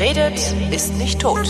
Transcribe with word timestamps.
Wer 0.00 0.16
redet, 0.16 0.54
ist 0.72 0.96
nicht 0.96 1.20
tot. 1.20 1.46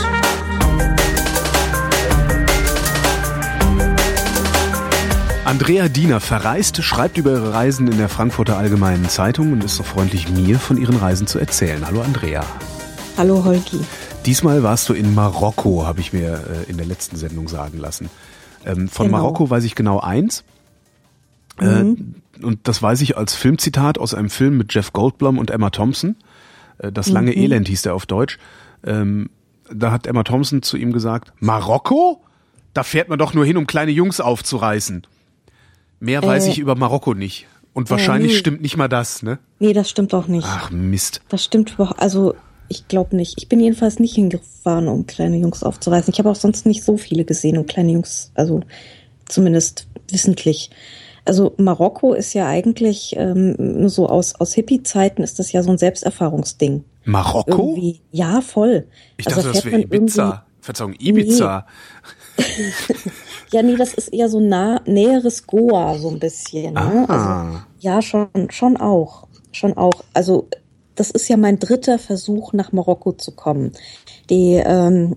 Andrea 5.45 5.89
Diener 5.89 6.19
verreist, 6.19 6.83
schreibt 6.83 7.17
über 7.17 7.31
ihre 7.31 7.55
Reisen 7.55 7.87
in 7.87 7.97
der 7.97 8.09
Frankfurter 8.09 8.57
Allgemeinen 8.57 9.09
Zeitung 9.09 9.53
und 9.53 9.63
ist 9.63 9.77
so 9.77 9.85
freundlich, 9.85 10.29
mir 10.31 10.59
von 10.59 10.79
ihren 10.79 10.97
Reisen 10.97 11.29
zu 11.29 11.39
erzählen. 11.39 11.87
Hallo 11.87 12.03
Andrea. 12.03 12.45
Hallo 13.17 13.45
Holgi. 13.45 13.79
Diesmal 14.27 14.65
warst 14.65 14.89
du 14.89 14.95
in 14.95 15.15
Marokko, 15.15 15.87
habe 15.87 16.01
ich 16.01 16.13
mir 16.13 16.65
äh, 16.67 16.69
in 16.69 16.77
der 16.77 16.87
letzten 16.87 17.17
Sendung 17.17 17.47
sagen 17.47 17.79
lassen. 17.79 18.11
Ähm, 18.67 18.89
von 18.89 19.07
genau. 19.07 19.19
Marokko 19.19 19.49
weiß 19.49 19.63
ich 19.63 19.77
genau 19.77 20.01
eins. 20.01 20.43
Äh, 21.61 21.85
mhm. 21.85 22.17
und 22.43 22.59
das 22.65 22.83
weiß 22.83 23.01
ich 23.03 23.17
als 23.17 23.37
Filmzitat 23.37 23.97
aus 23.97 24.13
einem 24.13 24.29
Film 24.29 24.59
mit 24.59 24.75
Jeff 24.75 24.93
Goldblum 24.93 25.39
und 25.39 25.53
Emma 25.53 25.71
Thompson. 25.71 26.17
Äh, 26.81 26.93
das 26.93 27.09
lange 27.09 27.31
mhm. 27.31 27.43
Elend 27.43 27.69
hieß 27.69 27.83
der 27.83 27.95
auf 27.95 28.07
Deutsch. 28.07 28.39
Ähm, 28.85 29.31
da 29.73 29.93
hat 29.93 30.07
Emma 30.07 30.25
Thompson 30.25 30.63
zu 30.63 30.77
ihm 30.77 30.93
gesagt, 30.93 31.33
Marokko? 31.39 32.23
Da 32.75 32.83
fährt 32.83 33.09
man 33.09 33.19
doch 33.19 33.35
nur 33.35 33.45
hin, 33.45 33.57
um 33.57 33.67
kleine 33.67 33.91
Jungs 33.91 34.21
aufzureißen. 34.21 35.07
Mehr 36.01 36.23
weiß 36.23 36.47
äh, 36.47 36.51
ich 36.51 36.59
über 36.59 36.75
Marokko 36.75 37.15
nicht. 37.15 37.47
Und 37.73 37.91
wahrscheinlich 37.91 38.33
äh, 38.33 38.35
nee. 38.35 38.39
stimmt 38.39 38.63
nicht 38.63 38.77
mal 38.77 38.89
das, 38.89 39.23
ne? 39.23 39.39
Nee, 39.59 39.73
das 39.73 39.91
stimmt 39.91 40.15
auch 40.15 40.27
nicht. 40.27 40.47
Ach, 40.49 40.71
Mist. 40.71 41.21
Das 41.29 41.45
stimmt 41.45 41.73
überhaupt, 41.75 42.01
also 42.01 42.35
ich 42.69 42.89
glaube 42.89 43.17
nicht. 43.17 43.35
Ich 43.39 43.49
bin 43.49 43.61
jedenfalls 43.61 43.99
nicht 43.99 44.15
hingefahren, 44.15 44.89
um 44.89 45.07
kleine 45.07 45.37
Jungs 45.37 45.63
aufzureißen. 45.63 46.13
Ich 46.13 46.19
habe 46.19 46.31
auch 46.31 46.37
sonst 46.37 46.67
nicht 46.67 46.85
so 46.85 46.97
viele 46.97 47.25
gesehen, 47.25 47.59
um 47.59 47.67
kleine 47.67 47.93
Jungs, 47.93 48.33
also 48.35 48.63
zumindest 49.27 49.87
wissentlich. 50.09 50.71
Also 51.31 51.55
Marokko 51.59 52.13
ist 52.13 52.35
ja 52.35 52.49
eigentlich 52.49 53.15
ähm, 53.17 53.89
so 53.89 54.09
aus, 54.09 54.35
aus 54.35 54.53
Hippie-Zeiten 54.53 55.23
ist 55.23 55.39
das 55.39 55.53
ja 55.53 55.63
so 55.63 55.71
ein 55.71 55.79
Selbsterfahrungsding. 55.79 56.83
Marokko? 57.05 57.69
Irgendwie. 57.69 58.01
Ja, 58.11 58.41
voll. 58.41 58.89
Ich 59.17 59.27
dachte, 59.27 59.47
also, 59.47 59.53
das 59.53 59.65
wäre 59.65 59.81
Ibiza. 59.81 60.45
Verzeihung, 60.61 60.95
Ibiza. 60.99 61.67
Nee. 62.37 62.45
ja, 63.53 63.63
nee, 63.63 63.77
das 63.77 63.95
ist 63.95 64.09
eher 64.09 64.29
so 64.29 64.41
nah, 64.41 64.81
näheres 64.87 65.47
Goa, 65.47 65.97
so 65.99 66.11
ein 66.11 66.19
bisschen. 66.19 66.75
Ne? 66.75 67.07
Ah. 67.09 67.45
Also, 67.45 67.61
ja, 67.79 68.03
schon, 68.03 68.29
schon 68.49 68.77
auch. 68.77 69.29
Schon 69.53 69.77
auch. 69.77 70.03
Also 70.13 70.49
das 71.01 71.11
ist 71.11 71.29
ja 71.31 71.39
mein 71.39 71.59
dritter 71.59 71.99
Versuch, 71.99 72.53
nach 72.53 72.73
Marokko 72.73 73.13
zu 73.13 73.33
kommen. 73.33 73.73
Die, 74.29 74.63
ähm, 74.63 75.17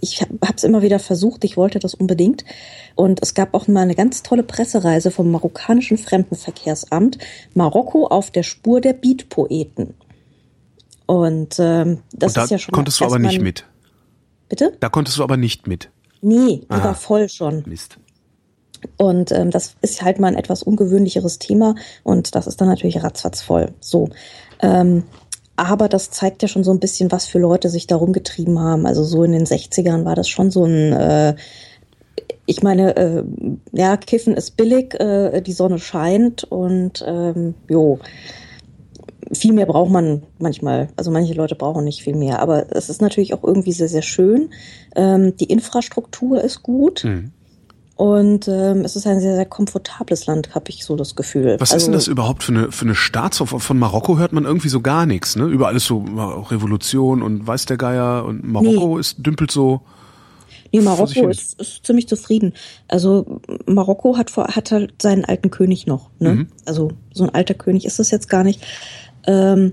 ich 0.00 0.22
habe 0.22 0.54
es 0.54 0.62
immer 0.62 0.82
wieder 0.82 1.00
versucht, 1.00 1.42
ich 1.42 1.56
wollte 1.56 1.80
das 1.80 1.94
unbedingt. 1.94 2.44
Und 2.94 3.20
es 3.20 3.34
gab 3.34 3.52
auch 3.52 3.66
mal 3.66 3.80
eine 3.80 3.96
ganz 3.96 4.22
tolle 4.22 4.44
Pressereise 4.44 5.10
vom 5.10 5.32
marokkanischen 5.32 5.98
Fremdenverkehrsamt, 5.98 7.18
Marokko 7.54 8.06
auf 8.06 8.30
der 8.30 8.44
Spur 8.44 8.80
der 8.80 8.92
Beatpoeten. 8.92 9.94
Und 11.06 11.56
ähm, 11.58 12.02
das 12.12 12.30
Und 12.30 12.36
da 12.36 12.44
ist 12.44 12.50
ja 12.50 12.58
schon. 12.58 12.72
Konntest 12.72 13.00
du 13.00 13.06
aber 13.06 13.18
nicht 13.18 13.40
mit. 13.40 13.64
Bitte? 14.48 14.76
Da 14.78 14.88
konntest 14.88 15.18
du 15.18 15.24
aber 15.24 15.36
nicht 15.36 15.66
mit. 15.66 15.90
Nee, 16.22 16.60
die 16.62 16.70
war 16.70 16.94
voll 16.94 17.28
schon. 17.28 17.64
Mist. 17.66 17.98
Und 18.96 19.32
ähm, 19.32 19.50
das 19.50 19.74
ist 19.80 20.02
halt 20.02 20.20
mal 20.20 20.28
ein 20.28 20.36
etwas 20.36 20.62
ungewöhnlicheres 20.62 21.40
Thema 21.40 21.74
und 22.04 22.36
das 22.36 22.46
ist 22.46 22.60
dann 22.60 22.68
natürlich 22.68 23.02
ratzfatz 23.02 23.42
voll. 23.42 23.72
So. 23.80 24.08
Ähm, 24.60 25.04
aber 25.56 25.88
das 25.88 26.10
zeigt 26.10 26.42
ja 26.42 26.48
schon 26.48 26.64
so 26.64 26.70
ein 26.70 26.80
bisschen, 26.80 27.10
was 27.10 27.26
für 27.26 27.38
Leute 27.38 27.70
sich 27.70 27.86
darum 27.86 28.12
getrieben 28.12 28.60
haben. 28.60 28.86
Also 28.86 29.04
so 29.04 29.24
in 29.24 29.32
den 29.32 29.46
60ern 29.46 30.04
war 30.04 30.14
das 30.14 30.28
schon 30.28 30.50
so 30.50 30.64
ein, 30.64 30.92
äh, 30.92 31.34
ich 32.44 32.62
meine, 32.62 32.96
äh, 32.96 33.24
ja, 33.72 33.96
Kiffen 33.96 34.34
ist 34.34 34.56
billig, 34.56 34.94
äh, 35.00 35.40
die 35.40 35.52
Sonne 35.52 35.78
scheint 35.78 36.44
und 36.44 37.02
ähm, 37.06 37.54
jo, 37.68 37.98
viel 39.32 39.52
mehr 39.52 39.66
braucht 39.66 39.90
man 39.90 40.22
manchmal. 40.38 40.88
Also 40.96 41.10
manche 41.10 41.34
Leute 41.34 41.54
brauchen 41.56 41.84
nicht 41.84 42.02
viel 42.02 42.14
mehr. 42.14 42.40
Aber 42.40 42.66
es 42.70 42.88
ist 42.88 43.02
natürlich 43.02 43.34
auch 43.34 43.42
irgendwie 43.42 43.72
sehr, 43.72 43.88
sehr 43.88 44.02
schön. 44.02 44.50
Ähm, 44.94 45.36
die 45.36 45.50
Infrastruktur 45.50 46.42
ist 46.42 46.62
gut. 46.62 47.04
Mhm. 47.04 47.32
Und 47.96 48.46
ähm, 48.46 48.82
es 48.84 48.94
ist 48.94 49.06
ein 49.06 49.20
sehr, 49.20 49.36
sehr 49.36 49.46
komfortables 49.46 50.26
Land, 50.26 50.54
habe 50.54 50.68
ich 50.68 50.84
so 50.84 50.96
das 50.96 51.16
Gefühl. 51.16 51.56
Was 51.58 51.72
also, 51.72 51.76
ist 51.76 51.86
denn 51.86 51.94
das 51.94 52.08
überhaupt 52.08 52.42
für 52.42 52.52
eine, 52.52 52.70
für 52.70 52.84
eine 52.84 52.94
Staatshof? 52.94 53.50
Von 53.50 53.78
Marokko 53.78 54.18
hört 54.18 54.34
man 54.34 54.44
irgendwie 54.44 54.68
so 54.68 54.82
gar 54.82 55.06
nichts, 55.06 55.34
ne? 55.34 55.46
Überall 55.46 55.74
ist 55.76 55.86
so 55.86 56.04
Revolution 56.50 57.22
und 57.22 57.46
weiß 57.46 57.64
der 57.64 57.78
Geier 57.78 58.26
und 58.26 58.44
Marokko 58.46 58.94
nee. 58.94 59.00
ist 59.00 59.24
dümpelt 59.24 59.50
so. 59.50 59.80
Nee, 60.72 60.82
Marokko 60.82 61.28
ist, 61.28 61.58
ist 61.58 61.86
ziemlich 61.86 62.06
zufrieden. 62.06 62.52
Also 62.86 63.40
Marokko 63.64 64.18
hat, 64.18 64.30
vor, 64.30 64.48
hat 64.48 64.72
halt 64.72 65.00
seinen 65.00 65.24
alten 65.24 65.50
König 65.50 65.86
noch. 65.86 66.10
Ne? 66.18 66.34
Mhm. 66.34 66.48
Also 66.66 66.90
so 67.14 67.24
ein 67.24 67.30
alter 67.34 67.54
König 67.54 67.86
ist 67.86 67.98
das 67.98 68.10
jetzt 68.10 68.28
gar 68.28 68.44
nicht. 68.44 68.60
Ähm, 69.26 69.72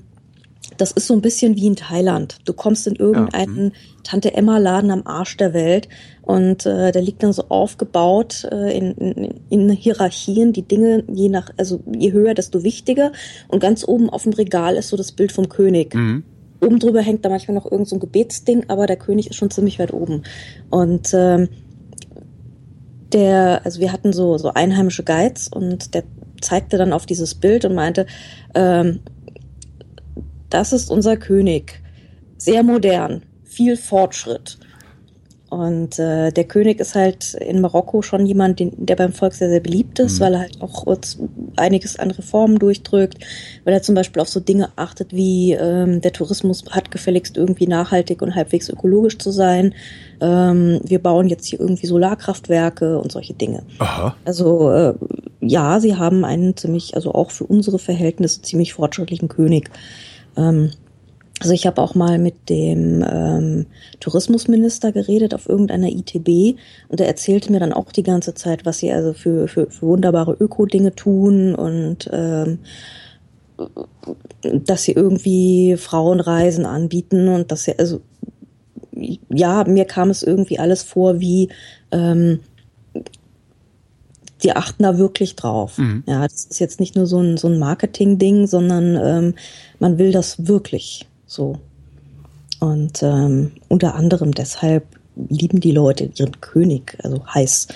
das 0.78 0.92
ist 0.92 1.08
so 1.08 1.14
ein 1.14 1.22
bisschen 1.22 1.56
wie 1.56 1.68
in 1.68 1.76
Thailand. 1.76 2.38
Du 2.46 2.54
kommst 2.54 2.88
in 2.88 2.96
irgendeinen 2.96 3.58
ja. 3.58 3.64
Mhm. 3.64 3.72
Tante 4.04 4.34
Emma 4.34 4.58
Laden 4.58 4.92
am 4.92 5.04
Arsch 5.06 5.38
der 5.38 5.54
Welt 5.54 5.88
und 6.22 6.66
äh, 6.66 6.92
der 6.92 7.02
liegt 7.02 7.24
dann 7.24 7.34
so 7.34 7.46
aufgebaut 7.50 8.48
äh, 8.52 8.78
in, 8.78 8.92
in, 8.94 9.34
in 9.50 9.70
Hierarchien, 9.70 10.54
die 10.54 10.64
Dinge 10.64 11.04
je 11.08 11.30
nach, 11.30 11.50
also 11.58 11.82
je 11.96 12.12
höher, 12.12 12.34
desto 12.34 12.64
wichtiger. 12.64 13.12
Und 13.48 13.60
ganz 13.60 13.88
oben 13.88 14.10
auf 14.10 14.24
dem 14.24 14.34
Regal 14.34 14.76
ist 14.76 14.90
so 14.90 14.98
das 14.98 15.12
Bild 15.12 15.32
vom 15.32 15.50
König. 15.50 15.94
Mhm. 15.96 16.24
Oben 16.62 16.80
drüber 16.80 17.02
hängt 17.02 17.26
da 17.26 17.30
manchmal 17.30 17.56
noch 17.56 17.70
irgend 17.70 17.90
so 17.90 17.96
ein 17.96 18.00
Gebetsding, 18.00 18.66
aber 18.70 18.88
der 18.88 18.96
König 18.96 19.30
ist 19.30 19.36
schon 19.36 19.52
ziemlich 19.52 19.80
weit 19.80 19.94
oben. 19.94 20.24
Und 20.70 21.14
ähm, 21.14 21.50
der, 23.12 23.62
also 23.66 23.80
wir 23.80 23.92
hatten 23.92 24.14
so, 24.14 24.38
so 24.38 24.54
einheimische 24.54 25.04
Guides 25.04 25.48
und 25.48 25.94
der 25.94 26.04
zeigte 26.42 26.78
dann 26.78 26.94
auf 26.94 27.06
dieses 27.06 27.36
Bild 27.36 27.66
und 27.66 27.76
meinte, 27.76 28.06
ähm, 28.54 29.00
das 30.54 30.74
ist 30.74 30.92
unser 30.92 31.18
König. 31.18 31.82
Sehr 32.38 32.64
modern, 32.64 33.24
viel 33.44 33.78
Fortschritt. 33.78 34.58
Und 35.50 36.00
äh, 36.00 36.32
der 36.32 36.46
König 36.46 36.80
ist 36.80 36.96
halt 36.96 37.36
in 37.36 37.62
Marokko 37.62 38.02
schon 38.02 38.26
jemand, 38.26 38.60
den, 38.60 38.72
der 38.76 38.96
beim 38.96 39.14
Volk 39.14 39.34
sehr, 39.34 39.50
sehr 39.50 39.60
beliebt 39.60 40.00
ist, 40.00 40.18
mhm. 40.18 40.24
weil 40.24 40.34
er 40.34 40.40
halt 40.40 40.62
auch 40.62 40.86
einiges 41.58 42.00
an 42.00 42.10
Reformen 42.10 42.58
durchdrückt, 42.58 43.20
weil 43.64 43.76
er 43.76 43.84
zum 43.84 43.94
Beispiel 43.94 44.20
auf 44.20 44.30
so 44.30 44.40
Dinge 44.40 44.70
achtet 44.78 45.14
wie 45.14 45.54
ähm, 45.54 46.02
der 46.02 46.12
Tourismus 46.12 46.64
hat 46.72 46.90
gefälligst 46.90 47.38
irgendwie 47.38 47.68
nachhaltig 47.68 48.24
und 48.24 48.34
halbwegs 48.34 48.68
ökologisch 48.68 49.20
zu 49.20 49.30
sein. 49.30 49.76
Ähm, 50.22 50.82
wir 50.84 50.98
bauen 50.98 51.30
jetzt 51.30 51.46
hier 51.46 51.60
irgendwie 51.60 51.86
Solarkraftwerke 51.86 52.98
und 52.98 53.12
solche 53.12 53.36
Dinge. 53.36 53.62
Aha. 53.78 54.16
Also 54.26 54.72
äh, 54.72 54.96
ja, 55.40 55.80
sie 55.80 55.96
haben 55.96 56.26
einen 56.26 56.58
ziemlich, 56.58 56.96
also 56.96 57.14
auch 57.14 57.30
für 57.30 57.44
unsere 57.44 57.78
Verhältnisse 57.78 58.42
ziemlich 58.42 58.74
fortschrittlichen 58.74 59.28
König. 59.28 59.70
Ähm, 60.38 60.72
also 61.44 61.54
ich 61.54 61.68
habe 61.68 61.82
auch 61.82 61.94
mal 61.94 62.20
mit 62.20 62.50
dem 62.50 63.04
ähm, 63.06 63.66
Tourismusminister 64.00 64.92
geredet 64.94 65.34
auf 65.34 65.50
irgendeiner 65.50 65.90
ITB 65.90 66.58
und 66.88 67.02
er 67.02 67.08
erzählte 67.08 67.52
mir 67.52 67.60
dann 67.60 67.74
auch 67.74 67.92
die 67.92 68.04
ganze 68.04 68.34
Zeit, 68.34 68.66
was 68.66 68.78
sie 68.78 68.94
also 68.94 69.14
für, 69.14 69.48
für, 69.48 69.70
für 69.70 69.88
wunderbare 69.88 70.38
Öko-Dinge 70.40 70.96
tun 70.96 71.54
und 71.54 72.10
ähm, 72.14 72.60
dass 74.44 74.84
sie 74.84 74.94
irgendwie 74.94 75.76
Frauenreisen 75.78 76.66
anbieten 76.66 77.28
und 77.28 77.52
dass 77.52 77.66
sie, 77.66 77.78
also 77.78 78.02
ja, 79.30 79.64
mir 79.66 79.86
kam 79.86 80.10
es 80.12 80.24
irgendwie 80.24 80.60
alles 80.60 80.84
vor 80.84 81.20
wie 81.20 81.50
ähm, 81.92 82.40
die 84.44 84.56
achten 84.56 84.84
da 84.84 84.98
wirklich 84.98 85.36
drauf. 85.36 85.78
Mhm. 85.78 86.04
Ja, 86.08 86.24
das 86.24 86.46
ist 86.46 86.60
jetzt 86.60 86.80
nicht 86.80 86.96
nur 86.96 87.08
so 87.08 87.20
ein, 87.20 87.38
so 87.38 87.48
ein 87.48 87.60
Marketing-Ding, 87.60 88.48
sondern 88.48 88.96
ähm, 88.96 89.34
man 89.80 89.98
will 89.98 90.12
das 90.12 90.48
wirklich 90.48 91.08
so. 91.26 91.58
Und 92.60 93.04
ähm, 93.04 93.52
unter 93.68 93.96
anderem 93.96 94.34
deshalb 94.34 94.86
lieben 95.30 95.60
die 95.60 95.72
Leute 95.72 96.10
ihren 96.16 96.40
König, 96.42 96.98
also 97.04 97.26
heiß. 97.28 97.68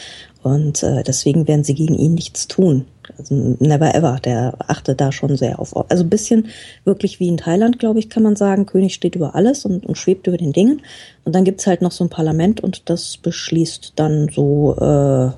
Und 0.44 0.82
äh, 0.84 1.04
deswegen 1.04 1.48
werden 1.48 1.64
sie 1.64 1.76
gegen 1.76 1.96
ihn 1.96 2.14
nichts 2.14 2.48
tun. 2.48 2.86
Also 3.18 3.56
never 3.60 3.94
ever, 3.96 4.20
der 4.24 4.56
achtet 4.68 5.02
da 5.02 5.12
schon 5.12 5.36
sehr 5.36 5.60
auf. 5.60 5.76
Also 5.90 6.04
ein 6.04 6.10
bisschen 6.10 6.48
wirklich 6.84 7.20
wie 7.20 7.28
in 7.28 7.38
Thailand, 7.38 7.80
glaube 7.80 8.00
ich, 8.00 8.10
kann 8.10 8.24
man 8.24 8.36
sagen. 8.36 8.66
König 8.66 8.94
steht 8.94 9.16
über 9.16 9.36
alles 9.36 9.66
und, 9.66 9.86
und 9.86 9.98
schwebt 9.98 10.28
über 10.28 10.38
den 10.38 10.54
Dingen. 10.54 10.82
Und 11.26 11.34
dann 11.34 11.44
gibt's 11.44 11.68
halt 11.68 11.82
noch 11.82 11.92
so 11.92 12.04
ein 12.04 12.10
Parlament 12.10 12.62
und 12.62 12.90
das 12.90 13.18
beschließt 13.18 13.94
dann 13.96 14.30
so 14.34 14.76
äh, 14.80 15.32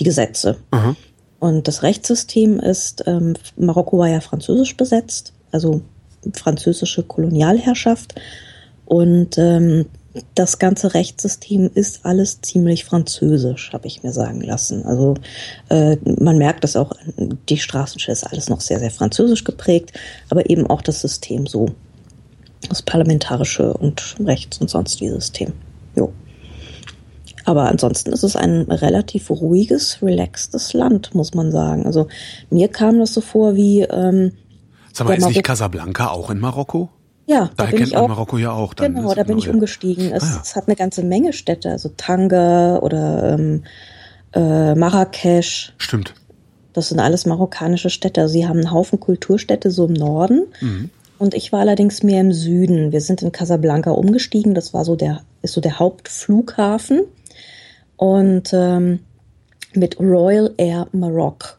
die 0.00 0.04
Gesetze. 0.04 0.56
Aha. 0.70 0.96
Und 1.38 1.68
das 1.68 1.82
Rechtssystem 1.82 2.58
ist, 2.58 3.04
ähm, 3.06 3.34
Marokko 3.56 3.98
war 3.98 4.08
ja 4.08 4.20
französisch 4.20 4.76
besetzt, 4.76 5.32
also 5.52 5.82
französische 6.32 7.02
Kolonialherrschaft. 7.02 8.14
Und 8.86 9.36
ähm, 9.38 9.86
das 10.34 10.58
ganze 10.58 10.94
Rechtssystem 10.94 11.70
ist 11.74 12.06
alles 12.06 12.40
ziemlich 12.40 12.84
französisch, 12.84 13.72
habe 13.72 13.86
ich 13.86 14.02
mir 14.02 14.12
sagen 14.12 14.40
lassen. 14.40 14.84
Also 14.84 15.14
äh, 15.68 15.96
man 16.04 16.38
merkt 16.38 16.64
das 16.64 16.76
auch, 16.76 16.92
die 17.48 17.58
Straßenschilder 17.58 18.12
ist 18.12 18.32
alles 18.32 18.48
noch 18.48 18.60
sehr, 18.60 18.78
sehr 18.78 18.90
französisch 18.90 19.44
geprägt, 19.44 19.92
aber 20.30 20.48
eben 20.48 20.66
auch 20.68 20.82
das 20.82 21.00
System 21.00 21.46
so. 21.46 21.66
Das 22.68 22.80
parlamentarische 22.80 23.74
und 23.74 24.16
Rechts- 24.24 24.58
und 24.58 24.70
sonstige 24.70 25.12
System. 25.12 25.52
Jo. 25.94 26.12
Aber 27.44 27.68
ansonsten 27.68 28.12
ist 28.12 28.22
es 28.22 28.36
ein 28.36 28.62
relativ 28.62 29.30
ruhiges, 29.30 29.98
relaxtes 30.02 30.72
Land, 30.72 31.14
muss 31.14 31.34
man 31.34 31.52
sagen. 31.52 31.86
Also 31.86 32.08
mir 32.50 32.68
kam 32.68 32.98
das 32.98 33.14
so 33.14 33.20
vor 33.20 33.54
wie. 33.54 33.82
Ähm, 33.82 34.32
Sag 34.92 35.08
mal, 35.08 35.18
ist 35.18 35.26
nicht 35.26 35.42
Casablanca 35.42 36.08
auch 36.08 36.30
in 36.30 36.40
Marokko? 36.40 36.88
Ja, 37.26 37.50
da 37.56 37.66
kennt 37.66 37.92
man 37.92 38.02
auch, 38.02 38.08
Marokko 38.08 38.38
ja 38.38 38.52
auch. 38.52 38.74
Dann, 38.74 38.94
genau, 38.94 39.14
da 39.14 39.22
bin 39.24 39.38
ich 39.38 39.48
umgestiegen. 39.48 40.12
Es, 40.12 40.22
ah, 40.22 40.26
ja. 40.26 40.40
es, 40.42 40.56
hat 40.56 40.68
eine 40.68 40.76
ganze 40.76 41.02
Menge 41.02 41.32
Städte, 41.32 41.70
also 41.70 41.90
Tanger 41.96 42.80
oder 42.82 43.34
ähm, 43.34 43.64
äh, 44.34 44.74
Marrakesch. 44.74 45.72
Stimmt. 45.78 46.14
Das 46.74 46.88
sind 46.88 47.00
alles 47.00 47.24
marokkanische 47.24 47.88
Städte. 47.88 48.20
Also 48.20 48.32
sie 48.32 48.46
haben 48.46 48.58
einen 48.58 48.72
Haufen 48.72 49.00
Kulturstädte 49.00 49.70
so 49.70 49.86
im 49.86 49.94
Norden. 49.94 50.42
Mhm. 50.60 50.90
Und 51.18 51.34
ich 51.34 51.52
war 51.52 51.60
allerdings 51.60 52.02
mehr 52.02 52.20
im 52.20 52.32
Süden. 52.32 52.92
Wir 52.92 53.00
sind 53.00 53.22
in 53.22 53.32
Casablanca 53.32 53.92
umgestiegen. 53.92 54.54
Das 54.54 54.74
war 54.74 54.84
so 54.84 54.96
der, 54.96 55.22
ist 55.42 55.54
so 55.54 55.60
der 55.60 55.78
Hauptflughafen. 55.78 57.02
Und 57.96 58.52
ähm, 58.52 59.00
mit 59.74 59.98
Royal 59.98 60.52
Air 60.56 60.88
Maroc. 60.92 61.58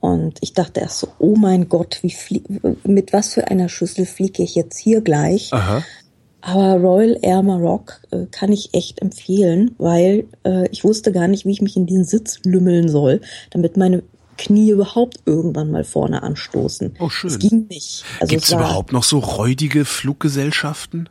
Und 0.00 0.38
ich 0.40 0.52
dachte 0.52 0.80
erst 0.80 1.00
so, 1.00 1.08
oh 1.18 1.34
mein 1.36 1.68
Gott, 1.68 2.00
wie 2.02 2.42
mit 2.84 3.12
was 3.12 3.34
für 3.34 3.48
einer 3.48 3.68
Schüssel 3.68 4.06
fliege 4.06 4.42
ich 4.42 4.54
jetzt 4.54 4.78
hier 4.78 5.00
gleich? 5.00 5.52
Aha. 5.52 5.82
Aber 6.40 6.76
Royal 6.76 7.18
Air 7.20 7.42
Maroc 7.42 8.00
äh, 8.12 8.26
kann 8.30 8.52
ich 8.52 8.72
echt 8.72 9.02
empfehlen, 9.02 9.74
weil 9.78 10.28
äh, 10.44 10.68
ich 10.70 10.84
wusste 10.84 11.10
gar 11.10 11.26
nicht, 11.26 11.46
wie 11.46 11.50
ich 11.50 11.62
mich 11.62 11.76
in 11.76 11.86
diesen 11.86 12.04
Sitz 12.04 12.38
lümmeln 12.44 12.88
soll, 12.88 13.20
damit 13.50 13.76
meine 13.76 14.04
Knie 14.36 14.70
überhaupt 14.70 15.18
irgendwann 15.26 15.72
mal 15.72 15.82
vorne 15.82 16.22
anstoßen. 16.22 16.94
Oh, 17.00 17.10
schön. 17.10 17.30
Es 17.30 17.38
ging 17.40 17.66
nicht. 17.68 18.04
Also 18.20 18.30
Gibt 18.30 18.44
es 18.44 18.52
überhaupt 18.52 18.92
noch 18.92 19.02
so 19.02 19.18
räudige 19.18 19.84
Fluggesellschaften? 19.84 21.08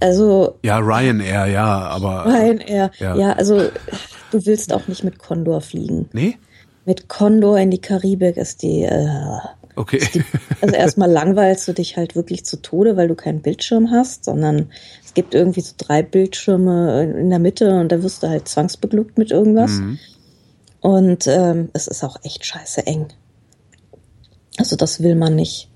Also. 0.00 0.58
Ja, 0.62 0.78
Ryanair, 0.78 1.46
ja, 1.46 1.66
aber. 1.66 2.26
Ryanair, 2.26 2.90
ja. 2.98 3.16
ja, 3.16 3.32
also 3.32 3.68
du 4.30 4.46
willst 4.46 4.72
auch 4.72 4.88
nicht 4.88 5.04
mit 5.04 5.18
Condor 5.18 5.60
fliegen. 5.60 6.08
Nee? 6.12 6.38
Mit 6.86 7.08
Condor 7.08 7.58
in 7.58 7.70
die 7.70 7.80
Karibik 7.80 8.36
ist 8.36 8.62
die. 8.62 8.82
Äh, 8.82 9.38
okay. 9.76 9.98
Ist 9.98 10.14
die, 10.14 10.24
also 10.62 10.74
erstmal 10.74 11.10
langweilst 11.10 11.68
du 11.68 11.72
dich 11.72 11.96
halt 11.96 12.16
wirklich 12.16 12.44
zu 12.44 12.62
Tode, 12.62 12.96
weil 12.96 13.08
du 13.08 13.14
keinen 13.14 13.42
Bildschirm 13.42 13.90
hast, 13.90 14.24
sondern 14.24 14.70
es 15.04 15.14
gibt 15.14 15.34
irgendwie 15.34 15.60
so 15.60 15.74
drei 15.76 16.02
Bildschirme 16.02 17.02
in 17.18 17.30
der 17.30 17.38
Mitte 17.38 17.78
und 17.78 17.92
da 17.92 18.02
wirst 18.02 18.22
du 18.22 18.28
halt 18.28 18.48
zwangsbeglückt 18.48 19.18
mit 19.18 19.30
irgendwas. 19.30 19.72
Mhm. 19.72 19.98
Und 20.80 21.26
ähm, 21.26 21.68
es 21.74 21.86
ist 21.86 22.02
auch 22.04 22.16
echt 22.22 22.46
scheiße 22.46 22.86
eng. 22.86 23.08
Also 24.56 24.76
das 24.76 25.02
will 25.02 25.14
man 25.14 25.36
nicht. 25.36 25.68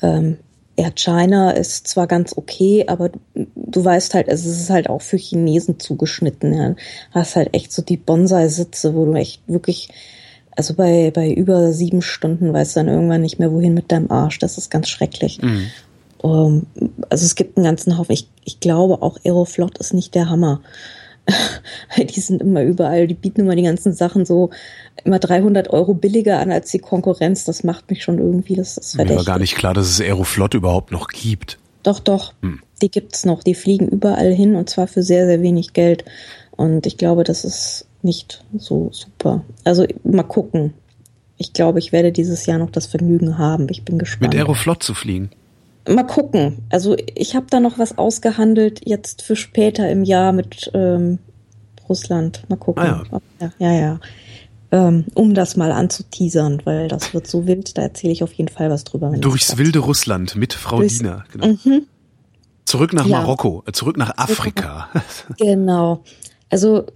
Ähm, 0.00 0.38
Air 0.82 0.92
China 0.94 1.52
ist 1.52 1.86
zwar 1.86 2.06
ganz 2.06 2.36
okay, 2.36 2.84
aber 2.88 3.10
du, 3.34 3.84
weißt 3.84 4.14
halt, 4.14 4.28
also 4.28 4.48
es 4.50 4.60
ist 4.60 4.70
halt 4.70 4.90
auch 4.90 5.00
für 5.00 5.16
Chinesen 5.16 5.78
zugeschnitten. 5.78 6.52
Ja. 6.52 6.70
Du 6.70 6.76
hast 7.12 7.36
halt 7.36 7.54
echt 7.54 7.72
so 7.72 7.82
die 7.82 7.96
Bonsai-Sitze, 7.96 8.94
wo 8.94 9.04
du 9.04 9.14
echt 9.14 9.42
wirklich, 9.46 9.90
also 10.56 10.74
bei, 10.74 11.10
bei 11.14 11.30
über 11.30 11.72
sieben 11.72 12.02
Stunden 12.02 12.52
weißt 12.52 12.76
du 12.76 12.80
dann 12.80 12.88
irgendwann 12.88 13.22
nicht 13.22 13.38
mehr, 13.38 13.52
wohin 13.52 13.74
mit 13.74 13.92
deinem 13.92 14.10
Arsch. 14.10 14.38
Das 14.38 14.58
ist 14.58 14.70
ganz 14.70 14.88
schrecklich. 14.88 15.40
Mhm. 15.40 15.66
Um, 16.20 16.66
also 17.10 17.24
es 17.24 17.34
gibt 17.34 17.56
einen 17.56 17.64
ganzen 17.64 17.98
Haufen. 17.98 18.12
Ich, 18.12 18.28
ich 18.44 18.60
glaube 18.60 19.02
auch 19.02 19.18
Aeroflot 19.24 19.78
ist 19.78 19.92
nicht 19.92 20.14
der 20.14 20.28
Hammer. 20.28 20.60
die 21.96 22.20
sind 22.20 22.42
immer 22.42 22.62
überall, 22.62 23.06
die 23.06 23.14
bieten 23.14 23.42
immer 23.42 23.54
die 23.54 23.62
ganzen 23.62 23.92
Sachen 23.92 24.24
so 24.24 24.50
immer 25.04 25.18
300 25.18 25.70
Euro 25.70 25.94
billiger 25.94 26.40
an 26.40 26.50
als 26.50 26.70
die 26.70 26.78
Konkurrenz. 26.78 27.44
Das 27.44 27.64
macht 27.64 27.90
mich 27.90 28.02
schon 28.02 28.18
irgendwie, 28.18 28.56
das 28.56 28.76
ist 28.76 28.96
verdächtig. 28.96 29.20
Mir 29.20 29.26
war 29.26 29.34
gar 29.34 29.38
nicht 29.38 29.56
klar, 29.56 29.74
dass 29.74 29.88
es 29.88 30.00
Aeroflot 30.00 30.54
überhaupt 30.54 30.92
noch 30.92 31.08
gibt. 31.08 31.58
Doch, 31.82 31.98
doch, 31.98 32.32
hm. 32.42 32.60
die 32.80 32.90
gibt's 32.90 33.24
noch. 33.24 33.42
Die 33.42 33.54
fliegen 33.54 33.88
überall 33.88 34.32
hin 34.32 34.54
und 34.54 34.70
zwar 34.70 34.86
für 34.86 35.02
sehr, 35.02 35.26
sehr 35.26 35.42
wenig 35.42 35.72
Geld. 35.72 36.04
Und 36.52 36.86
ich 36.86 36.96
glaube, 36.96 37.24
das 37.24 37.44
ist 37.44 37.86
nicht 38.02 38.44
so 38.56 38.90
super. 38.92 39.44
Also 39.64 39.86
mal 40.04 40.22
gucken. 40.22 40.74
Ich 41.38 41.52
glaube, 41.52 41.80
ich 41.80 41.90
werde 41.92 42.12
dieses 42.12 42.46
Jahr 42.46 42.58
noch 42.58 42.70
das 42.70 42.86
Vergnügen 42.86 43.38
haben. 43.38 43.66
Ich 43.70 43.84
bin 43.84 43.98
gespannt. 43.98 44.32
Mit 44.32 44.40
Aeroflot 44.40 44.82
zu 44.82 44.94
fliegen? 44.94 45.30
Mal 45.88 46.06
gucken. 46.06 46.58
Also 46.70 46.96
ich 47.14 47.34
habe 47.34 47.46
da 47.50 47.60
noch 47.60 47.78
was 47.78 47.98
ausgehandelt 47.98 48.80
jetzt 48.84 49.22
für 49.22 49.36
später 49.36 49.90
im 49.90 50.04
Jahr 50.04 50.32
mit 50.32 50.70
ähm, 50.74 51.18
Russland. 51.88 52.44
Mal 52.48 52.56
gucken. 52.56 52.82
Ah, 52.82 53.04
ja, 53.40 53.50
ja. 53.58 53.72
ja. 53.72 54.00
Ähm, 54.70 55.04
um 55.14 55.34
das 55.34 55.56
mal 55.56 55.70
anzuteasern, 55.70 56.62
weil 56.64 56.88
das 56.88 57.12
wird 57.12 57.26
so 57.26 57.46
wild, 57.46 57.76
da 57.76 57.82
erzähle 57.82 58.12
ich 58.12 58.22
auf 58.22 58.32
jeden 58.32 58.48
Fall 58.48 58.70
was 58.70 58.84
drüber. 58.84 59.10
Durchs 59.10 59.58
wilde 59.58 59.80
Russland 59.80 60.34
mit 60.34 60.54
Frau 60.54 60.78
Durchs, 60.78 60.98
Diener. 60.98 61.24
Genau. 61.30 61.48
Mhm. 61.48 61.86
Zurück 62.64 62.94
nach 62.94 63.06
ja. 63.06 63.20
Marokko, 63.20 63.64
äh, 63.66 63.72
zurück 63.72 63.98
nach 63.98 64.16
Afrika. 64.16 64.88
Genau. 65.36 66.04
Also 66.48 66.86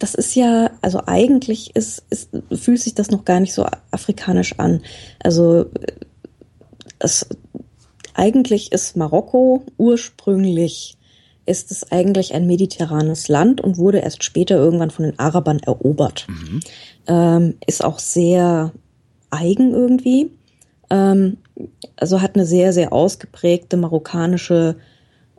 das 0.00 0.14
ist 0.14 0.34
ja, 0.34 0.70
also 0.80 1.02
eigentlich 1.06 1.76
ist, 1.76 2.02
ist, 2.10 2.30
fühlt 2.52 2.80
sich 2.80 2.94
das 2.94 3.10
noch 3.10 3.24
gar 3.24 3.38
nicht 3.38 3.52
so 3.52 3.66
afrikanisch 3.90 4.58
an. 4.58 4.80
Also 5.22 5.66
es, 6.98 7.26
eigentlich 8.14 8.72
ist 8.72 8.96
Marokko 8.96 9.64
ursprünglich 9.76 10.96
ist 11.46 11.70
es 11.70 11.90
eigentlich 11.90 12.34
ein 12.34 12.46
mediterranes 12.46 13.28
Land 13.28 13.60
und 13.60 13.76
wurde 13.76 13.98
erst 13.98 14.22
später 14.22 14.56
irgendwann 14.56 14.90
von 14.90 15.04
den 15.04 15.18
Arabern 15.18 15.58
erobert. 15.58 16.26
Mhm. 16.28 16.60
Ähm, 17.06 17.54
ist 17.66 17.84
auch 17.84 17.98
sehr 17.98 18.72
eigen 19.30 19.72
irgendwie. 19.72 20.30
Ähm, 20.90 21.38
also 21.96 22.20
hat 22.20 22.34
eine 22.34 22.46
sehr, 22.46 22.72
sehr 22.72 22.92
ausgeprägte 22.92 23.76
marokkanische 23.76 24.76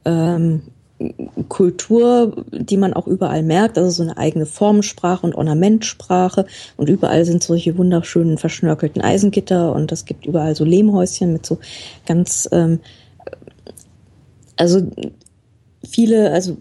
ähm, 0.05 0.63
Kultur, 1.49 2.45
die 2.51 2.77
man 2.77 2.93
auch 2.93 3.07
überall 3.07 3.43
merkt, 3.43 3.77
also 3.77 3.89
so 3.89 4.03
eine 4.03 4.17
eigene 4.17 4.45
Formensprache 4.45 5.25
und 5.25 5.35
Ornamentsprache. 5.35 6.45
Und 6.77 6.89
überall 6.89 7.25
sind 7.25 7.43
solche 7.43 7.77
wunderschönen 7.77 8.37
verschnörkelten 8.37 9.01
Eisengitter 9.01 9.73
und 9.73 9.91
es 9.91 10.05
gibt 10.05 10.25
überall 10.25 10.55
so 10.55 10.65
Lehmhäuschen 10.65 11.33
mit 11.33 11.45
so 11.45 11.59
ganz, 12.05 12.47
ähm, 12.51 12.79
also 14.57 14.81
viele, 15.87 16.31
also 16.31 16.57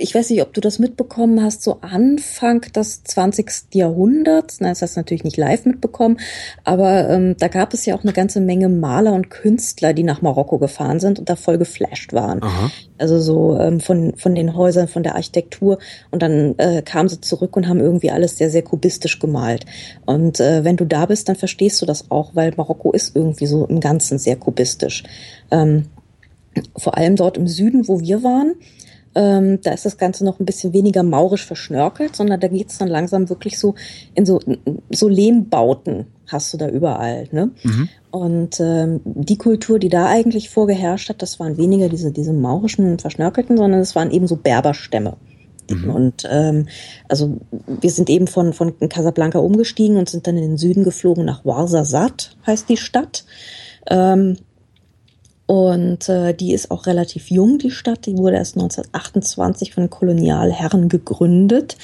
ich 0.00 0.14
weiß 0.14 0.30
nicht, 0.30 0.42
ob 0.42 0.52
du 0.52 0.60
das 0.60 0.78
mitbekommen 0.78 1.42
hast, 1.42 1.62
so 1.62 1.78
Anfang 1.82 2.62
des 2.72 3.04
20. 3.04 3.74
Jahrhunderts, 3.74 4.58
na, 4.60 4.70
das 4.70 4.82
hast 4.82 4.96
du 4.96 5.00
natürlich 5.00 5.24
nicht 5.24 5.36
live 5.36 5.66
mitbekommen, 5.66 6.18
aber 6.64 7.08
ähm, 7.10 7.36
da 7.38 7.48
gab 7.48 7.74
es 7.74 7.86
ja 7.86 7.94
auch 7.94 8.02
eine 8.02 8.12
ganze 8.12 8.40
Menge 8.40 8.68
Maler 8.68 9.12
und 9.12 9.30
Künstler, 9.30 9.92
die 9.92 10.02
nach 10.02 10.22
Marokko 10.22 10.58
gefahren 10.58 11.00
sind 11.00 11.18
und 11.18 11.28
da 11.28 11.36
voll 11.36 11.58
geflasht 11.58 12.12
waren. 12.12 12.42
Aha. 12.42 12.70
Also 12.98 13.20
so 13.20 13.58
ähm, 13.58 13.80
von, 13.80 14.14
von 14.16 14.34
den 14.34 14.56
Häusern, 14.56 14.88
von 14.88 15.02
der 15.02 15.14
Architektur 15.14 15.78
und 16.10 16.22
dann 16.22 16.54
äh, 16.58 16.82
kamen 16.82 17.08
sie 17.08 17.20
zurück 17.20 17.56
und 17.56 17.68
haben 17.68 17.80
irgendwie 17.80 18.10
alles 18.10 18.36
sehr, 18.36 18.50
sehr 18.50 18.62
kubistisch 18.62 19.18
gemalt. 19.18 19.66
Und 20.06 20.40
äh, 20.40 20.64
wenn 20.64 20.76
du 20.76 20.84
da 20.84 21.06
bist, 21.06 21.28
dann 21.28 21.36
verstehst 21.36 21.80
du 21.80 21.86
das 21.86 22.10
auch, 22.10 22.34
weil 22.34 22.52
Marokko 22.56 22.92
ist 22.92 23.14
irgendwie 23.14 23.46
so 23.46 23.66
im 23.66 23.80
Ganzen 23.80 24.18
sehr 24.18 24.36
kubistisch. 24.36 25.04
Ähm, 25.50 25.86
vor 26.76 26.96
allem 26.96 27.16
dort 27.16 27.36
im 27.36 27.46
Süden, 27.46 27.86
wo 27.86 28.00
wir 28.00 28.22
waren, 28.22 28.54
ähm, 29.14 29.60
da 29.62 29.72
ist 29.72 29.84
das 29.84 29.98
Ganze 29.98 30.24
noch 30.24 30.38
ein 30.38 30.46
bisschen 30.46 30.72
weniger 30.72 31.02
maurisch 31.02 31.44
verschnörkelt, 31.44 32.14
sondern 32.14 32.40
da 32.40 32.48
geht's 32.48 32.78
dann 32.78 32.88
langsam 32.88 33.28
wirklich 33.28 33.58
so 33.58 33.74
in 34.14 34.24
so, 34.24 34.40
so 34.90 35.08
Lehmbauten 35.08 36.06
hast 36.28 36.52
du 36.54 36.58
da 36.58 36.68
überall. 36.68 37.28
Ne? 37.32 37.50
Mhm. 37.62 37.88
Und 38.12 38.60
ähm, 38.60 39.00
die 39.04 39.36
Kultur, 39.36 39.78
die 39.78 39.88
da 39.88 40.06
eigentlich 40.06 40.50
vorgeherrscht 40.50 41.08
hat, 41.08 41.22
das 41.22 41.40
waren 41.40 41.56
weniger 41.56 41.88
diese, 41.88 42.12
diese 42.12 42.32
maurischen 42.32 42.98
Verschnörkelten, 42.98 43.56
sondern 43.56 43.80
es 43.80 43.96
waren 43.96 44.12
eben 44.12 44.28
so 44.28 44.36
Berberstämme. 44.36 45.16
Mhm. 45.68 45.90
Und 45.90 46.28
ähm, 46.30 46.68
also 47.08 47.38
wir 47.66 47.90
sind 47.90 48.10
eben 48.10 48.26
von, 48.28 48.52
von 48.52 48.78
Casablanca 48.88 49.38
umgestiegen 49.38 49.96
und 49.96 50.08
sind 50.08 50.26
dann 50.26 50.36
in 50.36 50.42
den 50.42 50.58
Süden 50.58 50.84
geflogen 50.84 51.24
nach 51.24 51.44
Ouarzazate, 51.44 52.30
heißt 52.46 52.68
die 52.68 52.76
Stadt. 52.76 53.24
Ähm, 53.88 54.36
und 55.50 56.08
äh, 56.08 56.32
die 56.32 56.52
ist 56.52 56.70
auch 56.70 56.86
relativ 56.86 57.28
jung, 57.28 57.58
die 57.58 57.72
Stadt. 57.72 58.06
Die 58.06 58.16
wurde 58.16 58.36
erst 58.36 58.54
1928 58.54 59.74
von 59.74 59.90
Kolonialherren 59.90 60.88
gegründet. 60.88 61.76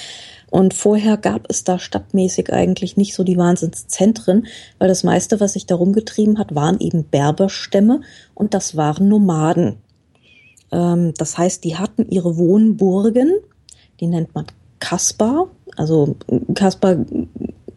Und 0.51 0.73
vorher 0.73 1.17
gab 1.17 1.51
es 1.51 1.65
da 1.65 1.81
stadtmäßig 1.81 2.53
eigentlich 2.53 2.97
nicht 2.97 3.13
so 3.13 3.25
die 3.25 3.37
Wahnsinnszentren, 3.37 4.47
weil 4.79 4.87
das 4.87 5.03
meiste, 5.03 5.41
was 5.41 5.55
sich 5.55 5.67
darum 5.67 5.93
getrieben 5.93 6.39
hat, 6.39 6.55
waren 6.55 6.79
eben 6.79 7.07
Berberstämme 7.07 8.03
und 8.35 8.55
das 8.55 8.77
waren 8.77 9.09
Nomaden. 9.09 9.79
Ähm, 10.71 11.13
das 11.19 11.37
heißt, 11.37 11.65
die 11.65 11.75
hatten 11.75 12.09
ihre 12.09 12.37
Wohnburgen, 12.37 13.35
die 13.99 14.07
nennt 14.07 14.33
man 14.33 14.47
Kaspar. 14.79 15.49
Also 15.77 16.15
Kaspar 16.55 16.99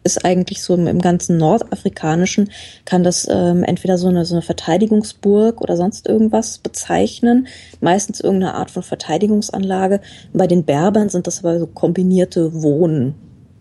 ist 0.02 0.24
eigentlich 0.24 0.62
so 0.62 0.74
im, 0.74 0.86
im 0.86 1.00
ganzen 1.00 1.36
Nordafrikanischen, 1.36 2.50
kann 2.84 3.02
das 3.02 3.28
ähm, 3.30 3.64
entweder 3.64 3.98
so 3.98 4.08
eine, 4.08 4.24
so 4.24 4.34
eine 4.34 4.42
Verteidigungsburg 4.42 5.60
oder 5.60 5.76
sonst 5.76 6.08
irgendwas 6.08 6.58
bezeichnen. 6.58 7.46
Meistens 7.80 8.20
irgendeine 8.20 8.54
Art 8.54 8.70
von 8.70 8.82
Verteidigungsanlage. 8.82 10.00
Bei 10.32 10.46
den 10.46 10.64
Berbern 10.64 11.08
sind 11.08 11.26
das 11.26 11.40
aber 11.40 11.58
so 11.58 11.66
kombinierte 11.66 12.62
Wohn- 12.62 13.14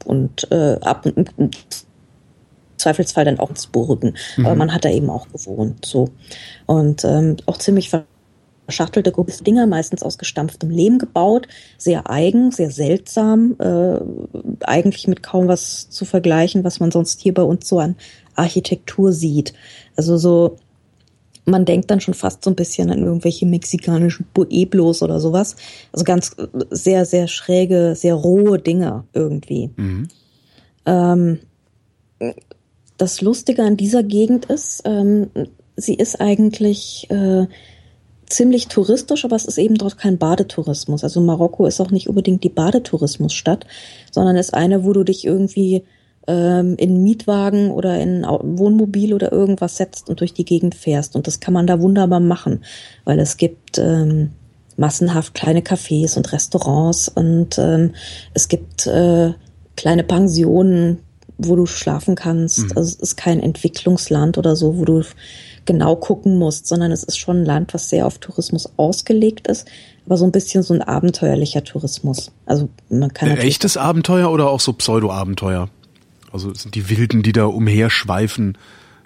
und 0.06 0.50
äh, 0.52 0.78
ab 0.82 1.06
und, 1.06 1.38
und 1.38 1.58
Zweifelsfall 2.78 3.26
dann 3.26 3.40
auch 3.40 3.52
Burgen. 3.72 4.16
Mhm. 4.38 4.46
Aber 4.46 4.56
man 4.56 4.74
hat 4.74 4.86
da 4.86 4.90
eben 4.90 5.10
auch 5.10 5.28
gewohnt. 5.30 5.86
So. 5.86 6.10
Und 6.66 7.04
ähm, 7.04 7.38
auch 7.46 7.58
ziemlich 7.58 7.92
verschachtelte 8.70 9.12
große 9.12 9.44
Dinger, 9.44 9.66
meistens 9.66 10.04
aus 10.04 10.20
gestampftem 10.20 10.70
Lehm 10.70 11.00
gebaut, 11.00 11.48
sehr 11.80 12.08
eigen, 12.08 12.52
sehr 12.52 12.70
seltsam, 12.70 13.56
äh, 13.58 14.00
eigentlich 14.64 15.08
mit 15.08 15.24
kaum 15.24 15.48
was 15.48 15.90
zu 15.90 16.06
vergleichen, 16.06 16.64
was 16.64 16.80
man 16.80 16.92
sonst 16.92 17.20
hier 17.20 17.34
bei 17.34 17.42
uns 17.42 17.68
so 17.68 17.80
an 17.80 17.96
Architektur 18.36 19.12
sieht. 19.12 19.54
Also 19.96 20.18
so 20.18 20.58
man 21.46 21.66
denkt 21.66 21.90
dann 21.90 22.00
schon 22.00 22.14
fast 22.14 22.44
so 22.44 22.52
ein 22.52 22.56
bisschen 22.56 22.92
an 22.92 23.00
irgendwelche 23.00 23.48
mexikanischen 23.48 24.28
Pueblos 24.36 25.02
oder 25.02 25.20
sowas. 25.20 25.56
Also 25.92 26.06
ganz 26.06 26.36
sehr, 26.70 27.06
sehr 27.06 27.28
schräge, 27.28 27.96
sehr 27.96 28.14
rohe 28.14 28.60
Dinge 28.60 29.06
irgendwie. 29.14 29.72
Mhm. 29.76 30.08
Ähm, 30.86 31.40
das 32.98 33.22
Lustige 33.22 33.64
an 33.64 33.78
dieser 33.78 34.04
Gegend 34.04 34.46
ist, 34.46 34.84
ähm, 34.86 35.32
sie 35.76 35.96
ist 35.96 36.22
eigentlich 36.22 37.08
äh, 37.10 37.48
ziemlich 38.30 38.68
touristisch, 38.68 39.26
aber 39.26 39.36
es 39.36 39.46
ist 39.46 39.58
eben 39.58 39.76
dort 39.76 39.98
kein 39.98 40.18
Badetourismus. 40.18 41.04
Also 41.04 41.20
Marokko 41.20 41.66
ist 41.66 41.82
auch 41.82 41.92
nicht 41.92 42.08
unbedingt 42.08 42.44
die 42.44 42.50
Badetourismusstadt, 42.50 43.66
sondern 44.12 44.38
ist 44.38 44.54
eine, 44.54 44.84
wo 44.84 44.94
du 44.94 45.04
dich 45.04 45.26
irgendwie 45.26 45.84
ähm, 46.28 46.76
in 46.78 47.02
Mietwagen 47.02 47.72
oder 47.72 48.00
in 48.00 48.24
Wohnmobil 48.24 49.14
oder 49.14 49.32
irgendwas 49.32 49.78
setzt 49.78 50.10
und 50.10 50.20
durch 50.20 50.34
die 50.34 50.46
Gegend 50.46 50.76
fährst. 50.76 51.16
Und 51.16 51.28
das 51.28 51.40
kann 51.40 51.54
man 51.54 51.68
da 51.68 51.82
wunderbar 51.82 52.20
machen, 52.20 52.64
weil 53.04 53.20
es 53.20 53.38
gibt 53.38 53.80
ähm, 53.80 54.32
massenhaft 54.78 55.34
kleine 55.34 55.62
Cafés 55.62 56.16
und 56.16 56.32
Restaurants 56.32 57.10
und 57.10 57.58
ähm, 57.58 57.94
es 58.34 58.48
gibt 58.48 58.88
äh, 58.88 59.34
kleine 59.76 60.04
Pensionen, 60.04 61.00
wo 61.38 61.56
du 61.56 61.66
schlafen 61.66 62.16
kannst. 62.16 62.60
Mhm. 62.60 62.72
Also 62.76 62.90
es 62.90 62.96
ist 62.96 63.18
kein 63.18 63.40
Entwicklungsland 63.40 64.38
oder 64.38 64.56
so, 64.56 64.78
wo 64.78 64.86
du 64.86 65.04
genau 65.70 65.96
gucken 65.96 66.40
musst, 66.40 66.66
sondern 66.66 66.92
es 66.92 67.04
ist 67.04 67.20
schon 67.20 67.42
ein 67.42 67.46
Land, 67.46 67.76
was 67.76 67.90
sehr 67.90 68.08
auf 68.08 68.18
Tourismus 68.18 68.68
ausgelegt 68.78 69.48
ist, 69.48 69.68
aber 70.08 70.18
so 70.18 70.26
ein 70.26 70.32
bisschen 70.32 70.64
so 70.64 70.74
ein 70.74 70.82
abenteuerlicher 70.82 71.64
Tourismus. 71.64 72.32
Also 72.48 72.70
man 72.90 73.14
kann 73.14 73.30
echtes 73.38 73.78
Abenteuer 73.78 74.32
oder 74.32 74.50
auch 74.50 74.60
so 74.60 74.74
Pseudo-Abenteuer? 74.74 75.70
Also 76.32 76.52
sind 76.56 76.74
die 76.74 76.90
Wilden, 76.90 77.22
die 77.22 77.34
da 77.34 77.46
umherschweifen, 77.46 78.58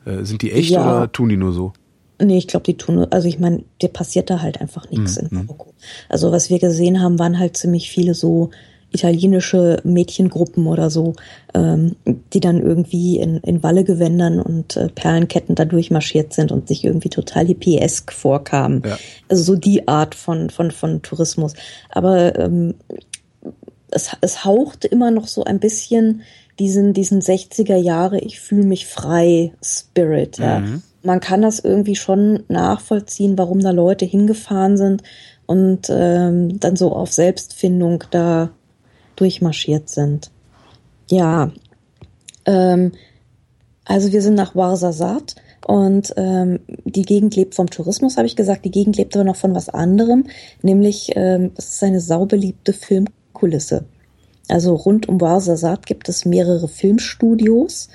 äh, 0.05 0.23
sind 0.23 0.41
die 0.41 0.53
echt 0.53 0.69
ja. 0.69 0.81
oder 0.81 1.11
tun 1.11 1.27
die 1.27 1.35
nur 1.35 1.51
so? 1.51 1.73
Nee, 2.21 2.37
ich 2.37 2.47
glaube, 2.47 2.63
die 2.63 2.77
tun, 2.77 3.05
also 3.09 3.27
ich 3.27 3.39
meine, 3.39 3.65
dir 3.81 3.89
passiert 3.89 4.29
da 4.29 4.41
halt 4.41 4.61
einfach 4.61 4.89
nichts 4.89 5.21
mhm. 5.21 5.27
in 5.27 5.37
Marokko. 5.39 5.73
Also 6.07 6.31
was 6.31 6.49
wir 6.49 6.59
gesehen 6.59 7.01
haben, 7.01 7.19
waren 7.19 7.39
halt 7.39 7.57
ziemlich 7.57 7.89
viele 7.89 8.13
so 8.13 8.51
italienische 8.93 9.81
Mädchengruppen 9.83 10.67
oder 10.67 10.89
so, 10.89 11.13
ähm, 11.53 11.95
die 12.33 12.39
dann 12.39 12.61
irgendwie 12.61 13.17
in, 13.17 13.37
in 13.37 13.61
Wallegewändern 13.63 14.39
und 14.39 14.77
äh, 14.77 14.87
Perlenketten 14.87 15.55
da 15.55 15.65
durchmarschiert 15.65 16.33
sind 16.33 16.51
und 16.51 16.67
sich 16.67 16.85
irgendwie 16.85 17.09
total 17.09 17.47
hippiesk 17.47 18.13
vorkamen. 18.13 18.83
Ja. 18.85 18.97
Also 19.29 19.43
so 19.43 19.55
die 19.55 19.87
Art 19.87 20.15
von, 20.15 20.49
von, 20.49 20.71
von 20.71 21.01
Tourismus. 21.01 21.53
Aber 21.89 22.37
ähm, 22.39 22.75
es, 23.89 24.11
es 24.21 24.45
hauchte 24.45 24.87
immer 24.87 25.11
noch 25.11 25.27
so 25.27 25.43
ein 25.43 25.59
bisschen 25.59 26.21
diesen, 26.59 26.93
diesen 26.93 27.19
60er 27.19 27.77
Jahre, 27.77 28.19
ich 28.19 28.39
fühle 28.39 28.65
mich 28.65 28.85
frei 28.85 29.53
Spirit. 29.63 30.37
Ja. 30.37 30.59
Mhm. 30.59 30.83
Man 31.01 31.19
kann 31.19 31.41
das 31.41 31.59
irgendwie 31.59 31.95
schon 31.95 32.43
nachvollziehen, 32.47 33.37
warum 33.37 33.59
da 33.59 33.71
Leute 33.71 34.05
hingefahren 34.05 34.77
sind 34.77 35.03
und 35.45 35.89
ähm, 35.89 36.59
dann 36.59 36.75
so 36.75 36.93
auf 36.93 37.11
Selbstfindung 37.11 38.03
da 38.11 38.51
durchmarschiert 39.15 39.89
sind. 39.89 40.31
Ja, 41.09 41.51
ähm, 42.45 42.91
also 43.85 44.11
wir 44.11 44.21
sind 44.21 44.35
nach 44.35 44.55
Warsasat 44.55 45.35
und 45.65 46.13
ähm, 46.17 46.59
die 46.85 47.03
Gegend 47.03 47.35
lebt 47.35 47.55
vom 47.55 47.69
Tourismus, 47.69 48.17
habe 48.17 48.27
ich 48.27 48.35
gesagt. 48.35 48.65
Die 48.65 48.71
Gegend 48.71 48.97
lebt 48.97 49.15
aber 49.15 49.25
noch 49.25 49.35
von 49.35 49.55
was 49.55 49.69
anderem, 49.69 50.25
nämlich 50.61 51.11
ähm, 51.15 51.51
es 51.57 51.73
ist 51.73 51.83
eine 51.83 52.01
saubeliebte 52.01 52.73
Filmkulisse. 52.73 53.85
Also 54.47 54.75
rund 54.75 55.07
um 55.07 55.21
Warsasat 55.21 55.85
gibt 55.85 56.09
es 56.09 56.25
mehrere 56.25 56.67
Filmstudios 56.67 57.89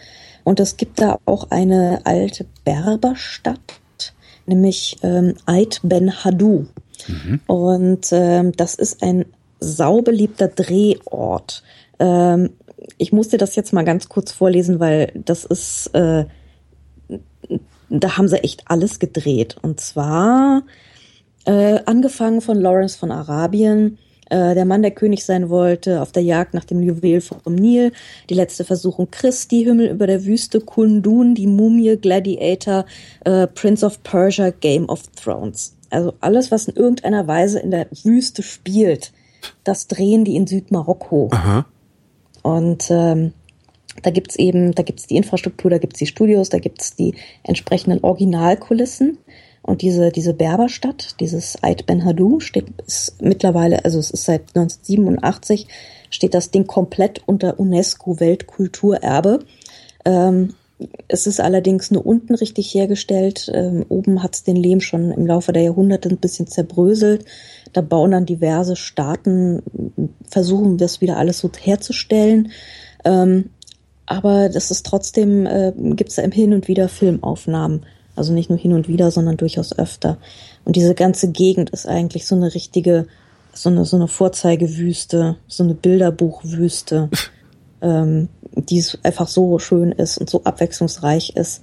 und 0.45 0.61
es 0.61 0.77
gibt 0.77 1.01
da 1.01 1.19
auch 1.27 1.51
eine 1.51 2.01
alte 2.05 2.47
Berberstadt, 2.65 3.83
nämlich 4.47 4.97
ähm, 5.03 5.35
Ait 5.47 5.81
Ben 5.83 6.25
Hadou. 6.25 6.67
Mhm. 7.07 7.41
Und 7.47 8.09
ähm, 8.13 8.53
das 8.53 8.75
ist 8.75 9.03
ein 9.03 9.27
saubeliebter 9.61 10.49
Drehort. 10.49 11.63
Ähm, 11.99 12.51
ich 12.97 13.13
musste 13.13 13.39
das 13.39 13.57
jetzt 13.57 13.73
mal 13.73 13.85
ganz 13.85 14.09
kurz 14.09 14.33
vorlesen, 14.33 14.81
weil 14.81 15.13
das 15.15 15.45
ist, 15.45 15.89
äh, 15.95 16.25
da 17.89 18.17
haben 18.17 18.29
sie 18.29 18.43
echt 18.43 18.65
alles 18.67 18.99
gedreht. 18.99 19.57
Und 19.63 19.81
zwar 19.81 20.63
äh, 21.45 21.81
angefangen 21.87 22.41
von 22.41 22.61
Lawrence 22.61 22.99
von 22.99 23.11
Arabien, 23.11 23.99
äh, 24.31 24.55
der 24.55 24.65
Mann, 24.65 24.83
der 24.83 24.91
König 24.91 25.25
sein 25.25 25.49
wollte, 25.49 26.03
auf 26.03 26.13
der 26.13 26.23
Jagd 26.23 26.55
nach 26.55 26.65
dem 26.65 26.83
Juwel 26.83 27.21
vom 27.21 27.55
Nil, 27.55 27.93
die 28.29 28.35
letzte 28.35 28.65
Versuchung 28.65 29.11
Christi, 29.11 29.65
Himmel 29.65 29.89
über 29.89 30.07
der 30.07 30.25
Wüste, 30.25 30.61
Kundun, 30.61 31.35
die 31.35 31.47
Mumie, 31.47 31.97
Gladiator, 31.97 32.85
äh, 33.25 33.47
Prince 33.47 33.85
of 33.85 34.03
Persia, 34.03 34.51
Game 34.51 34.89
of 34.89 35.03
Thrones. 35.13 35.75
Also 35.91 36.13
alles, 36.21 36.51
was 36.51 36.69
in 36.69 36.77
irgendeiner 36.77 37.27
Weise 37.27 37.59
in 37.61 37.71
der 37.71 37.87
Wüste 38.03 38.43
spielt, 38.43 39.13
das 39.65 39.87
drehen 39.87 40.25
die 40.25 40.37
in 40.37 40.47
Südmarokko. 40.47 41.29
Aha. 41.33 41.67
Und 42.43 42.91
ähm, 42.91 43.33
da 44.03 44.11
gibt's 44.11 44.37
eben, 44.37 44.75
da 44.75 44.83
gibt's 44.83 45.07
die 45.07 45.17
Infrastruktur, 45.17 45.71
da 45.71 45.79
gibt's 45.79 45.99
die 45.99 46.07
Studios, 46.07 46.49
da 46.49 46.59
gibt's 46.59 46.95
die 46.95 47.15
entsprechenden 47.43 48.03
Originalkulissen. 48.03 49.19
Und 49.63 49.83
diese, 49.83 50.11
diese 50.11 50.33
Berberstadt, 50.33 51.17
dieses 51.21 51.63
Ait 51.63 51.85
Ben 51.85 52.05
Hadou, 52.05 52.41
steht 52.41 52.67
ist 52.87 53.21
mittlerweile, 53.21 53.85
also 53.85 53.99
es 53.99 54.11
ist 54.11 54.25
seit 54.25 54.57
1987, 54.57 55.67
steht 56.11 56.33
das 56.33 56.51
Ding 56.51 56.67
komplett 56.67 57.23
unter 57.27 57.61
UNESCO 57.61 58.19
Weltkulturerbe. 58.19 59.41
Ähm, 60.05 60.55
es 61.09 61.27
ist 61.27 61.41
allerdings 61.41 61.91
nur 61.91 62.07
unten 62.07 62.35
richtig 62.35 62.73
hergestellt. 62.73 63.51
Ähm, 63.53 63.85
oben 63.89 64.23
hat's 64.23 64.45
den 64.45 64.57
Lehm 64.57 64.81
schon 64.81 65.11
im 65.11 65.27
Laufe 65.27 65.53
der 65.53 65.63
Jahrhunderte 65.63 66.09
ein 66.09 66.19
bisschen 66.19 66.47
zerbröselt. 66.47 67.25
Da 67.73 67.81
bauen 67.81 68.13
dann 68.13 68.27
diverse 68.27 68.77
Staaten, 68.77 69.63
versuchen 70.29 70.79
das 70.79 71.01
wieder 71.01 71.17
alles 71.17 71.39
so 71.39 71.51
herzustellen. 71.59 72.51
Ähm, 73.05 73.51
aber 74.07 74.49
das 74.49 74.71
ist 74.71 74.87
trotzdem, 74.87 75.47
äh, 75.47 75.73
gibt 75.77 76.11
es 76.11 76.17
da 76.17 76.23
hin 76.23 76.55
und 76.55 76.67
wieder 76.67 76.89
Filmaufnahmen. 76.89 77.85
Also 78.17 78.33
nicht 78.33 78.51
nur 78.51 78.59
hin 78.59 78.73
und 78.73 78.89
wieder, 78.89 79.11
sondern 79.11 79.37
durchaus 79.37 79.79
öfter. 79.79 80.19
Und 80.65 80.77
diese 80.77 80.95
ganze 80.95 81.31
Gegend 81.31 81.71
ist 81.71 81.87
eigentlich 81.87 82.27
so 82.27 82.35
eine 82.35 82.55
richtige, 82.55 83.07
so 83.53 83.69
eine, 83.69 83.85
so 83.85 83.97
eine 83.97 84.09
Vorzeigewüste, 84.09 85.37
so 85.47 85.63
eine 85.63 85.75
Bilderbuchwüste, 85.75 87.11
ähm, 87.83 88.29
die 88.55 88.85
einfach 89.03 89.29
so 89.29 89.59
schön 89.59 89.93
ist 89.93 90.19
und 90.19 90.29
so 90.29 90.43
abwechslungsreich 90.43 91.37
ist, 91.37 91.63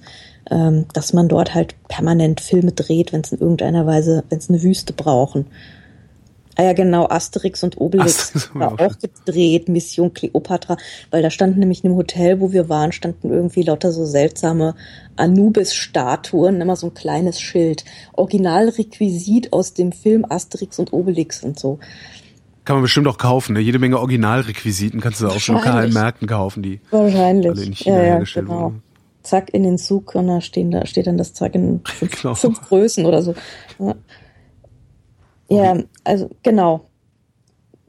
ähm, 0.50 0.86
dass 0.94 1.12
man 1.12 1.28
dort 1.28 1.54
halt 1.54 1.74
permanent 1.88 2.40
Filme 2.40 2.72
dreht, 2.72 3.12
wenn 3.12 3.22
es 3.22 3.32
in 3.32 3.40
irgendeiner 3.40 3.86
Weise, 3.86 4.24
wenn 4.28 4.38
es 4.38 4.48
eine 4.48 4.62
Wüste 4.62 4.92
brauchen. 4.92 5.46
Ah 6.58 6.62
ja, 6.62 6.72
genau, 6.72 7.06
Asterix 7.06 7.62
und 7.62 7.78
Obelix 7.78 8.34
Asterix 8.34 8.54
war 8.54 8.72
auch 8.80 8.98
gedreht, 8.98 9.68
Mission 9.68 10.14
Cleopatra, 10.14 10.78
weil 11.10 11.22
da 11.22 11.28
standen 11.28 11.60
nämlich 11.60 11.84
in 11.84 11.90
dem 11.90 11.96
Hotel, 11.96 12.40
wo 12.40 12.50
wir 12.50 12.70
waren, 12.70 12.92
standen 12.92 13.30
irgendwie 13.30 13.62
lauter 13.62 13.92
so 13.92 14.06
seltsame 14.06 14.74
Anubis-Statuen, 15.16 16.62
immer 16.62 16.76
so 16.76 16.86
ein 16.86 16.94
kleines 16.94 17.42
Schild. 17.42 17.84
Originalrequisit 18.14 19.52
aus 19.52 19.74
dem 19.74 19.92
Film 19.92 20.24
Asterix 20.26 20.78
und 20.78 20.94
Obelix 20.94 21.44
und 21.44 21.58
so. 21.58 21.78
Kann 22.64 22.76
man 22.76 22.82
bestimmt 22.82 23.06
auch 23.06 23.18
kaufen, 23.18 23.52
ne? 23.52 23.60
Jede 23.60 23.78
Menge 23.78 23.98
Originalrequisiten 23.98 25.00
kannst 25.00 25.20
du 25.20 25.28
auch 25.28 25.38
schon 25.38 25.56
lokalen 25.56 25.92
Märkten 25.92 26.26
kaufen, 26.26 26.62
die 26.62 26.80
Wahrscheinlich. 26.90 27.52
alle 27.52 27.62
in 27.62 27.74
China 27.74 27.96
ja, 27.96 28.02
ja, 28.02 28.08
hergestellt 28.12 28.46
genau. 28.46 28.60
wurden. 28.60 28.82
Zack, 29.22 29.52
in 29.52 29.62
den 29.62 29.76
Zug 29.76 30.14
und 30.14 30.26
da 30.28 30.40
stehen 30.40 30.70
da 30.70 30.86
steht 30.86 31.06
dann 31.06 31.18
das 31.18 31.34
Zack 31.34 31.54
in 31.54 31.80
fünf, 31.84 32.22
genau. 32.22 32.34
fünf 32.34 32.62
Größen 32.62 33.04
oder 33.04 33.22
so. 33.22 33.34
Ja. 33.78 33.94
Ja, 35.48 35.76
also 36.04 36.30
genau. 36.42 36.88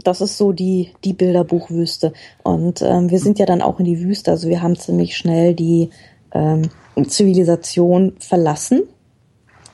Das 0.04 0.22
ist 0.22 0.38
so 0.38 0.52
die, 0.52 0.92
die 1.04 1.14
Bilderbuchwüste. 1.14 2.14
Und 2.44 2.82
ähm, 2.82 3.10
wir 3.10 3.20
sind 3.20 3.40
ja 3.40 3.46
dann 3.46 3.62
auch 3.62 3.80
in 3.80 3.86
die 3.86 4.00
Wüste. 4.00 4.32
Also 4.32 4.48
wir 4.48 4.62
haben 4.62 4.76
ziemlich 4.76 5.18
schnell 5.18 5.54
die 5.54 5.90
ähm, 6.32 6.70
Zivilisation 7.08 8.14
verlassen. 8.20 8.84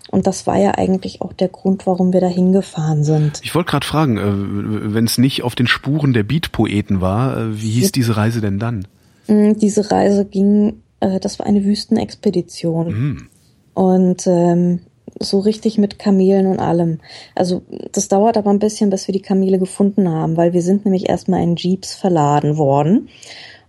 Und 0.10 0.28
das 0.28 0.46
war 0.46 0.58
ja 0.58 0.72
eigentlich 0.72 1.22
auch 1.22 1.34
der 1.34 1.48
Grund, 1.48 1.88
warum 1.88 2.14
wir 2.14 2.22
da 2.22 2.28
hingefahren 2.28 3.04
sind. 3.04 3.42
Ich 3.44 3.56
wollte 3.56 3.72
gerade 3.72 3.86
fragen, 3.86 4.18
äh, 4.18 4.94
wenn 4.94 5.06
es 5.06 5.18
nicht 5.18 5.44
auf 5.44 5.56
den 5.56 5.66
Spuren 5.68 6.14
der 6.14 6.24
Beat-Poeten 6.24 7.02
war, 7.02 7.38
äh, 7.38 7.62
wie 7.62 7.72
hieß 7.72 7.92
diese 7.92 8.16
Reise 8.16 8.40
denn 8.40 8.60
dann? 8.60 8.88
Mm, 9.28 9.54
diese 9.54 9.90
Reise 9.90 10.26
ging, 10.26 10.82
äh, 11.00 11.20
das 11.20 11.40
war 11.40 11.48
eine 11.48 11.66
Wüstenexpedition. 11.66 12.88
Mhm. 12.88 13.28
Und 13.74 14.28
ähm, 14.28 14.82
so 15.20 15.40
richtig 15.40 15.78
mit 15.78 16.00
Kamelen 16.00 16.48
und 16.48 16.60
allem. 16.60 17.00
Also 17.36 17.62
das 17.92 18.08
dauert 18.08 18.38
aber 18.38 18.50
ein 18.50 18.60
bisschen, 18.60 18.90
bis 18.90 19.08
wir 19.08 19.14
die 19.14 19.22
Kamele 19.22 19.60
gefunden 19.60 20.10
haben, 20.10 20.38
weil 20.38 20.54
wir 20.54 20.62
sind 20.62 20.86
nämlich 20.86 21.10
erstmal 21.10 21.44
in 21.44 21.56
Jeeps 21.56 21.94
verladen 21.94 22.58
worden 22.58 23.10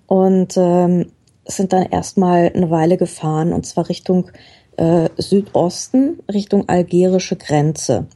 und 0.06 0.54
ähm, 0.56 1.06
sind 1.46 1.72
dann 1.72 1.84
erstmal 1.84 2.50
eine 2.54 2.70
Weile 2.70 2.96
gefahren 2.96 3.52
und 3.52 3.66
zwar 3.66 3.88
Richtung 3.88 4.30
äh, 4.76 5.08
Südosten, 5.18 6.20
Richtung 6.32 6.68
algerische 6.68 7.36
Grenze. 7.36 8.06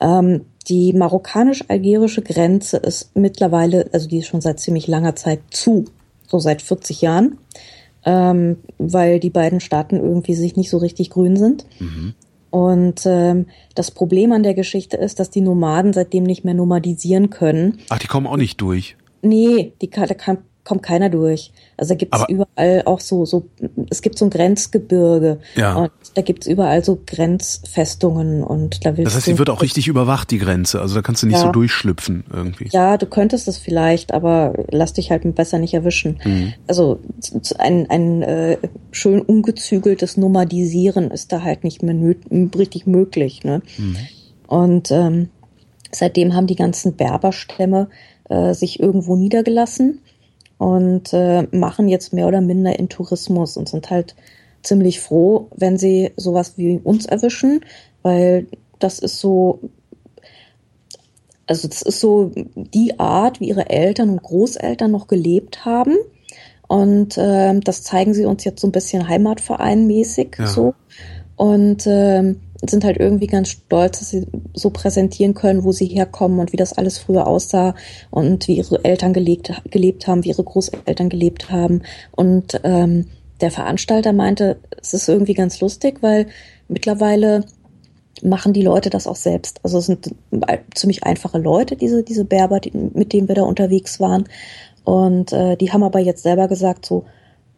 Ähm, 0.00 0.46
die 0.68 0.92
marokkanisch-algerische 0.92 2.22
Grenze 2.22 2.78
ist 2.78 3.14
mittlerweile, 3.14 3.88
also 3.92 4.08
die 4.08 4.18
ist 4.18 4.26
schon 4.26 4.40
seit 4.40 4.58
ziemlich 4.58 4.88
langer 4.88 5.14
Zeit 5.14 5.40
zu, 5.50 5.84
so 6.26 6.38
seit 6.38 6.60
40 6.60 7.02
Jahren, 7.02 7.38
ähm, 8.04 8.58
weil 8.78 9.20
die 9.20 9.30
beiden 9.30 9.60
Staaten 9.60 9.96
irgendwie 9.96 10.34
sich 10.34 10.56
nicht 10.56 10.70
so 10.70 10.78
richtig 10.78 11.10
grün 11.10 11.36
sind. 11.36 11.66
Mhm. 11.78 12.14
Und 12.56 13.02
ähm, 13.04 13.48
das 13.74 13.90
Problem 13.90 14.32
an 14.32 14.42
der 14.42 14.54
Geschichte 14.54 14.96
ist, 14.96 15.20
dass 15.20 15.28
die 15.28 15.42
Nomaden 15.42 15.92
seitdem 15.92 16.22
nicht 16.22 16.42
mehr 16.42 16.54
nomadisieren 16.54 17.28
können. 17.28 17.80
Ach, 17.90 17.98
die 17.98 18.06
kommen 18.06 18.26
auch 18.26 18.38
nicht 18.38 18.62
durch. 18.62 18.96
Nee, 19.20 19.74
die, 19.82 19.90
da 19.90 20.06
kann, 20.06 20.38
kommt 20.66 20.82
keiner 20.82 21.08
durch. 21.08 21.52
Also 21.76 21.94
da 21.94 21.98
gibt 21.98 22.14
es 22.14 22.24
überall 22.28 22.82
auch 22.84 23.00
so, 23.00 23.24
so, 23.24 23.46
es 23.88 24.02
gibt 24.02 24.18
so 24.18 24.26
ein 24.26 24.30
Grenzgebirge. 24.30 25.38
Ja. 25.54 25.76
Und 25.76 25.90
da 26.14 26.22
gibt 26.22 26.42
es 26.42 26.48
überall 26.48 26.84
so 26.84 27.00
Grenzfestungen 27.06 28.42
und 28.42 28.84
da 28.84 28.96
willst 28.96 29.06
Das 29.06 29.14
heißt, 29.16 29.26
die 29.28 29.38
wird 29.38 29.48
auch 29.48 29.62
richtig 29.62 29.86
überwacht, 29.86 30.30
die 30.30 30.38
Grenze. 30.38 30.80
Also 30.80 30.96
da 30.96 31.02
kannst 31.02 31.22
du 31.22 31.28
nicht 31.28 31.36
Ja. 31.36 31.42
so 31.42 31.52
durchschlüpfen 31.52 32.24
irgendwie. 32.32 32.68
Ja, 32.72 32.96
du 32.96 33.06
könntest 33.06 33.46
es 33.46 33.58
vielleicht, 33.58 34.12
aber 34.12 34.54
lass 34.70 34.92
dich 34.92 35.10
halt 35.10 35.22
besser 35.36 35.58
nicht 35.58 35.72
erwischen. 35.72 36.18
Mhm. 36.24 36.52
Also 36.66 36.98
ein, 37.58 37.88
ein 37.88 38.22
äh, 38.22 38.58
schön 38.90 39.20
ungezügeltes 39.20 40.16
Nomadisieren 40.16 41.10
ist 41.12 41.30
da 41.32 41.42
halt 41.42 41.62
nicht 41.62 41.82
mehr 41.82 42.16
richtig 42.58 42.86
möglich. 42.86 43.44
Ne? 43.44 43.62
Mhm. 43.78 43.96
Und 44.48 44.90
ähm, 44.90 45.28
seitdem 45.92 46.34
haben 46.34 46.48
die 46.48 46.56
ganzen 46.56 46.96
Berberstämme 46.96 47.88
äh, 48.28 48.52
sich 48.52 48.80
irgendwo 48.80 49.14
niedergelassen 49.14 50.00
und 50.58 51.12
äh, 51.12 51.46
machen 51.50 51.88
jetzt 51.88 52.12
mehr 52.12 52.26
oder 52.26 52.40
minder 52.40 52.78
in 52.78 52.88
Tourismus 52.88 53.56
und 53.56 53.68
sind 53.68 53.90
halt 53.90 54.14
ziemlich 54.62 55.00
froh, 55.00 55.48
wenn 55.56 55.78
sie 55.78 56.12
sowas 56.16 56.54
wie 56.56 56.78
uns 56.82 57.06
erwischen, 57.06 57.60
weil 58.02 58.46
das 58.78 58.98
ist 58.98 59.18
so, 59.20 59.60
also 61.46 61.68
das 61.68 61.82
ist 61.82 62.00
so 62.00 62.32
die 62.34 62.98
Art, 62.98 63.40
wie 63.40 63.48
ihre 63.48 63.70
Eltern 63.70 64.10
und 64.10 64.22
Großeltern 64.22 64.90
noch 64.90 65.06
gelebt 65.06 65.64
haben. 65.64 65.96
Und 66.68 67.16
ähm, 67.16 67.60
das 67.60 67.84
zeigen 67.84 68.12
sie 68.12 68.24
uns 68.24 68.42
jetzt 68.44 68.60
so 68.60 68.66
ein 68.66 68.72
bisschen 68.72 69.08
heimatvereinmäßig 69.08 70.36
Ja. 70.38 70.46
so. 70.46 70.74
Und 71.36 71.84
ähm, 71.86 72.40
sind 72.62 72.84
halt 72.84 72.98
irgendwie 72.98 73.26
ganz 73.26 73.50
stolz, 73.50 73.98
dass 73.98 74.10
sie 74.10 74.26
so 74.54 74.70
präsentieren 74.70 75.34
können, 75.34 75.64
wo 75.64 75.72
sie 75.72 75.86
herkommen 75.86 76.38
und 76.38 76.52
wie 76.52 76.56
das 76.56 76.72
alles 76.72 76.98
früher 76.98 77.26
aussah 77.26 77.74
und 78.10 78.48
wie 78.48 78.56
ihre 78.56 78.84
Eltern 78.84 79.12
gelebt, 79.12 79.52
gelebt 79.70 80.06
haben, 80.06 80.24
wie 80.24 80.30
ihre 80.30 80.44
Großeltern 80.44 81.08
gelebt 81.08 81.50
haben. 81.50 81.82
Und 82.12 82.60
ähm, 82.64 83.06
der 83.40 83.50
Veranstalter 83.50 84.12
meinte, 84.12 84.58
es 84.80 84.94
ist 84.94 85.08
irgendwie 85.08 85.34
ganz 85.34 85.60
lustig, 85.60 85.98
weil 86.02 86.26
mittlerweile 86.68 87.44
machen 88.22 88.54
die 88.54 88.62
Leute 88.62 88.88
das 88.88 89.06
auch 89.06 89.16
selbst. 89.16 89.60
Also 89.62 89.78
es 89.78 89.86
sind 89.86 90.14
ziemlich 90.74 91.04
einfache 91.04 91.38
Leute, 91.38 91.76
diese, 91.76 92.02
diese 92.02 92.24
Berber, 92.24 92.60
die, 92.60 92.72
mit 92.72 93.12
denen 93.12 93.28
wir 93.28 93.34
da 93.34 93.42
unterwegs 93.42 94.00
waren. 94.00 94.24
Und 94.84 95.32
äh, 95.32 95.56
die 95.56 95.72
haben 95.72 95.82
aber 95.82 95.98
jetzt 95.98 96.22
selber 96.22 96.48
gesagt, 96.48 96.86
so, 96.86 97.04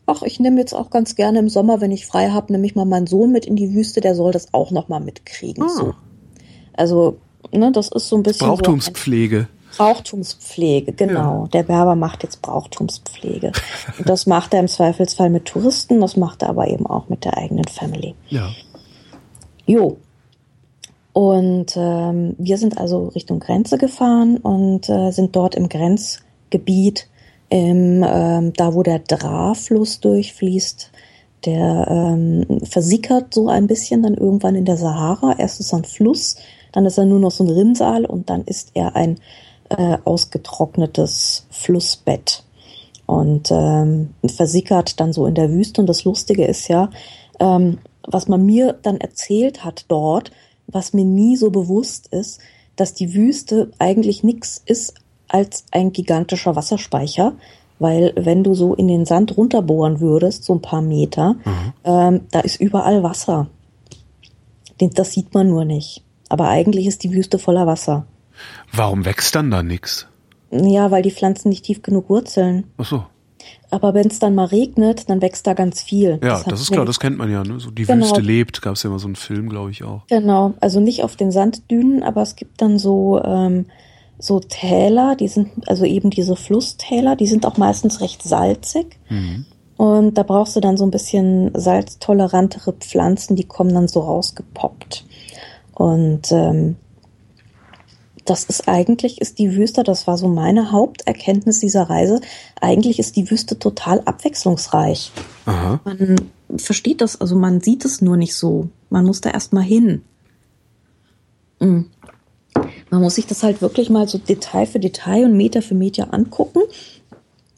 ach, 0.09 0.23
ich 0.23 0.41
nehme 0.41 0.59
jetzt 0.59 0.73
auch 0.73 0.91
ganz 0.91 1.15
gerne 1.15 1.39
im 1.39 1.49
Sommer, 1.49 1.81
wenn 1.81 1.93
ich 1.93 2.07
frei 2.07 2.31
habe, 2.31 2.53
nehme 2.53 2.67
ich 2.67 2.75
mal 2.75 2.87
meinen 2.87 3.07
Sohn 3.07 3.31
mit 3.31 3.45
in 3.45 3.57
die 3.57 3.75
Wüste, 3.75 4.01
der 4.01 4.15
soll 4.15 4.33
das 4.33 4.53
auch 4.55 4.71
noch 4.71 4.89
mal 4.89 5.01
mitkriegen. 5.01 5.65
Ah. 5.65 5.69
So. 5.69 5.95
Also, 6.73 7.19
ne, 7.53 7.71
das 7.73 7.89
ist 7.89 8.09
so 8.09 8.17
ein 8.17 8.23
bisschen 8.23 8.47
Brauchtumspflege. 8.47 9.49
so 9.71 9.77
Brauchtumspflege, 9.77 10.93
genau. 10.93 11.47
Der 11.53 11.63
Berber 11.63 11.95
macht 11.95 12.23
jetzt 12.23 12.41
Brauchtumspflege. 12.41 13.53
Und 13.99 14.09
das 14.09 14.27
macht 14.27 14.55
er 14.55 14.61
im 14.61 14.69
Zweifelsfall 14.69 15.29
mit 15.29 15.45
Touristen, 15.45 16.01
das 16.01 16.17
macht 16.17 16.43
er 16.43 16.49
aber 16.49 16.69
eben 16.69 16.87
auch 16.87 17.09
mit 17.09 17.25
der 17.25 17.37
eigenen 17.37 17.67
Family. 17.67 18.15
Ja. 18.29 18.49
Jo. 19.67 19.99
Und 21.13 21.77
ähm, 21.77 22.35
wir 22.39 22.57
sind 22.57 22.79
also 22.79 23.09
Richtung 23.09 23.41
Grenze 23.41 23.77
gefahren 23.77 24.39
und 24.39 24.89
äh, 24.89 25.11
sind 25.11 25.37
dort 25.37 25.55
im 25.55 25.69
Grenzgebiet, 25.69 27.09
im, 27.51 28.05
ähm, 28.07 28.53
da 28.55 28.75
wo 28.75 28.83
der 28.83 29.01
Dra-Fluss 29.01 30.01
durchfließt. 30.01 30.91
Der 31.47 31.87
ähm, 31.89 32.61
versickert 32.65 33.33
so 33.33 33.49
ein 33.49 33.69
bisschen 33.69 34.03
dann 34.03 34.15
irgendwann 34.15 34.57
in 34.57 34.65
der 34.65 34.77
Sahara. 34.77 35.37
Erst 35.39 35.61
ist 35.61 35.73
er 35.73 35.79
ein 35.79 35.85
Fluss, 35.85 36.37
dann 36.73 36.85
ist 36.85 36.99
er 36.99 37.05
nur 37.05 37.21
noch 37.21 37.31
so 37.31 37.45
ein 37.45 37.51
Rinnsal 37.51 38.05
und 38.05 38.29
dann 38.29 38.43
ist 38.45 38.73
er 38.75 38.97
ein 38.97 39.21
äh, 39.69 39.99
ausgetrocknetes 40.05 41.47
Flussbett 41.51 42.43
und 43.07 43.51
ähm, 43.51 44.11
versickert 44.27 45.01
dann 45.01 45.13
so 45.13 45.27
in 45.27 45.35
der 45.35 45.51
Wüste. 45.51 45.81
Und 45.81 45.87
das 45.87 46.05
Lustige 46.05 46.45
ist 46.45 46.69
ja, 46.69 46.91
ähm, 47.41 47.79
was 48.07 48.29
man 48.29 48.45
mir 48.45 48.79
dann 48.83 48.99
erzählt 48.99 49.65
hat 49.65 49.85
dort, 49.89 50.33
was 50.67 50.93
mir 50.93 51.05
nie 51.05 51.37
so 51.37 51.51
bewusst 51.51 52.09
ist, 52.09 52.41
dass 52.77 52.95
die 52.95 53.15
Wüste 53.15 53.71
eigentlich 53.79 54.23
nichts 54.23 54.63
ist 54.65 54.95
als 55.29 55.65
ein 55.71 55.93
gigantischer 55.93 56.57
Wasserspeicher, 56.57 57.33
weil 57.79 58.13
wenn 58.17 58.43
du 58.43 58.55
so 58.55 58.75
in 58.75 58.89
den 58.89 59.05
Sand 59.05 59.37
runterbohren 59.37 60.01
würdest, 60.01 60.45
so 60.45 60.55
ein 60.55 60.63
paar 60.63 60.83
Meter, 60.83 61.37
ähm, 61.85 62.23
da 62.31 62.41
ist 62.41 62.61
überall 62.61 63.03
Wasser. 63.03 63.47
Das 64.79 65.13
sieht 65.13 65.35
man 65.35 65.49
nur 65.49 65.65
nicht. 65.65 66.03
Aber 66.29 66.49
eigentlich 66.49 66.87
ist 66.87 67.03
die 67.05 67.13
Wüste 67.13 67.39
voller 67.39 67.67
Wasser. 67.67 68.07
Warum 68.73 69.05
wächst 69.05 69.35
dann 69.35 69.51
da 69.51 69.63
nix? 69.63 70.07
Ja, 70.51 70.91
weil 70.91 71.03
die 71.03 71.11
Pflanzen 71.11 71.49
nicht 71.49 71.65
tief 71.65 71.83
genug 71.83 72.09
wurzeln. 72.09 72.65
Ach 72.79 72.85
so. 72.87 73.05
Aber 73.71 73.95
wenn 73.95 74.07
es 74.07 74.19
dann 74.19 74.35
mal 74.35 74.47
regnet, 74.47 75.09
dann 75.11 75.21
wächst 75.21 75.47
da 75.47 75.55
ganz 75.55 75.83
viel. 75.83 76.19
Ja, 76.23 76.41
hat 76.41 76.51
das 76.51 76.61
ist 76.61 76.73
klar, 76.73 76.85
das 76.85 77.01
kennt 77.01 77.19
man 77.19 77.31
ja. 77.31 77.45
Ne? 77.45 77.61
So 77.61 77.71
die 77.71 77.85
Genau. 77.85 78.05
Wüste 78.05 78.21
lebt, 78.21 78.63
gab 78.63 78.75
es 78.75 78.83
ja 78.83 78.91
mal 78.91 78.99
so 78.99 79.07
einen 79.07 79.17
Film, 79.17 79.49
glaube 79.49 79.71
ich 79.71 79.85
auch. 79.85 80.07
Genau, 80.09 80.55
also 80.61 80.81
nicht 80.81 81.05
auf 81.05 81.17
den 81.17 81.31
Sanddünen, 81.31 82.03
aber 82.03 82.23
es 82.23 82.37
gibt 82.37 82.61
dann 82.63 82.79
so, 82.79 83.23
ähm, 83.23 83.67
so 84.19 84.41
Täler, 84.41 85.17
die 85.17 85.29
sind, 85.29 85.69
also 85.69 85.85
eben 85.85 86.11
diese 86.11 86.37
Flusstäler, 86.37 87.17
die 87.17 87.27
sind 87.27 87.47
auch 87.47 87.57
meistens 87.57 88.01
recht 88.01 88.23
salzig. 88.23 88.99
Und 89.77 90.15
da 90.15 90.25
brauchst 90.25 90.57
du 90.57 90.61
dann 90.61 90.77
so 90.77 90.85
ein 90.85 90.91
bisschen 90.91 91.53
salztolerantere 91.55 92.73
Pflanzen, 92.73 93.37
die 93.37 93.45
kommen 93.45 93.73
dann 93.73 93.87
so 93.87 94.01
rausgepoppt. 94.01 95.05
Und 95.73 96.33
ähm, 96.33 96.75
das 98.25 98.45
ist 98.45 98.69
eigentlich, 98.69 99.21
ist 99.21 99.39
die 99.39 99.55
Wüste, 99.55 99.85
das 99.85 100.07
war 100.07 100.19
so 100.19 100.29
meine 100.29 100.73
Haupterkenntnis 100.73 101.61
dieser 101.61 101.85
Reise, 101.85 102.21
eigentlich 102.61 102.99
ist 102.99 103.17
die 103.17 103.31
Wüste 103.31 103.59
total 103.59 104.01
abwechslungsreich. 104.05 105.13
Aha. 105.47 105.81
Man 105.85 106.17
versteht 106.57 107.01
das, 107.01 107.21
also 107.21 107.37
man 107.37 107.61
sieht 107.61 107.85
es 107.85 108.03
nur 108.03 108.17
nicht 108.17 108.35
so. 108.35 108.69
Man 108.91 109.05
muss 109.05 109.21
da 109.21 109.31
erstmal 109.31 109.63
hin. 109.63 110.03
Mm. 111.61 111.83
Man 112.91 113.03
muss 113.03 113.17
sich 113.17 113.27
das 113.27 113.43
halt 113.43 113.61
wirklich 113.61 113.91
mal 113.91 114.09
so 114.09 114.19
Detail 114.19 114.67
für 114.67 114.81
Detail 114.81 115.25
und 115.25 115.37
Meter 115.37 115.63
für 115.63 115.75
Meter 115.75 116.13
angucken. 116.15 116.61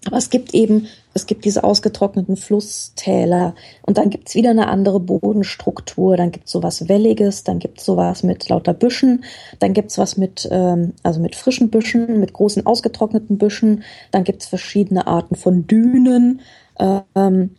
Aber 0.07 0.16
es 0.16 0.31
gibt 0.31 0.55
eben, 0.55 0.87
es 1.12 1.27
gibt 1.27 1.45
diese 1.45 1.62
ausgetrockneten 1.62 2.37
Flusstäler 2.37 3.55
und 3.83 3.99
dann 3.99 4.09
gibt's 4.09 4.35
wieder 4.35 4.51
eine 4.51 4.69
andere 4.69 4.99
Bodenstruktur, 4.99 6.16
dann 6.16 6.31
gibt's 6.31 6.53
sowas 6.53 6.88
Welliges, 6.88 7.45
dann 7.45 7.59
gibt's 7.59 7.85
sowas 7.85 8.23
mit 8.23 8.49
lauter 8.49 8.73
Büschen, 8.73 9.25
dann 9.59 9.75
gibt's 9.75 9.99
was 9.99 10.16
mit, 10.16 10.49
ähm, 10.51 10.95
also 11.03 11.21
mit 11.21 11.37
frischen 11.37 11.69
Büschen, 11.69 12.19
mit 12.19 12.33
großen 12.33 12.64
ausgetrockneten 12.64 13.37
Büschen, 13.37 13.85
dann 14.11 14.25
gibt's 14.25 14.47
verschiedene 14.47 15.07
Arten 15.07 15.35
von 15.35 15.66
Dünen, 15.66 16.40
ähm, 16.79 17.51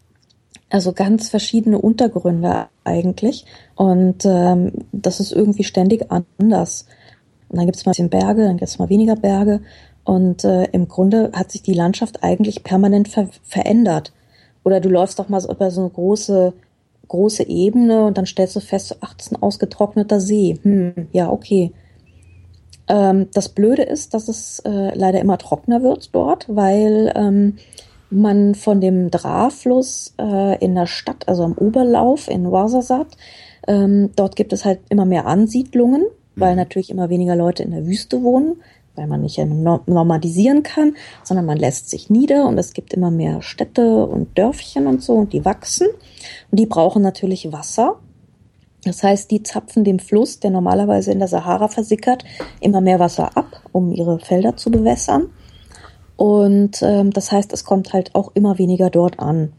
also 0.71 0.93
ganz 0.93 1.29
verschiedene 1.29 1.77
Untergründe 1.77 2.69
eigentlich. 2.85 3.45
Und 3.75 4.25
ähm, 4.25 4.71
das 4.91 5.19
ist 5.19 5.31
irgendwie 5.31 5.63
ständig 5.63 6.07
anders. 6.09 6.87
Und 7.51 7.57
dann 7.57 7.65
gibt 7.65 7.75
es 7.75 7.85
mal 7.85 7.89
ein 7.89 7.93
bisschen 7.93 8.09
Berge, 8.09 8.43
dann 8.45 8.57
gibt 8.57 8.69
es 8.69 8.79
mal 8.79 8.89
weniger 8.89 9.17
Berge. 9.17 9.59
Und 10.05 10.45
äh, 10.45 10.63
im 10.71 10.87
Grunde 10.87 11.31
hat 11.33 11.51
sich 11.51 11.61
die 11.61 11.73
Landschaft 11.73 12.23
eigentlich 12.23 12.63
permanent 12.63 13.09
ver 13.09 13.27
verändert. 13.43 14.13
Oder 14.63 14.79
du 14.79 14.89
läufst 14.89 15.19
doch 15.19 15.27
mal 15.27 15.41
so 15.41 15.51
über 15.51 15.69
so 15.69 15.81
eine 15.81 15.89
große, 15.89 16.53
große 17.09 17.47
Ebene 17.47 18.05
und 18.05 18.17
dann 18.17 18.25
stellst 18.25 18.55
du 18.55 18.61
fest, 18.61 18.97
ach, 19.01 19.13
das 19.15 19.27
ist 19.27 19.33
ein 19.33 19.41
ausgetrockneter 19.41 20.21
See. 20.21 20.59
Hm, 20.61 21.07
ja, 21.11 21.29
okay. 21.29 21.73
Ähm, 22.87 23.27
das 23.33 23.49
Blöde 23.49 23.83
ist, 23.83 24.13
dass 24.13 24.29
es 24.29 24.59
äh, 24.59 24.97
leider 24.97 25.19
immer 25.19 25.37
trockener 25.37 25.83
wird 25.83 26.15
dort, 26.15 26.45
weil 26.47 27.11
ähm, 27.15 27.57
man 28.09 28.55
von 28.55 28.79
dem 28.79 29.11
Drafluss 29.11 30.13
äh, 30.19 30.57
in 30.63 30.75
der 30.75 30.87
Stadt, 30.87 31.27
also 31.27 31.43
am 31.43 31.53
Oberlauf 31.53 32.29
in 32.29 32.45
Ouarzazate, 32.45 33.17
ähm, 33.67 34.11
dort 34.15 34.35
gibt 34.35 34.53
es 34.53 34.63
halt 34.63 34.79
immer 34.89 35.05
mehr 35.05 35.25
Ansiedlungen, 35.25 36.05
weil 36.35 36.55
natürlich 36.55 36.89
immer 36.89 37.09
weniger 37.09 37.35
Leute 37.35 37.63
in 37.63 37.71
der 37.71 37.85
Wüste 37.85 38.23
wohnen, 38.23 38.61
weil 38.95 39.07
man 39.07 39.21
nicht 39.21 39.37
no- 39.37 39.81
normalisieren 39.85 40.63
kann, 40.63 40.95
sondern 41.23 41.45
man 41.45 41.57
lässt 41.57 41.89
sich 41.89 42.09
nieder 42.09 42.47
und 42.47 42.57
es 42.57 42.73
gibt 42.73 42.93
immer 42.93 43.11
mehr 43.11 43.41
Städte 43.41 44.05
und 44.05 44.37
Dörfchen 44.37 44.87
und 44.87 45.01
so 45.01 45.13
und 45.13 45.33
die 45.33 45.45
wachsen 45.45 45.87
und 46.51 46.59
die 46.59 46.65
brauchen 46.65 47.01
natürlich 47.01 47.51
Wasser. 47.51 47.99
Das 48.83 49.03
heißt, 49.03 49.29
die 49.29 49.43
zapfen 49.43 49.83
dem 49.83 49.99
Fluss, 49.99 50.39
der 50.39 50.49
normalerweise 50.49 51.11
in 51.11 51.19
der 51.19 51.27
Sahara 51.27 51.67
versickert, 51.67 52.25
immer 52.61 52.81
mehr 52.81 52.99
Wasser 52.99 53.37
ab, 53.37 53.61
um 53.71 53.91
ihre 53.91 54.19
Felder 54.19 54.57
zu 54.57 54.71
bewässern. 54.71 55.29
Und 56.15 56.81
ähm, 56.83 57.11
das 57.11 57.31
heißt, 57.31 57.51
es 57.53 57.63
kommt 57.63 57.93
halt 57.93 58.13
auch 58.13 58.31
immer 58.35 58.57
weniger 58.59 58.89
dort 58.89 59.19
an. 59.19 59.53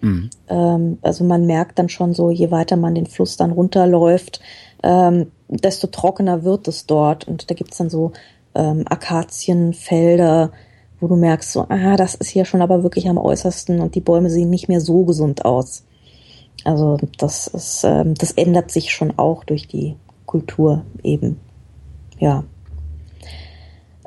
Ähm, 0.48 0.98
also 1.02 1.24
man 1.24 1.46
merkt 1.46 1.78
dann 1.78 1.88
schon 1.88 2.14
so, 2.14 2.30
je 2.30 2.50
weiter 2.50 2.76
man 2.76 2.94
den 2.94 3.06
Fluss 3.06 3.36
dann 3.36 3.50
runterläuft, 3.52 4.40
ähm, 4.82 5.32
desto 5.60 5.86
trockener 5.86 6.44
wird 6.44 6.68
es 6.68 6.86
dort. 6.86 7.26
Und 7.26 7.50
da 7.50 7.54
gibt's 7.54 7.78
dann 7.78 7.90
so 7.90 8.12
ähm, 8.54 8.84
Akazienfelder, 8.88 10.52
wo 11.00 11.08
du 11.08 11.16
merkst, 11.16 11.52
so, 11.52 11.66
ah, 11.68 11.96
das 11.96 12.14
ist 12.14 12.30
hier 12.30 12.44
schon 12.44 12.62
aber 12.62 12.82
wirklich 12.82 13.08
am 13.08 13.18
äußersten 13.18 13.80
und 13.80 13.94
die 13.94 14.00
Bäume 14.00 14.30
sehen 14.30 14.50
nicht 14.50 14.68
mehr 14.68 14.80
so 14.80 15.04
gesund 15.04 15.44
aus. 15.44 15.84
Also 16.64 16.98
das 17.18 17.48
ist, 17.48 17.82
ähm, 17.84 18.14
das 18.14 18.32
ändert 18.32 18.70
sich 18.70 18.92
schon 18.92 19.18
auch 19.18 19.44
durch 19.44 19.66
die 19.66 19.96
Kultur 20.26 20.84
eben. 21.02 21.40
Ja. 22.18 22.44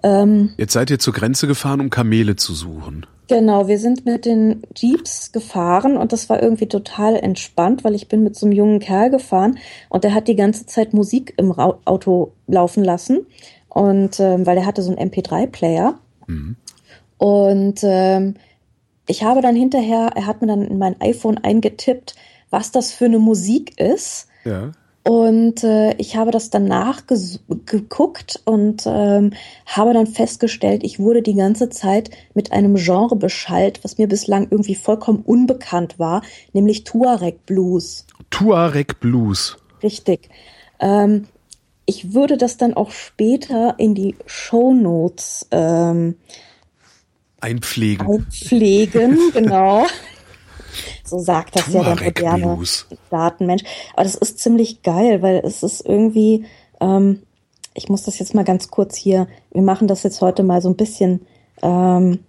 Ähm, 0.04 0.52
Jetzt 0.58 0.74
seid 0.74 0.90
ihr 0.90 1.00
zur 1.00 1.14
Grenze 1.14 1.48
gefahren, 1.48 1.82
um 1.82 1.90
Kamele 1.90 2.36
zu 2.36 2.54
suchen. 2.54 3.06
Genau, 3.28 3.68
wir 3.68 3.80
sind 3.80 4.06
mit 4.06 4.26
den 4.26 4.62
Jeeps 4.76 5.32
gefahren 5.32 5.98
und 5.98 6.14
das 6.14 6.30
war 6.30 6.42
irgendwie 6.42 6.68
total 6.68 7.16
entspannt, 7.16 7.84
weil 7.84 7.96
ich 7.96 8.08
bin 8.08 8.24
mit 8.24 8.36
so 8.36 8.46
einem 8.46 8.54
jungen 8.54 8.80
Kerl 8.80 9.10
gefahren 9.10 9.58
und 9.90 10.04
der 10.04 10.14
hat 10.14 10.28
die 10.28 10.36
ganze 10.36 10.66
Zeit 10.66 10.94
Musik 10.94 11.34
im 11.38 11.52
Auto 11.52 12.34
laufen 12.48 12.84
lassen 12.84 13.26
und 13.70 14.20
ähm, 14.20 14.46
weil 14.46 14.58
er 14.58 14.66
hatte 14.66 14.84
so 14.84 14.96
einen 14.96 15.10
MP3-Player 15.10 15.98
mhm. 16.28 16.56
und 17.18 17.80
ähm, 17.84 18.36
ich 19.08 19.24
habe 19.24 19.42
dann 19.42 19.56
hinterher, 19.56 20.12
er 20.16 20.26
hat 20.28 20.42
mir 20.42 20.48
dann 20.48 20.64
in 20.64 20.78
mein 20.78 21.00
iPhone 21.02 21.38
eingetippt, 21.38 22.16
was 22.50 22.72
das 22.72 22.92
für 22.92 23.06
eine 23.06 23.20
Musik 23.20 23.80
ist. 23.80 24.28
Ja. 24.44 24.72
Und 25.08 25.64
äh, 25.64 25.94
ich 25.98 26.16
habe 26.16 26.32
das 26.32 26.50
danach 26.50 27.04
geguckt 27.06 28.42
und 28.44 28.86
ähm, 28.88 29.34
habe 29.68 29.94
dann 29.94 30.08
festgestellt, 30.08 30.84
ich 30.84 30.98
wurde 30.98 31.22
die 31.22 31.36
ganze 31.36 31.70
Zeit 31.70 32.10
mit 32.34 32.52
einem 32.52 32.74
Genre 32.74 33.16
beschallt, 33.16 33.84
was 33.84 34.00
mir 34.00 34.08
bislang 34.08 34.48
irgendwie 34.50 34.74
vollkommen 34.74 35.22
unbekannt 35.24 36.00
war, 36.00 36.24
nämlich 36.54 36.86
Tuareg 36.86 37.46
Blues. 37.46 38.08
Tuareg 38.32 39.00
Blues. 39.00 39.58
Richtig. 39.84 40.30
Ähm, 40.80 41.28
ich 41.86 42.16
würde 42.16 42.36
das 42.36 42.58
dann 42.58 42.74
auch 42.74 42.90
später 42.90 43.76
in 43.78 43.94
die 43.94 44.16
Show 44.26 44.74
Notes 44.74 45.48
ähm, 45.52 46.16
einpflegen. 47.42 48.08
Einpflegen, 48.08 49.20
genau. 49.34 49.86
So 51.06 51.20
sagt 51.20 51.56
das 51.56 51.66
Tuareg 51.66 52.02
ja 52.02 52.12
der 52.12 52.32
moderne 52.32 52.56
Blues. 52.56 52.88
Datenmensch. 53.12 53.64
Aber 53.94 54.04
das 54.04 54.16
ist 54.16 54.40
ziemlich 54.40 54.82
geil, 54.82 55.22
weil 55.22 55.42
es 55.46 55.62
ist 55.62 55.86
irgendwie, 55.86 56.46
ähm, 56.82 57.22
ich 57.76 57.90
muss 57.90 58.04
das 58.04 58.18
jetzt 58.20 58.34
mal 58.34 58.44
ganz 58.44 58.70
kurz 58.70 58.96
hier, 58.96 59.28
wir 59.52 59.62
machen 59.62 59.88
das 59.88 60.04
jetzt 60.04 60.22
heute 60.22 60.44
mal 60.44 60.62
so 60.62 60.70
ein 60.70 60.76
bisschen, 60.76 61.22
ähm, 61.62 62.20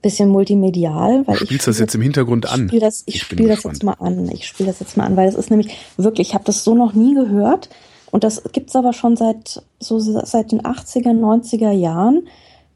bisschen 0.00 0.28
multimedial. 0.28 1.26
Weil 1.26 1.36
Spielst 1.36 1.52
ich 1.52 1.64
das 1.64 1.78
jetzt 1.78 1.94
im 1.94 2.02
Hintergrund 2.02 2.46
an? 2.46 2.62
Ich 2.62 2.66
spiele 2.68 2.80
das, 2.80 3.02
ich, 3.06 3.14
ich 3.16 3.22
spiele 3.22 3.48
das 3.48 3.64
jetzt 3.64 3.82
mal 3.82 3.96
an. 3.98 4.30
Ich 4.30 4.46
spiele 4.46 4.68
das 4.68 4.80
jetzt 4.80 4.96
mal 4.96 5.04
an, 5.04 5.16
weil 5.16 5.28
es 5.28 5.34
ist 5.34 5.50
nämlich 5.50 5.76
wirklich, 5.96 6.28
ich 6.28 6.34
habe 6.34 6.44
das 6.44 6.64
so 6.64 6.74
noch 6.74 6.92
nie 6.92 7.14
gehört. 7.14 7.68
Und 8.10 8.24
das 8.24 8.42
gibt's 8.52 8.76
aber 8.76 8.92
schon 8.92 9.16
seit 9.16 9.62
so 9.80 9.98
seit 9.98 10.52
den 10.52 10.62
80er, 10.62 11.12
90er 11.18 11.70
Jahren. 11.70 12.28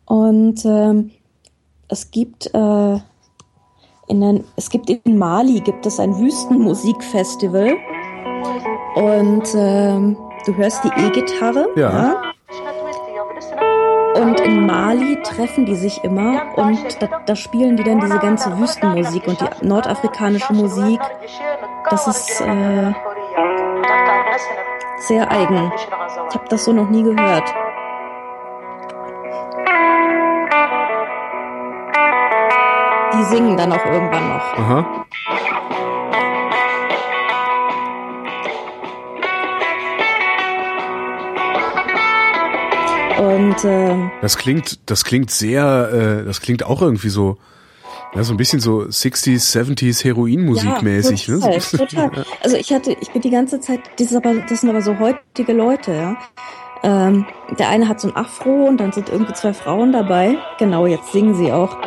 Und 0.06 0.64
ähm, 0.64 1.10
es 1.88 2.10
gibt 2.10 2.46
äh, 2.54 2.98
in 4.08 4.44
es 4.56 4.70
gibt 4.70 4.88
in 4.90 5.18
Mali 5.18 5.60
gibt 5.60 5.86
es 5.86 5.98
ein 5.98 6.18
Wüstenmusikfestival 6.18 7.76
und 8.94 9.54
ähm, 9.54 10.16
du 10.46 10.54
hörst 10.56 10.84
die 10.84 10.88
E-Gitarre. 10.88 11.68
Ja. 11.76 11.90
ja. 11.90 12.22
Und 14.22 14.40
in 14.40 14.64
Mali 14.64 15.20
treffen 15.22 15.66
die 15.66 15.74
sich 15.74 16.02
immer 16.02 16.46
und 16.56 17.02
da, 17.02 17.20
da, 17.26 17.36
spielen 17.36 17.76
die 17.76 17.82
dann 17.82 18.00
diese 18.00 18.18
ganze 18.18 18.58
Wüstenmusik 18.58 19.26
und 19.28 19.38
die 19.40 19.66
nordafrikanische 19.66 20.54
Musik. 20.54 21.00
Das 21.90 22.06
ist 22.06 22.40
äh, 22.40 22.92
sehr 25.00 25.30
eigen. 25.30 25.70
Ich 26.30 26.34
habe 26.34 26.48
das 26.48 26.64
so 26.64 26.72
noch 26.72 26.88
nie 26.88 27.02
gehört. 27.02 27.44
Singen 33.30 33.56
dann 33.56 33.72
auch 33.72 33.84
irgendwann 33.84 34.28
noch. 34.28 34.58
Aha. 34.58 35.06
Und 43.18 43.64
äh, 43.64 44.10
das 44.20 44.36
klingt, 44.36 44.78
das 44.90 45.04
klingt 45.04 45.30
sehr, 45.30 46.20
äh, 46.22 46.24
das 46.24 46.40
klingt 46.40 46.64
auch 46.64 46.82
irgendwie 46.82 47.08
so, 47.08 47.38
ja, 48.14 48.22
so 48.22 48.34
ein 48.34 48.36
bisschen 48.36 48.60
so 48.60 48.80
60s, 48.82 49.56
70s 49.56 50.04
Heroinmusikmäßig. 50.04 51.26
Ja, 51.26 51.38
total, 51.38 51.50
ne? 51.50 51.60
total. 51.60 52.10
Also 52.42 52.56
ich 52.56 52.72
hatte, 52.72 52.96
ich 53.00 53.10
bin 53.10 53.22
die 53.22 53.30
ganze 53.30 53.60
Zeit, 53.60 53.80
das, 53.98 54.10
ist 54.10 54.16
aber, 54.16 54.34
das 54.34 54.60
sind 54.60 54.70
aber 54.70 54.82
so 54.82 54.98
heutige 54.98 55.52
Leute, 55.52 55.92
ja. 55.92 56.16
Ähm, 56.82 57.26
der 57.58 57.70
eine 57.70 57.88
hat 57.88 58.00
so 58.00 58.08
ein 58.08 58.16
Afro 58.16 58.66
und 58.66 58.78
dann 58.78 58.92
sind 58.92 59.08
irgendwie 59.08 59.32
zwei 59.32 59.54
Frauen 59.54 59.92
dabei. 59.92 60.36
Genau, 60.58 60.86
jetzt 60.86 61.10
singen 61.12 61.34
sie 61.34 61.52
auch. 61.52 61.78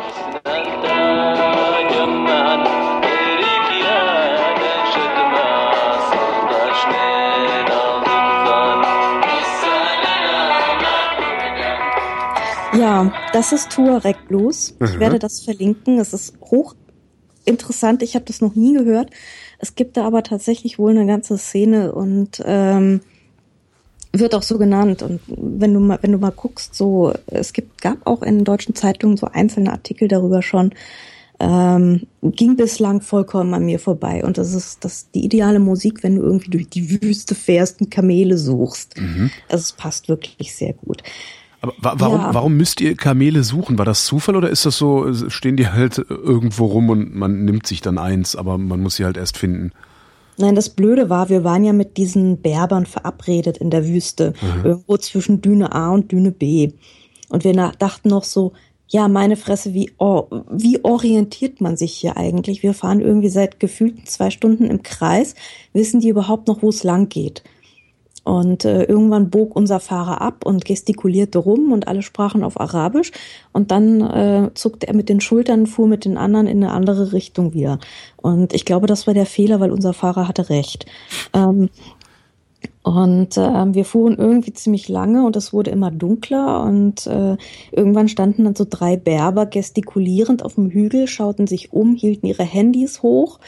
Ja, 13.08 13.30
das 13.32 13.52
ist 13.52 13.70
Tuareg 13.70 14.28
Blues. 14.28 14.74
Ich 14.80 14.94
mhm. 14.94 15.00
werde 15.00 15.18
das 15.18 15.40
verlinken. 15.40 15.98
Es 15.98 16.12
ist 16.12 16.34
hoch 16.40 16.74
interessant. 17.44 18.02
Ich 18.02 18.14
habe 18.14 18.24
das 18.24 18.40
noch 18.40 18.54
nie 18.54 18.74
gehört. 18.74 19.10
Es 19.58 19.74
gibt 19.74 19.96
da 19.96 20.06
aber 20.06 20.22
tatsächlich 20.22 20.78
wohl 20.78 20.90
eine 20.90 21.06
ganze 21.06 21.36
Szene 21.38 21.92
und 21.92 22.42
ähm, 22.44 23.00
wird 24.12 24.34
auch 24.34 24.42
so 24.42 24.58
genannt. 24.58 25.02
Und 25.02 25.20
wenn 25.26 25.74
du 25.74 25.80
mal, 25.80 25.98
wenn 26.02 26.12
du 26.12 26.18
mal 26.18 26.32
guckst, 26.32 26.74
so 26.74 27.12
es 27.26 27.52
gibt, 27.52 27.80
gab 27.80 28.06
auch 28.06 28.22
in 28.22 28.44
deutschen 28.44 28.74
Zeitungen 28.74 29.16
so 29.16 29.26
einzelne 29.26 29.72
Artikel 29.72 30.08
darüber 30.08 30.42
schon. 30.42 30.72
Ähm, 31.42 32.06
ging 32.22 32.56
bislang 32.56 33.00
vollkommen 33.00 33.54
an 33.54 33.64
mir 33.64 33.78
vorbei. 33.78 34.22
Und 34.24 34.36
das 34.36 34.52
ist 34.52 34.84
das 34.84 35.10
die 35.10 35.24
ideale 35.24 35.58
Musik, 35.58 36.02
wenn 36.02 36.16
du 36.16 36.22
irgendwie 36.22 36.50
durch 36.50 36.68
die 36.68 37.00
Wüste 37.00 37.34
fährst 37.34 37.80
und 37.80 37.90
Kamele 37.90 38.36
suchst. 38.36 39.00
Mhm. 39.00 39.30
Also 39.48 39.62
es 39.62 39.72
passt 39.72 40.08
wirklich 40.08 40.54
sehr 40.54 40.74
gut. 40.74 41.02
Aber 41.60 41.74
wa 41.78 41.94
warum, 41.98 42.20
ja. 42.20 42.34
warum 42.34 42.56
müsst 42.56 42.80
ihr 42.80 42.96
Kamele 42.96 43.42
suchen? 43.42 43.78
War 43.78 43.84
das 43.84 44.04
Zufall 44.04 44.36
oder 44.36 44.48
ist 44.48 44.64
das 44.64 44.76
so, 44.78 45.12
stehen 45.28 45.56
die 45.56 45.68
halt 45.68 45.98
irgendwo 46.08 46.66
rum 46.66 46.88
und 46.88 47.14
man 47.14 47.44
nimmt 47.44 47.66
sich 47.66 47.80
dann 47.80 47.98
eins, 47.98 48.34
aber 48.34 48.56
man 48.56 48.80
muss 48.80 48.96
sie 48.96 49.04
halt 49.04 49.16
erst 49.16 49.36
finden? 49.36 49.72
Nein, 50.38 50.54
das 50.54 50.70
Blöde 50.70 51.10
war, 51.10 51.28
wir 51.28 51.44
waren 51.44 51.64
ja 51.64 51.74
mit 51.74 51.98
diesen 51.98 52.40
Berbern 52.40 52.86
verabredet 52.86 53.58
in 53.58 53.68
der 53.68 53.86
Wüste, 53.86 54.32
mhm. 54.40 54.64
irgendwo 54.64 54.96
zwischen 54.96 55.42
Düne 55.42 55.72
A 55.72 55.90
und 55.90 56.12
Düne 56.12 56.30
B. 56.30 56.72
Und 57.28 57.44
wir 57.44 57.52
dachten 57.52 58.08
noch 58.08 58.24
so, 58.24 58.52
ja, 58.88 59.06
meine 59.06 59.36
Fresse, 59.36 59.72
wie, 59.74 59.92
oh, 59.98 60.26
wie 60.50 60.82
orientiert 60.82 61.60
man 61.60 61.76
sich 61.76 61.92
hier 61.92 62.16
eigentlich? 62.16 62.62
Wir 62.62 62.74
fahren 62.74 63.00
irgendwie 63.00 63.28
seit 63.28 63.60
gefühlten 63.60 64.06
zwei 64.06 64.30
Stunden 64.30 64.64
im 64.64 64.82
Kreis. 64.82 65.36
Wissen 65.72 66.00
die 66.00 66.08
überhaupt 66.08 66.48
noch, 66.48 66.62
wo 66.62 66.70
es 66.70 66.82
lang 66.82 67.08
geht? 67.08 67.44
Und 68.30 68.64
äh, 68.64 68.84
irgendwann 68.84 69.28
bog 69.28 69.56
unser 69.56 69.80
Fahrer 69.80 70.20
ab 70.20 70.46
und 70.46 70.64
gestikulierte 70.64 71.38
rum 71.38 71.72
und 71.72 71.88
alle 71.88 72.00
sprachen 72.00 72.44
auf 72.44 72.60
Arabisch. 72.60 73.10
Und 73.52 73.72
dann 73.72 74.00
äh, 74.02 74.50
zuckte 74.54 74.86
er 74.86 74.94
mit 74.94 75.08
den 75.08 75.20
Schultern, 75.20 75.66
fuhr 75.66 75.88
mit 75.88 76.04
den 76.04 76.16
anderen 76.16 76.46
in 76.46 76.62
eine 76.62 76.72
andere 76.72 77.12
Richtung 77.12 77.54
wieder. 77.54 77.80
Und 78.16 78.52
ich 78.54 78.64
glaube, 78.64 78.86
das 78.86 79.08
war 79.08 79.14
der 79.14 79.26
Fehler, 79.26 79.58
weil 79.58 79.72
unser 79.72 79.94
Fahrer 79.94 80.28
hatte 80.28 80.48
recht. 80.48 80.86
Ähm, 81.32 81.70
und 82.84 83.36
äh, 83.36 83.74
wir 83.74 83.84
fuhren 83.84 84.16
irgendwie 84.16 84.52
ziemlich 84.52 84.88
lange 84.88 85.26
und 85.26 85.34
es 85.34 85.52
wurde 85.52 85.72
immer 85.72 85.90
dunkler 85.90 86.62
und 86.62 87.08
äh, 87.08 87.36
irgendwann 87.72 88.06
standen 88.06 88.44
dann 88.44 88.54
so 88.54 88.64
drei 88.68 88.96
Berber 88.96 89.46
gestikulierend 89.46 90.44
auf 90.44 90.54
dem 90.54 90.70
Hügel, 90.70 91.08
schauten 91.08 91.48
sich 91.48 91.72
um, 91.72 91.96
hielten 91.96 92.26
ihre 92.26 92.44
Handys 92.44 93.02
hoch 93.02 93.40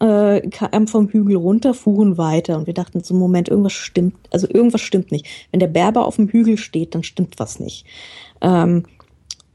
äh, 0.00 0.40
kamen 0.48 0.86
vom 0.86 1.08
Hügel 1.08 1.36
runter, 1.36 1.74
fuhren 1.74 2.18
weiter 2.18 2.56
und 2.58 2.66
wir 2.66 2.74
dachten 2.74 3.02
so, 3.02 3.14
Moment, 3.14 3.48
irgendwas 3.48 3.72
stimmt, 3.72 4.16
also 4.30 4.46
irgendwas 4.48 4.80
stimmt 4.80 5.12
nicht. 5.12 5.26
Wenn 5.50 5.60
der 5.60 5.68
Berber 5.68 6.06
auf 6.06 6.16
dem 6.16 6.28
Hügel 6.28 6.56
steht, 6.56 6.94
dann 6.94 7.02
stimmt 7.02 7.38
was 7.38 7.60
nicht. 7.60 7.86
Ähm, 8.40 8.84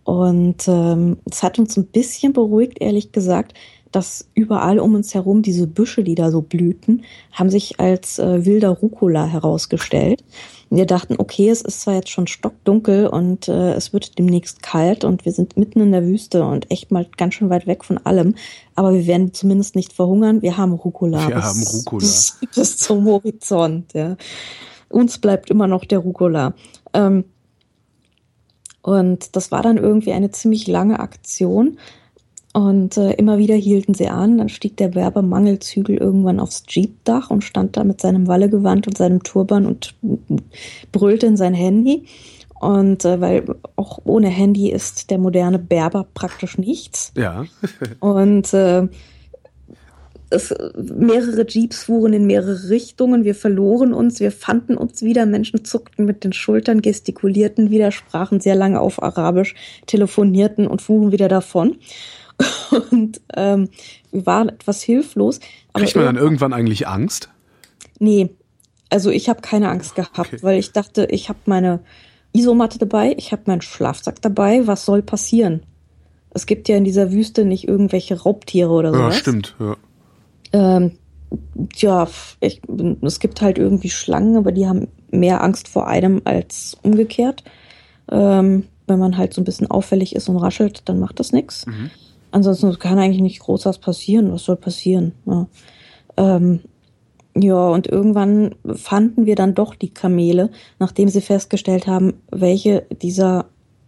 und 0.04 0.68
ähm, 0.68 1.18
es 1.30 1.44
hat 1.44 1.60
uns 1.60 1.78
ein 1.78 1.86
bisschen 1.86 2.34
beruhigt, 2.34 2.82
ehrlich 2.82 3.12
gesagt, 3.12 3.54
dass 3.92 4.30
überall 4.34 4.80
um 4.80 4.96
uns 4.96 5.14
herum 5.14 5.42
diese 5.42 5.68
Büsche, 5.68 6.04
die 6.04 6.16
da 6.16 6.32
so 6.32 6.42
blühten, 6.42 7.04
haben 7.32 7.50
sich 7.50 7.80
als 7.80 8.20
äh, 8.20 8.46
wilder 8.46 8.70
Rucola 8.70 9.26
herausgestellt. 9.26 10.24
Wir 10.72 10.86
dachten, 10.86 11.16
okay, 11.18 11.50
es 11.50 11.62
ist 11.62 11.82
zwar 11.82 11.96
jetzt 11.96 12.10
schon 12.10 12.28
stockdunkel 12.28 13.08
und 13.08 13.48
äh, 13.48 13.74
es 13.74 13.92
wird 13.92 14.20
demnächst 14.20 14.62
kalt 14.62 15.04
und 15.04 15.26
wir 15.26 15.32
sind 15.32 15.58
mitten 15.58 15.82
in 15.82 15.92
der 15.92 16.06
Wüste 16.06 16.44
und 16.44 16.70
echt 16.70 16.92
mal 16.92 17.08
ganz 17.18 17.34
schön 17.34 17.50
weit 17.50 17.66
weg 17.66 17.84
von 17.84 17.98
allem, 18.06 18.36
aber 18.76 18.94
wir 18.94 19.08
werden 19.08 19.34
zumindest 19.34 19.76
nicht 19.76 19.94
verhungern. 19.94 20.44
Wir 20.44 20.58
haben 20.58 20.74
Rucola. 20.74 21.28
Wir 21.28 21.36
bis, 21.36 21.44
haben 21.44 21.64
Rucola. 21.64 22.00
Bis, 22.00 22.38
bis 22.56 22.78
zum 22.78 23.06
Horizont. 23.06 23.94
Ja. 23.94 24.16
Uns 24.90 25.18
bleibt 25.18 25.50
immer 25.50 25.68
noch 25.68 25.86
der 25.86 26.00
Rucola. 26.00 26.54
Ähm, 26.94 27.26
und 28.82 29.36
das 29.36 29.52
war 29.52 29.64
dann 29.64 29.78
irgendwie 29.78 30.14
eine 30.14 30.32
ziemlich 30.32 30.68
lange 30.68 31.00
Aktion. 31.00 31.78
Und 32.52 32.98
äh, 32.98 33.12
immer 33.14 33.38
wieder 33.38 33.56
hielten 33.56 33.94
sie 33.94 34.08
an. 34.08 34.40
Dann 34.40 34.50
stieg 34.50 34.76
der 34.78 34.96
Werber 34.96 35.22
Mangelzügel 35.22 35.98
irgendwann 35.98 36.40
aufs 36.40 36.64
Jeepdach 36.68 37.30
und 37.30 37.44
stand 37.44 37.78
da 37.78 37.84
mit 37.84 38.02
seinem 38.02 38.28
Wallegewand 38.28 38.88
und 38.88 38.98
seinem 38.98 39.22
Turban 39.22 39.66
und 39.66 39.96
brüllte 40.92 41.28
in 41.28 41.38
sein 41.38 41.54
Handy. 41.54 42.06
Und 42.60 43.06
äh, 43.06 43.22
weil 43.22 43.56
auch 43.76 44.00
ohne 44.04 44.28
Handy 44.28 44.72
ist 44.72 45.12
der 45.12 45.18
moderne 45.18 45.60
Berber 45.60 46.08
praktisch 46.14 46.58
nichts. 46.58 47.14
Ja. 47.16 47.46
und 48.00 48.54
äh, 48.54 48.88
es, 50.32 50.54
mehrere 50.76 51.46
Jeeps 51.48 51.84
fuhren 51.84 52.14
in 52.14 52.26
mehrere 52.26 52.70
Richtungen. 52.70 53.24
Wir 53.24 53.36
verloren 53.36 53.94
uns, 53.94 54.20
wir 54.20 54.32
fanden 54.32 54.76
uns 54.76 55.02
wieder. 55.02 55.26
Menschen 55.26 55.66
zuckten 55.66 56.06
mit 56.06 56.24
den 56.24 56.34
Schultern, 56.34 56.82
gestikulierten 56.82 57.72
wieder, 57.72 57.92
sprachen 57.92 58.40
sehr 58.40 58.56
lange 58.56 58.80
auf 58.80 59.02
Arabisch, 59.02 59.56
telefonierten 59.88 60.68
und 60.68 60.82
fuhren 60.82 61.12
wieder 61.12 61.28
davon. 61.28 61.78
Und 62.92 63.22
ähm, 63.36 63.70
wir 64.12 64.26
waren 64.26 64.50
etwas 64.50 64.82
hilflos. 64.82 65.40
Kriegt 65.74 65.96
man 65.96 66.06
dann 66.06 66.16
irgendwann 66.16 66.54
eigentlich 66.54 66.88
Angst? 66.88 67.30
Nee, 68.00 68.30
also 68.90 69.10
ich 69.10 69.30
habe 69.30 69.42
keine 69.42 69.70
Angst 69.70 69.96
gehabt, 69.96 70.18
okay. 70.18 70.40
weil 70.42 70.60
ich 70.60 70.72
dachte, 70.72 71.08
ich 71.10 71.30
habe 71.30 71.40
meine 71.46 71.80
Isomatte 72.34 72.80
dabei, 72.80 73.14
ich 73.18 73.32
habe 73.32 73.44
meinen 73.46 73.62
Schlafsack 73.62 74.22
dabei. 74.22 74.68
Was 74.68 74.86
soll 74.86 75.02
passieren? 75.02 75.64
Es 76.32 76.46
gibt 76.46 76.70
ja 76.70 76.78
in 76.78 76.84
dieser 76.84 77.12
Wüste 77.12 77.46
nicht 77.46 77.68
irgendwelche 77.68 78.22
Raubtiere 78.22 78.70
oder 78.70 78.94
so. 78.94 79.00
Ja, 79.00 79.12
stimmt. 79.12 79.56
Ja. 79.60 79.78
Ähm, 80.54 80.92
ja, 81.76 82.08
ich, 82.40 82.62
es 83.02 83.20
gibt 83.20 83.42
halt 83.42 83.58
irgendwie 83.58 83.90
Schlangen, 83.90 84.38
aber 84.38 84.52
die 84.52 84.68
haben 84.68 84.88
mehr 85.12 85.44
Angst 85.44 85.68
vor 85.68 85.88
einem 85.88 86.22
als 86.26 86.78
umgekehrt. 86.82 87.44
Ähm, 88.12 88.66
wenn 88.88 89.00
man 89.00 89.18
halt 89.18 89.34
so 89.34 89.42
ein 89.42 89.46
bisschen 89.46 89.70
auffällig 89.70 90.16
ist 90.16 90.30
und 90.30 90.38
raschelt, 90.38 90.84
dann 90.86 91.00
macht 91.00 91.20
das 91.20 91.32
nichts. 91.32 91.66
Mhm. 91.68 91.92
Ansonsten 92.32 92.78
kann 92.80 93.00
eigentlich 93.00 93.22
nicht 93.22 93.40
groß 93.40 93.66
was 93.66 93.78
passieren. 93.78 94.32
Was 94.32 94.44
soll 94.44 94.56
passieren? 94.56 95.14
Ja. 95.26 95.48
Ähm, 96.18 96.62
ja, 97.36 97.70
und 97.70 97.88
irgendwann 97.88 98.56
fanden 98.76 99.26
wir 99.26 99.36
dann 99.36 99.54
doch 99.54 99.76
die 99.76 99.94
Kamele, 99.94 100.50
nachdem 100.80 101.10
sie 101.10 101.22
festgestellt 101.22 101.88
haben, 101.88 102.16
welche 102.32 102.86
dieser 103.02 103.46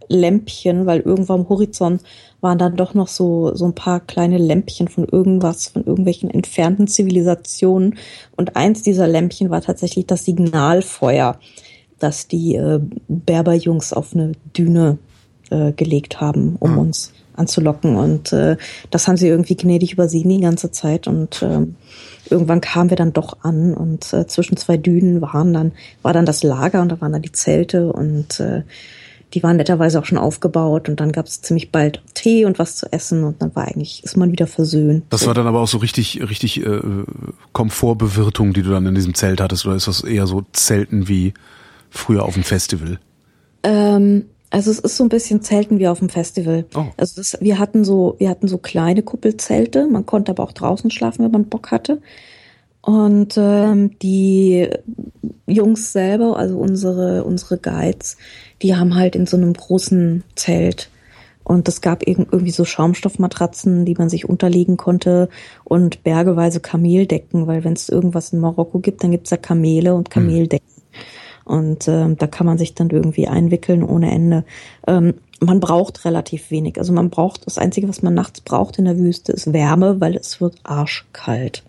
Lämpchen, 0.07 0.85
weil 0.85 0.99
irgendwo 0.99 1.33
am 1.33 1.49
Horizont 1.49 2.01
waren 2.41 2.57
dann 2.57 2.75
doch 2.75 2.93
noch 2.93 3.07
so, 3.07 3.55
so 3.55 3.65
ein 3.65 3.75
paar 3.75 3.99
kleine 3.99 4.37
Lämpchen 4.37 4.87
von 4.87 5.05
irgendwas, 5.05 5.67
von 5.67 5.83
irgendwelchen 5.85 6.29
entfernten 6.29 6.87
Zivilisationen. 6.87 7.95
Und 8.35 8.55
eins 8.55 8.83
dieser 8.83 9.07
Lämpchen 9.07 9.49
war 9.49 9.61
tatsächlich 9.61 10.05
das 10.05 10.25
Signalfeuer, 10.25 11.39
das 11.99 12.27
die 12.27 12.55
äh, 12.55 12.79
Berberjungs 13.07 13.93
auf 13.93 14.13
eine 14.13 14.33
Düne 14.55 14.97
äh, 15.49 15.71
gelegt 15.71 16.19
haben, 16.19 16.57
um 16.59 16.73
mhm. 16.73 16.77
uns 16.79 17.13
anzulocken. 17.41 17.95
Und 17.95 18.33
äh, 18.33 18.57
das 18.89 19.07
haben 19.07 19.17
sie 19.17 19.27
irgendwie 19.27 19.55
gnädig 19.55 19.93
übersehen 19.93 20.29
die 20.29 20.39
ganze 20.39 20.71
Zeit. 20.71 21.07
Und 21.07 21.41
äh, 21.41 21.67
irgendwann 22.29 22.61
kamen 22.61 22.89
wir 22.89 22.97
dann 22.97 23.13
doch 23.13 23.37
an 23.43 23.73
und 23.73 24.11
äh, 24.13 24.25
zwischen 24.25 24.57
zwei 24.57 24.77
Dünen 24.77 25.21
waren 25.21 25.53
dann, 25.53 25.73
war 26.01 26.13
dann 26.13 26.25
das 26.25 26.43
Lager 26.43 26.81
und 26.81 26.89
da 26.89 27.01
waren 27.01 27.11
dann 27.11 27.21
die 27.21 27.31
Zelte 27.31 27.91
und 27.91 28.39
äh, 28.39 28.63
die 29.33 29.43
waren 29.43 29.57
netterweise 29.57 29.99
auch 29.99 30.05
schon 30.05 30.17
aufgebaut 30.17 30.89
und 30.89 30.99
dann 30.99 31.11
gab 31.11 31.25
es 31.25 31.41
ziemlich 31.41 31.71
bald 31.71 32.01
Tee 32.13 32.45
und 32.45 32.59
was 32.59 32.75
zu 32.75 32.91
essen 32.91 33.23
und 33.23 33.41
dann 33.41 33.55
war 33.55 33.67
eigentlich, 33.67 34.03
ist 34.03 34.17
man 34.17 34.31
wieder 34.31 34.47
versöhnt. 34.47 35.05
Das 35.09 35.25
war 35.25 35.33
dann 35.33 35.47
aber 35.47 35.61
auch 35.61 35.67
so 35.67 35.77
richtig, 35.77 36.21
richtig 36.21 36.65
äh, 36.65 36.79
Komfortbewirtung, 37.53 38.53
die 38.53 38.61
du 38.61 38.71
dann 38.71 38.85
in 38.85 38.95
diesem 38.95 39.13
Zelt 39.13 39.39
hattest, 39.39 39.65
oder 39.65 39.75
ist 39.75 39.87
das 39.87 40.03
eher 40.03 40.27
so 40.27 40.43
Zelten 40.51 41.07
wie 41.07 41.33
früher 41.89 42.23
auf 42.23 42.33
dem 42.33 42.43
Festival? 42.43 42.99
Ähm, 43.63 44.25
also 44.51 44.69
es 44.69 44.79
ist 44.79 44.97
so 44.97 45.03
ein 45.03 45.09
bisschen 45.09 45.41
Zelten 45.41 45.79
wie 45.79 45.87
auf 45.87 45.99
dem 45.99 46.09
Festival. 46.09 46.65
Oh. 46.75 46.85
Also 46.97 47.15
das, 47.21 47.37
wir 47.41 47.57
hatten 47.57 47.83
so, 47.83 48.15
wir 48.19 48.29
hatten 48.29 48.47
so 48.47 48.57
kleine 48.57 49.01
Kuppelzelte. 49.01 49.87
Man 49.87 50.05
konnte 50.05 50.31
aber 50.31 50.43
auch 50.43 50.51
draußen 50.51 50.91
schlafen, 50.91 51.23
wenn 51.23 51.31
man 51.31 51.45
Bock 51.45 51.71
hatte. 51.71 52.01
Und 52.81 53.35
ähm, 53.37 53.97
die 53.99 54.67
Jungs 55.47 55.93
selber, 55.93 56.37
also 56.37 56.57
unsere 56.57 57.23
unsere 57.23 57.57
Guides, 57.57 58.17
die 58.61 58.75
haben 58.75 58.95
halt 58.95 59.15
in 59.15 59.25
so 59.25 59.37
einem 59.37 59.53
großen 59.53 60.23
Zelt 60.35 60.89
und 61.43 61.67
es 61.67 61.81
gab 61.81 62.07
irgendwie 62.07 62.51
so 62.51 62.65
Schaumstoffmatratzen, 62.65 63.85
die 63.85 63.95
man 63.95 64.09
sich 64.09 64.27
unterlegen 64.27 64.77
konnte 64.77 65.29
und 65.63 66.03
bergeweise 66.03 66.59
Kameldecken, 66.59 67.47
weil 67.47 67.63
wenn 67.63 67.73
es 67.73 67.89
irgendwas 67.89 68.31
in 68.31 68.39
Marokko 68.39 68.79
gibt, 68.79 69.03
dann 69.03 69.11
gibt's 69.11 69.31
ja 69.31 69.37
Kamele 69.37 69.93
und 69.93 70.07
hm. 70.07 70.13
Kameldecken. 70.13 70.70
Und 71.45 71.87
ähm, 71.87 72.17
da 72.17 72.27
kann 72.27 72.45
man 72.45 72.57
sich 72.57 72.75
dann 72.75 72.89
irgendwie 72.89 73.27
einwickeln 73.27 73.83
ohne 73.83 74.11
Ende. 74.11 74.43
Ähm, 74.87 75.15
man 75.39 75.59
braucht 75.59 76.05
relativ 76.05 76.51
wenig. 76.51 76.77
Also 76.77 76.93
man 76.93 77.09
braucht, 77.09 77.47
das 77.47 77.57
Einzige, 77.57 77.89
was 77.89 78.03
man 78.03 78.13
nachts 78.13 78.41
braucht 78.41 78.77
in 78.77 78.85
der 78.85 78.97
Wüste, 78.97 79.31
ist 79.31 79.51
Wärme, 79.51 79.99
weil 79.99 80.15
es 80.15 80.39
wird 80.39 80.55
arschkalt. 80.63 81.63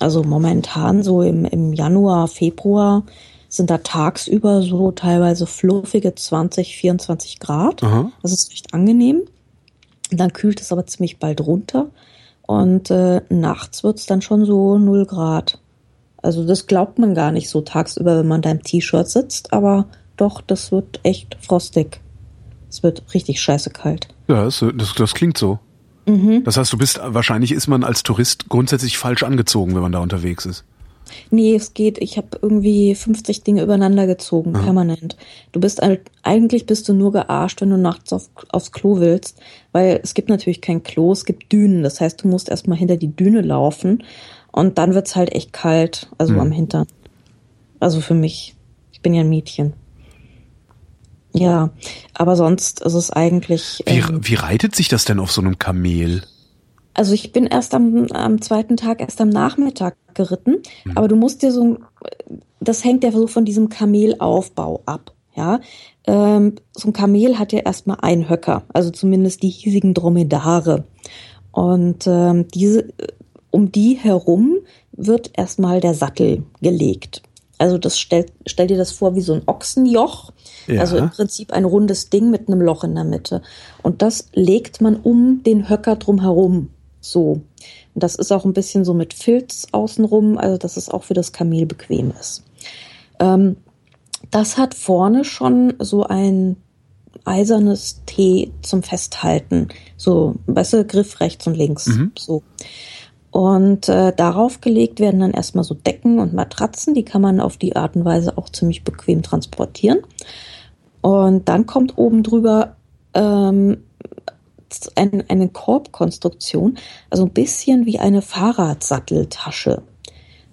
Also 0.00 0.22
momentan 0.22 1.02
so 1.02 1.22
im, 1.22 1.44
im 1.44 1.72
Januar, 1.72 2.28
Februar 2.28 3.02
sind 3.48 3.70
da 3.70 3.78
tagsüber 3.78 4.62
so 4.62 4.92
teilweise 4.92 5.46
fluffige 5.46 6.14
20, 6.14 6.76
24 6.76 7.40
Grad. 7.40 7.82
Aha. 7.82 8.10
Das 8.22 8.32
ist 8.32 8.50
recht 8.52 8.74
angenehm. 8.74 9.22
Dann 10.10 10.32
kühlt 10.32 10.60
es 10.60 10.72
aber 10.72 10.86
ziemlich 10.86 11.18
bald 11.18 11.40
runter. 11.40 11.88
Und 12.46 12.90
äh, 12.90 13.20
nachts 13.28 13.84
wird's 13.84 14.06
dann 14.06 14.22
schon 14.22 14.44
so 14.44 14.78
0 14.78 15.04
Grad. 15.04 15.58
Also 16.22 16.46
das 16.46 16.66
glaubt 16.66 16.98
man 16.98 17.14
gar 17.14 17.32
nicht 17.32 17.48
so 17.48 17.60
tagsüber, 17.60 18.18
wenn 18.18 18.28
man 18.28 18.42
da 18.42 18.50
im 18.50 18.62
T-Shirt 18.62 19.08
sitzt, 19.08 19.52
aber 19.52 19.86
doch, 20.16 20.40
das 20.40 20.72
wird 20.72 21.00
echt 21.04 21.36
frostig. 21.40 22.00
Es 22.68 22.82
wird 22.82 23.02
richtig 23.14 23.40
scheiße 23.40 23.70
kalt. 23.70 24.08
Ja, 24.26 24.44
das, 24.44 24.64
das, 24.76 24.94
das 24.94 25.14
klingt 25.14 25.38
so. 25.38 25.58
Mhm. 26.06 26.42
Das 26.44 26.56
heißt, 26.56 26.72
du 26.72 26.78
bist, 26.78 27.00
wahrscheinlich 27.02 27.52
ist 27.52 27.68
man 27.68 27.84
als 27.84 28.02
Tourist 28.02 28.48
grundsätzlich 28.48 28.98
falsch 28.98 29.22
angezogen, 29.22 29.74
wenn 29.74 29.82
man 29.82 29.92
da 29.92 30.00
unterwegs 30.00 30.44
ist. 30.44 30.64
Nee, 31.30 31.54
es 31.54 31.74
geht. 31.74 31.98
Ich 31.98 32.16
habe 32.16 32.38
irgendwie 32.42 32.94
50 32.94 33.42
Dinge 33.42 33.62
übereinander 33.62 34.06
gezogen, 34.06 34.54
Aha. 34.54 34.64
permanent. 34.64 35.16
Du 35.52 35.60
bist 35.60 35.82
eigentlich 36.22 36.66
bist 36.66 36.88
du 36.88 36.92
nur 36.92 37.12
gearscht, 37.12 37.60
wenn 37.60 37.70
du 37.70 37.78
nachts 37.78 38.12
auf, 38.12 38.28
aufs 38.50 38.72
Klo 38.72 39.00
willst, 39.00 39.40
weil 39.72 40.00
es 40.02 40.14
gibt 40.14 40.28
natürlich 40.28 40.60
kein 40.60 40.82
Klo, 40.82 41.12
es 41.12 41.24
gibt 41.24 41.50
Dünen. 41.52 41.82
Das 41.82 42.00
heißt, 42.00 42.24
du 42.24 42.28
musst 42.28 42.48
erstmal 42.48 42.76
hinter 42.76 42.96
die 42.96 43.14
Düne 43.14 43.40
laufen 43.40 44.02
und 44.58 44.76
dann 44.76 44.92
wird's 44.92 45.14
halt 45.14 45.32
echt 45.32 45.52
kalt, 45.52 46.08
also 46.18 46.32
mhm. 46.32 46.40
am 46.40 46.50
Hintern. 46.50 46.86
Also 47.78 48.00
für 48.00 48.14
mich. 48.14 48.56
Ich 48.90 49.00
bin 49.02 49.14
ja 49.14 49.20
ein 49.20 49.28
Mädchen. 49.28 49.74
Ja, 51.32 51.70
aber 52.12 52.34
sonst 52.34 52.80
ist 52.80 52.94
es 52.94 53.12
eigentlich. 53.12 53.84
Wie, 53.86 53.98
ähm, 53.98 54.20
wie 54.22 54.34
reitet 54.34 54.74
sich 54.74 54.88
das 54.88 55.04
denn 55.04 55.20
auf 55.20 55.30
so 55.30 55.40
einem 55.40 55.60
Kamel? 55.60 56.22
Also 56.92 57.14
ich 57.14 57.30
bin 57.30 57.46
erst 57.46 57.72
am, 57.72 58.08
am 58.10 58.42
zweiten 58.42 58.76
Tag, 58.76 59.00
erst 59.00 59.20
am 59.20 59.28
Nachmittag 59.28 59.96
geritten, 60.14 60.56
mhm. 60.84 60.96
aber 60.96 61.06
du 61.06 61.14
musst 61.14 61.42
dir 61.42 61.52
so, 61.52 61.78
das 62.58 62.82
hängt 62.82 63.04
ja 63.04 63.12
so 63.12 63.28
von 63.28 63.44
diesem 63.44 63.68
Kamelaufbau 63.68 64.82
ab, 64.86 65.12
ja. 65.36 65.60
Ähm, 66.04 66.56
so 66.72 66.88
ein 66.88 66.92
Kamel 66.92 67.38
hat 67.38 67.52
ja 67.52 67.60
erstmal 67.60 67.98
einen 68.00 68.28
Höcker, 68.28 68.64
also 68.74 68.90
zumindest 68.90 69.44
die 69.44 69.50
hiesigen 69.50 69.94
Dromedare. 69.94 70.82
Und 71.52 72.08
ähm, 72.08 72.48
diese, 72.48 72.88
um 73.58 73.72
die 73.72 73.94
herum 73.94 74.58
wird 74.92 75.32
erstmal 75.36 75.80
der 75.80 75.92
Sattel 75.92 76.44
gelegt. 76.62 77.22
Also 77.58 77.76
das 77.76 77.98
stellt, 77.98 78.32
stell 78.46 78.68
dir 78.68 78.76
das 78.76 78.92
vor 78.92 79.16
wie 79.16 79.20
so 79.20 79.32
ein 79.32 79.42
Ochsenjoch. 79.46 80.32
Ja. 80.68 80.80
Also 80.80 80.96
im 80.96 81.10
Prinzip 81.10 81.52
ein 81.52 81.64
rundes 81.64 82.08
Ding 82.08 82.30
mit 82.30 82.46
einem 82.46 82.60
Loch 82.60 82.84
in 82.84 82.94
der 82.94 83.02
Mitte. 83.02 83.42
Und 83.82 84.00
das 84.00 84.28
legt 84.32 84.80
man 84.80 84.94
um 84.94 85.42
den 85.42 85.68
Höcker 85.68 85.96
drum 85.96 86.20
herum. 86.20 86.70
So. 87.00 87.40
Und 87.94 88.04
das 88.04 88.14
ist 88.14 88.30
auch 88.30 88.44
ein 88.44 88.52
bisschen 88.52 88.84
so 88.84 88.94
mit 88.94 89.12
Filz 89.12 89.66
außenrum, 89.72 90.38
also 90.38 90.56
dass 90.56 90.76
es 90.76 90.88
auch 90.88 91.02
für 91.02 91.14
das 91.14 91.32
Kamel 91.32 91.66
bequem 91.66 92.12
ist. 92.12 92.44
Ähm, 93.18 93.56
das 94.30 94.56
hat 94.56 94.74
vorne 94.74 95.24
schon 95.24 95.74
so 95.80 96.04
ein 96.04 96.58
eisernes 97.24 98.02
T 98.06 98.52
zum 98.62 98.84
Festhalten. 98.84 99.66
So, 99.96 100.36
weißt 100.46 100.74
du, 100.74 100.84
Griff 100.84 101.18
rechts 101.18 101.44
und 101.48 101.56
links. 101.56 101.86
Mhm. 101.86 102.12
So. 102.16 102.44
Und 103.30 103.88
äh, 103.88 104.12
darauf 104.14 104.60
gelegt 104.60 105.00
werden 105.00 105.20
dann 105.20 105.32
erstmal 105.32 105.64
so 105.64 105.74
Decken 105.74 106.18
und 106.18 106.32
Matratzen, 106.32 106.94
die 106.94 107.04
kann 107.04 107.20
man 107.20 107.40
auf 107.40 107.56
die 107.56 107.76
Art 107.76 107.94
und 107.94 108.04
Weise 108.04 108.38
auch 108.38 108.48
ziemlich 108.48 108.84
bequem 108.84 109.22
transportieren. 109.22 109.98
Und 111.02 111.48
dann 111.48 111.66
kommt 111.66 111.98
oben 111.98 112.22
drüber 112.22 112.76
ähm, 113.14 113.78
ein, 114.96 115.24
eine 115.28 115.48
Korbkonstruktion, 115.48 116.78
also 117.10 117.24
ein 117.24 117.32
bisschen 117.32 117.86
wie 117.86 117.98
eine 117.98 118.22
Fahrradsatteltasche. 118.22 119.82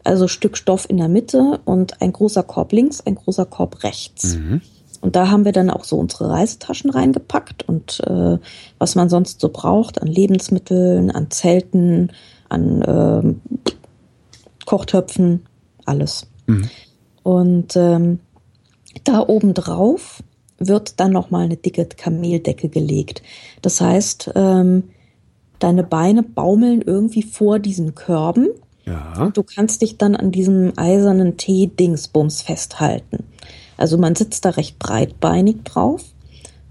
Also 0.04 0.28
Stück 0.28 0.56
Stoff 0.56 0.90
in 0.90 0.98
der 0.98 1.08
Mitte 1.08 1.60
und 1.66 2.02
ein 2.02 2.14
großer 2.14 2.44
Korb 2.44 2.72
links, 2.74 3.02
ein 3.02 3.16
großer 3.16 3.46
Korb 3.46 3.84
rechts. 3.84 4.36
Mhm. 4.36 4.62
Und 5.02 5.16
da 5.16 5.30
haben 5.30 5.46
wir 5.46 5.52
dann 5.52 5.70
auch 5.70 5.84
so 5.84 5.98
unsere 5.98 6.30
Reisetaschen 6.30 6.90
reingepackt 6.90 7.68
und 7.68 8.02
äh, 8.08 8.38
was 8.80 8.96
man 8.96 9.10
sonst 9.10 9.40
so 9.40 9.50
braucht 9.50 10.02
an 10.02 10.08
Lebensmitteln, 10.08 11.12
an 11.12 11.30
Zelten, 11.32 12.12
an 12.50 12.84
ähm, 12.88 13.42
Kochtöpfen, 14.66 15.46
alles. 15.86 16.28
Mhm. 16.48 16.70
Und 17.24 17.76
ähm, 17.76 18.20
da 19.04 19.20
oben 19.22 19.54
drauf 19.54 20.24
wird 20.58 21.00
dann 21.00 21.12
noch 21.12 21.32
mal 21.32 21.46
eine 21.46 21.58
dicke 21.58 21.86
Kameldecke 21.86 22.70
gelegt. 22.70 23.22
Das 23.62 23.82
heißt, 23.82 24.32
ähm, 24.36 24.84
deine 25.60 25.84
Beine 25.84 26.24
baumeln 26.24 26.82
irgendwie 26.82 27.24
vor 27.24 27.60
diesen 27.60 27.96
Körben. 27.96 28.50
Ja. 28.86 29.32
Du 29.34 29.44
kannst 29.44 29.82
dich 29.82 29.98
dann 29.98 30.16
an 30.16 30.32
diesem 30.32 30.74
eisernen 30.78 31.38
T-Dingsbums 31.38 32.42
festhalten. 32.42 33.24
Also 33.78 33.98
man 33.98 34.16
sitzt 34.16 34.46
da 34.46 34.52
recht 34.52 34.80
breitbeinig 34.80 35.64
drauf, 35.64 36.04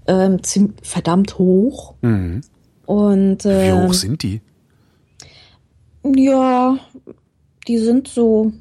ähm, 0.07 0.39
verdammt 0.81 1.37
hoch. 1.37 1.95
Mhm. 2.01 2.41
Und 2.85 3.45
ähm, 3.45 3.61
wie 3.61 3.83
hoch 3.83 3.87
ähm, 3.87 3.93
sind 3.93 4.23
die? 4.23 4.41
Ja, 6.13 6.77
die 7.67 7.77
sind 7.77 8.07
so, 8.07 8.51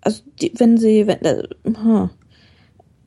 also 0.00 0.22
die, 0.40 0.52
wenn 0.56 0.78
sie, 0.78 1.06
wenn, 1.06 1.20
äh, 1.22 1.42
hm, 1.64 2.10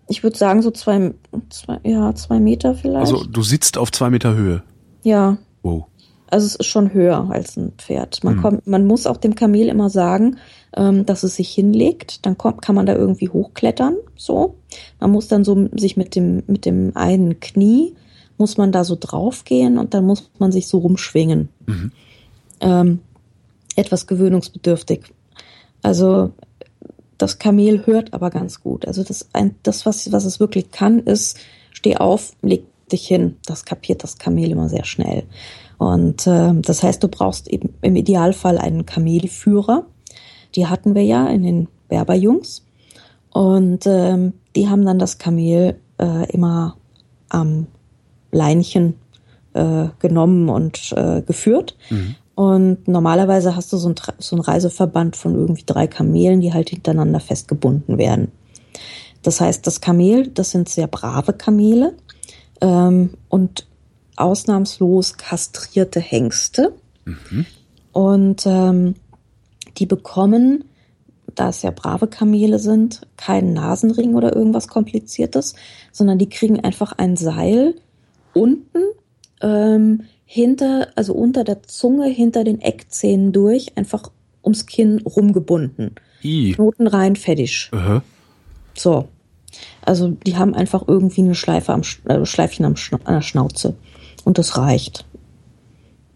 ich 0.07 0.23
würde 0.23 0.37
sagen 0.37 0.61
so 0.61 0.71
zwei, 0.71 1.13
zwei, 1.49 1.79
ja, 1.83 2.13
zwei 2.15 2.39
Meter 2.39 2.75
vielleicht. 2.75 3.11
Also 3.11 3.25
du 3.25 3.41
sitzt 3.41 3.77
auf 3.77 3.91
zwei 3.91 4.09
Meter 4.09 4.35
Höhe. 4.35 4.63
Ja. 5.03 5.37
Wow. 5.61 5.85
Also 6.27 6.47
es 6.47 6.55
ist 6.55 6.65
schon 6.65 6.93
höher 6.93 7.29
als 7.29 7.57
ein 7.57 7.73
Pferd. 7.77 8.23
Man, 8.23 8.37
mhm. 8.37 8.41
kommt, 8.41 8.67
man 8.67 8.87
muss 8.87 9.05
auch 9.05 9.17
dem 9.17 9.35
Kamel 9.35 9.67
immer 9.67 9.89
sagen, 9.89 10.37
ähm, 10.75 11.05
dass 11.05 11.23
es 11.23 11.35
sich 11.35 11.49
hinlegt. 11.49 12.25
Dann 12.25 12.37
kommt, 12.37 12.61
kann 12.61 12.75
man 12.75 12.85
da 12.85 12.95
irgendwie 12.95 13.29
hochklettern. 13.29 13.95
So. 14.15 14.55
Man 14.99 15.11
muss 15.11 15.27
dann 15.27 15.43
so 15.43 15.69
sich 15.75 15.95
mit 15.95 16.15
dem, 16.15 16.43
mit 16.47 16.65
dem 16.65 16.91
einen 16.95 17.39
Knie, 17.39 17.93
muss 18.37 18.57
man 18.57 18.71
da 18.71 18.83
so 18.83 18.97
draufgehen 18.99 19.77
und 19.77 19.93
dann 19.93 20.05
muss 20.05 20.31
man 20.39 20.51
sich 20.51 20.67
so 20.67 20.79
rumschwingen. 20.79 21.49
Mhm. 21.67 21.91
Ähm, 22.61 22.99
etwas 23.75 24.07
gewöhnungsbedürftig. 24.07 25.13
Also 25.81 26.31
das 27.17 27.39
Kamel 27.39 27.85
hört 27.85 28.13
aber 28.13 28.29
ganz 28.29 28.61
gut. 28.61 28.85
Also 28.87 29.03
das, 29.03 29.29
ein, 29.33 29.55
das 29.63 29.85
was, 29.85 30.11
was 30.11 30.25
es 30.25 30.39
wirklich 30.39 30.71
kann, 30.71 30.99
ist, 30.99 31.37
steh 31.71 31.97
auf, 31.97 32.33
leg 32.41 32.65
dich 32.91 33.07
hin. 33.07 33.37
Das 33.45 33.65
kapiert 33.65 34.03
das 34.03 34.17
Kamel 34.17 34.51
immer 34.51 34.69
sehr 34.69 34.85
schnell. 34.85 35.23
Und 35.77 36.27
äh, 36.27 36.53
das 36.53 36.83
heißt, 36.83 37.03
du 37.03 37.07
brauchst 37.07 37.47
eben 37.47 37.73
im 37.81 37.95
Idealfall 37.95 38.57
einen 38.57 38.85
Kamelführer. 38.85 39.85
Die 40.55 40.67
hatten 40.67 40.95
wir 40.95 41.03
ja 41.03 41.27
in 41.27 41.43
den 41.43 41.67
Berberjungs. 41.87 42.65
Und 43.31 43.85
ähm, 43.87 44.33
die 44.55 44.69
haben 44.69 44.85
dann 44.85 44.99
das 44.99 45.17
Kamel 45.17 45.79
äh, 45.97 46.31
immer 46.31 46.77
am 47.29 47.67
Leinchen 48.31 48.95
äh, 49.53 49.87
genommen 49.99 50.49
und 50.49 50.93
äh, 50.95 51.21
geführt. 51.21 51.75
Mhm. 51.89 52.15
Und 52.35 52.87
normalerweise 52.87 53.55
hast 53.55 53.71
du 53.73 53.77
so 53.77 53.89
ein, 53.89 53.95
so 54.17 54.35
ein 54.35 54.41
Reiseverband 54.41 55.15
von 55.15 55.35
irgendwie 55.35 55.63
drei 55.65 55.87
Kamelen, 55.87 56.41
die 56.41 56.53
halt 56.53 56.69
hintereinander 56.69 57.19
festgebunden 57.19 57.97
werden. 57.97 58.31
Das 59.21 59.39
heißt, 59.39 59.65
das 59.67 59.81
Kamel, 59.81 60.27
das 60.27 60.51
sind 60.51 60.67
sehr 60.67 60.87
brave 60.87 61.33
Kamele 61.33 61.93
ähm, 62.61 63.11
und 63.29 63.67
ausnahmslos 64.15 65.17
kastrierte 65.17 65.99
Hengste. 65.99 66.73
Mhm. 67.05 67.45
Und 67.93 68.43
ähm, 68.45 68.95
die 69.77 69.85
bekommen, 69.85 70.65
da 71.35 71.49
es 71.49 71.61
ja 71.61 71.71
brave 71.71 72.07
Kamele 72.07 72.59
sind, 72.59 73.01
keinen 73.17 73.53
Nasenring 73.53 74.15
oder 74.15 74.35
irgendwas 74.35 74.67
Kompliziertes, 74.67 75.55
sondern 75.91 76.17
die 76.17 76.29
kriegen 76.29 76.59
einfach 76.59 76.93
ein 76.93 77.15
Seil 77.15 77.75
unten 78.33 78.79
ähm, 79.41 80.03
hinter, 80.33 80.87
also 80.95 81.13
unter 81.13 81.43
der 81.43 81.61
Zunge, 81.61 82.07
hinter 82.07 82.43
den 82.43 82.59
Eckzähnen 82.59 83.33
durch, 83.33 83.77
einfach 83.77 84.09
ums 84.43 84.65
Kinn 84.65 84.99
rumgebunden. 85.05 85.93
I. 86.23 86.53
Knoten 86.53 86.87
rein, 86.87 87.15
fertig. 87.15 87.69
Uh 87.71 87.77
-huh. 87.77 88.01
So. 88.73 89.09
Also 89.85 90.07
die 90.07 90.35
haben 90.35 90.55
einfach 90.55 90.87
irgendwie 90.87 91.21
eine 91.21 91.35
Schleife 91.35 91.71
am 91.71 91.83
äh, 92.05 92.25
Schleifchen 92.25 92.65
am 92.65 92.75
Schna 92.75 92.99
an 93.03 93.13
der 93.13 93.21
Schnauze. 93.21 93.75
Und 94.23 94.39
das 94.39 94.57
reicht. 94.57 95.05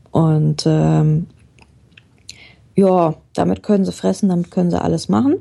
Und 0.09 0.63
ähm, 0.65 1.27
ja, 2.73 3.13
damit 3.35 3.61
können 3.61 3.85
sie 3.85 3.91
fressen, 3.91 4.29
damit 4.29 4.49
können 4.49 4.71
sie 4.71 4.81
alles 4.81 5.09
machen. 5.09 5.35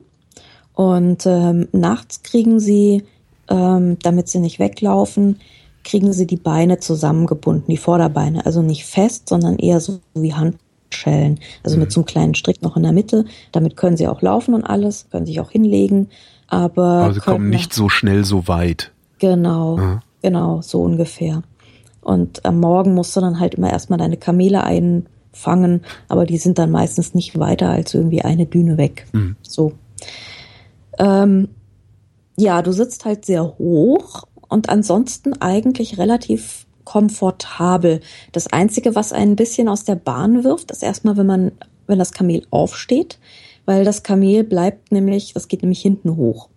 Und 0.74 1.24
ähm, 1.24 1.68
nachts 1.72 2.22
kriegen 2.22 2.60
sie, 2.60 3.04
ähm, 3.48 3.98
damit 4.02 4.28
sie 4.28 4.40
nicht 4.40 4.58
weglaufen, 4.58 5.40
kriegen 5.87 6.12
sie 6.12 6.27
die 6.27 6.37
Beine 6.37 6.81
zusammengebunden, 6.81 7.68
die 7.68 7.77
Vorderbeine. 7.77 8.44
Also 8.44 8.61
nicht 8.61 8.85
fest, 8.85 9.29
sondern 9.29 9.57
eher 9.57 9.81
so 9.81 10.01
wie 10.14 10.35
Handschellen. 10.35 11.38
Also 11.62 11.77
mhm. 11.77 11.85
mit 11.85 11.92
so 11.92 12.01
einem 12.01 12.07
kleinen 12.07 12.35
Strick 12.35 12.61
noch 12.61 12.77
in 12.77 12.83
der 12.83 12.92
Mitte. 12.92 13.25
Damit 13.53 13.77
können 13.77 13.96
sie 13.96 14.09
auch 14.09 14.20
laufen 14.20 14.53
und 14.53 14.64
alles, 14.64 15.07
können 15.11 15.27
sich 15.27 15.40
auch 15.40 15.51
hinlegen. 15.51 16.09
Aber, 16.49 17.05
aber 17.05 17.14
sie 17.14 17.20
kommen 17.20 17.49
nicht 17.49 17.72
so 17.72 17.88
schnell 17.88 18.25
so 18.25 18.49
weit. 18.49 18.92
Genau, 19.18 19.77
mhm. 19.77 20.01
genau, 20.22 20.61
so 20.61 20.83
ungefähr. 20.83 21.42
Und 22.03 22.44
am 22.44 22.61
Morgen 22.61 22.94
musst 22.94 23.16
du 23.16 23.20
dann 23.20 23.40
halt 23.40 23.55
immer 23.55 23.70
erstmal 23.70 23.99
deine 23.99 24.16
Kamele 24.16 24.64
einfangen, 24.64 25.83
aber 26.09 26.27
die 26.27 26.38
sind 26.38 26.59
dann 26.59 26.70
meistens 26.70 27.14
nicht 27.14 27.38
weiter 27.38 27.70
als 27.70 27.94
irgendwie 27.94 28.22
eine 28.22 28.46
Düne 28.46 28.77
weg. 28.77 29.07
Mhm. 29.12 29.37
So. 29.42 29.72
Ähm, 30.99 31.49
ja, 32.37 32.61
du 32.62 32.72
sitzt 32.72 33.05
halt 33.05 33.25
sehr 33.25 33.44
hoch 33.59 34.25
und 34.48 34.68
ansonsten 34.68 35.35
eigentlich 35.40 35.98
relativ 35.98 36.66
komfortabel. 36.85 38.00
Das 38.32 38.46
Einzige, 38.46 38.94
was 38.94 39.12
ein 39.12 39.37
bisschen 39.37 39.68
aus 39.68 39.85
der 39.85 39.96
Bahn 39.96 40.44
wirft, 40.44 40.70
ist 40.70 40.82
erstmal, 40.82 41.16
wenn 41.16 41.26
man, 41.26 41.52
wenn 41.87 41.98
das 41.98 42.12
Kamel 42.12 42.46
aufsteht, 42.50 43.18
weil 43.66 43.85
das 43.85 44.02
Kamel 44.02 44.44
bleibt 44.44 44.92
nämlich, 44.92 45.35
das 45.35 45.48
geht 45.48 45.62
nämlich 45.62 45.82
hinten 45.82 46.16
hoch. 46.16 46.48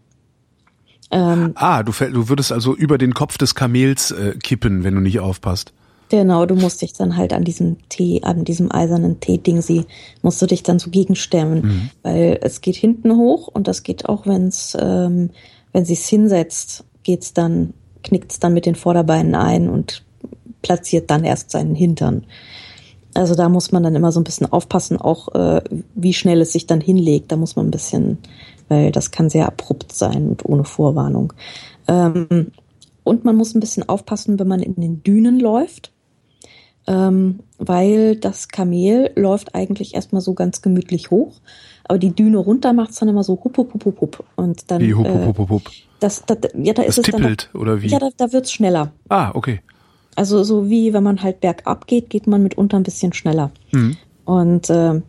Ähm, 1.12 1.54
ah, 1.56 1.82
du, 1.84 1.92
du 1.92 2.30
würdest 2.30 2.52
also 2.52 2.76
über 2.76 2.98
den 2.98 3.14
Kopf 3.14 3.38
des 3.38 3.56
Kamels 3.56 4.12
äh, 4.12 4.36
kippen, 4.42 4.84
wenn 4.84 4.96
du 4.96 5.02
nicht 5.02 5.20
aufpasst. 5.20 5.74
Genau, 6.10 6.46
du 6.48 6.56
musst 6.56 6.82
dich 6.82 6.94
dann 6.94 7.18
halt 7.18 7.34
an 7.34 7.44
diesem 7.44 7.78
Tee, 7.90 8.22
an 8.24 8.44
diesem 8.44 8.72
eisernen 8.72 9.20
Tee-Dingsi, 9.20 9.86
musst 10.24 10.42
du 10.42 10.48
dich 10.48 10.64
dann 10.64 10.80
so 10.80 10.90
gegenstemmen, 10.90 11.62
mhm. 11.62 11.90
weil 12.02 12.40
es 12.42 12.62
geht 12.62 12.76
hinten 12.76 13.16
hoch 13.16 13.48
und 13.48 13.68
das 13.68 13.84
geht 13.84 14.10
auch, 14.10 14.26
wenn's, 14.26 14.76
ähm, 14.80 15.30
wenn 15.72 15.86
sie 15.86 15.94
es 15.94 16.08
hinsetzt, 16.08 16.84
geht's 17.10 17.34
dann 17.34 17.74
knickt 18.04 18.32
es 18.32 18.40
dann 18.40 18.54
mit 18.54 18.68
den 18.68 18.76
Vorderbeinen 18.76 19.34
ein 19.34 19.68
und 19.68 20.04
platziert 20.62 21.10
dann 21.10 21.24
erst 21.24 21.50
seinen 21.50 21.74
Hintern. 21.74 22.26
Also 23.16 23.34
da 23.34 23.50
muss 23.50 23.72
man 23.72 23.82
dann 23.82 23.96
immer 23.96 24.12
so 24.12 24.20
ein 24.20 24.24
bisschen 24.24 24.52
aufpassen, 24.52 24.98
auch 24.98 25.34
äh, 25.34 25.62
wie 25.96 26.14
schnell 26.14 26.40
es 26.42 26.52
sich 26.52 26.68
dann 26.68 26.82
hinlegt. 26.82 27.32
Da 27.32 27.36
muss 27.36 27.56
man 27.56 27.68
ein 27.68 27.72
bisschen, 27.72 28.20
weil 28.68 28.92
das 28.92 29.10
kann 29.10 29.32
sehr 29.32 29.48
abrupt 29.48 29.92
sein 29.92 30.30
und 30.30 30.46
ohne 30.46 30.66
Vorwarnung. 30.66 31.34
Ähm, 31.88 32.52
und 33.04 33.26
man 33.26 33.36
muss 33.36 33.56
ein 33.56 33.60
bisschen 33.60 33.90
aufpassen, 33.90 34.38
wenn 34.38 34.48
man 34.48 34.62
in 34.62 34.76
den 34.76 35.02
Dünen 35.02 35.40
läuft, 35.40 35.92
ähm, 36.86 37.40
weil 37.58 38.16
das 38.18 38.50
Kamel 38.50 39.12
läuft 39.16 39.56
eigentlich 39.56 39.96
erstmal 39.96 40.22
so 40.22 40.36
ganz 40.36 40.62
gemütlich 40.62 41.10
hoch, 41.10 41.42
aber 41.86 41.98
die 41.98 42.14
Düne 42.14 42.38
runter 42.38 42.74
macht 42.74 42.92
es 42.92 43.00
dann 43.00 43.10
immer 43.10 43.24
so 43.24 43.34
hup, 43.44 43.58
hup, 43.58 43.74
hup, 43.74 43.86
hup, 43.86 44.02
hup. 44.02 44.24
Und 44.36 44.70
dann, 44.70 44.82
wie 44.82 44.94
hup, 44.94 45.08
hup, 45.08 45.38
hup, 45.40 45.50
hup. 45.50 45.72
Das, 46.00 46.24
das, 46.26 46.38
ja, 46.56 46.74
da 46.74 46.84
ist 46.84 46.98
es 46.98 47.06
tippelt, 47.06 47.50
dann, 47.54 47.62
oder 47.62 47.82
wie? 47.82 47.88
Ja, 47.88 48.00
da, 48.00 48.10
da 48.16 48.32
wird's 48.32 48.52
schneller. 48.52 48.92
Ah, 49.10 49.32
okay. 49.34 49.62
Also 50.16 50.44
so 50.44 50.70
wie 50.70 50.94
wenn 50.94 51.04
man 51.04 51.24
halt 51.24 51.40
bergab 51.42 51.88
geht, 51.88 52.10
geht 52.10 52.28
man 52.28 52.44
mitunter 52.44 52.78
ein 52.78 52.84
bisschen 52.84 53.14
schneller. 53.14 53.52
Mhm. 53.72 53.98
Und 54.26 54.70
äh, 54.70 55.02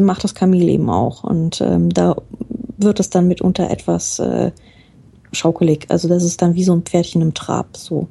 macht 0.00 0.24
das 0.24 0.34
Kamel 0.34 0.68
eben 0.68 0.90
auch. 0.90 1.22
Und 1.22 1.60
ähm, 1.60 1.90
da 1.90 2.16
wird 2.78 2.98
es 2.98 3.10
dann 3.10 3.28
mitunter 3.28 3.70
etwas 3.70 4.18
äh, 4.18 4.52
schaukelig. 5.32 5.86
Also 5.90 6.08
das 6.08 6.24
ist 6.24 6.42
dann 6.42 6.54
wie 6.54 6.64
so 6.64 6.74
ein 6.74 6.82
Pferdchen 6.82 7.22
im 7.22 7.34
Trab 7.34 7.76
so. 7.76 8.08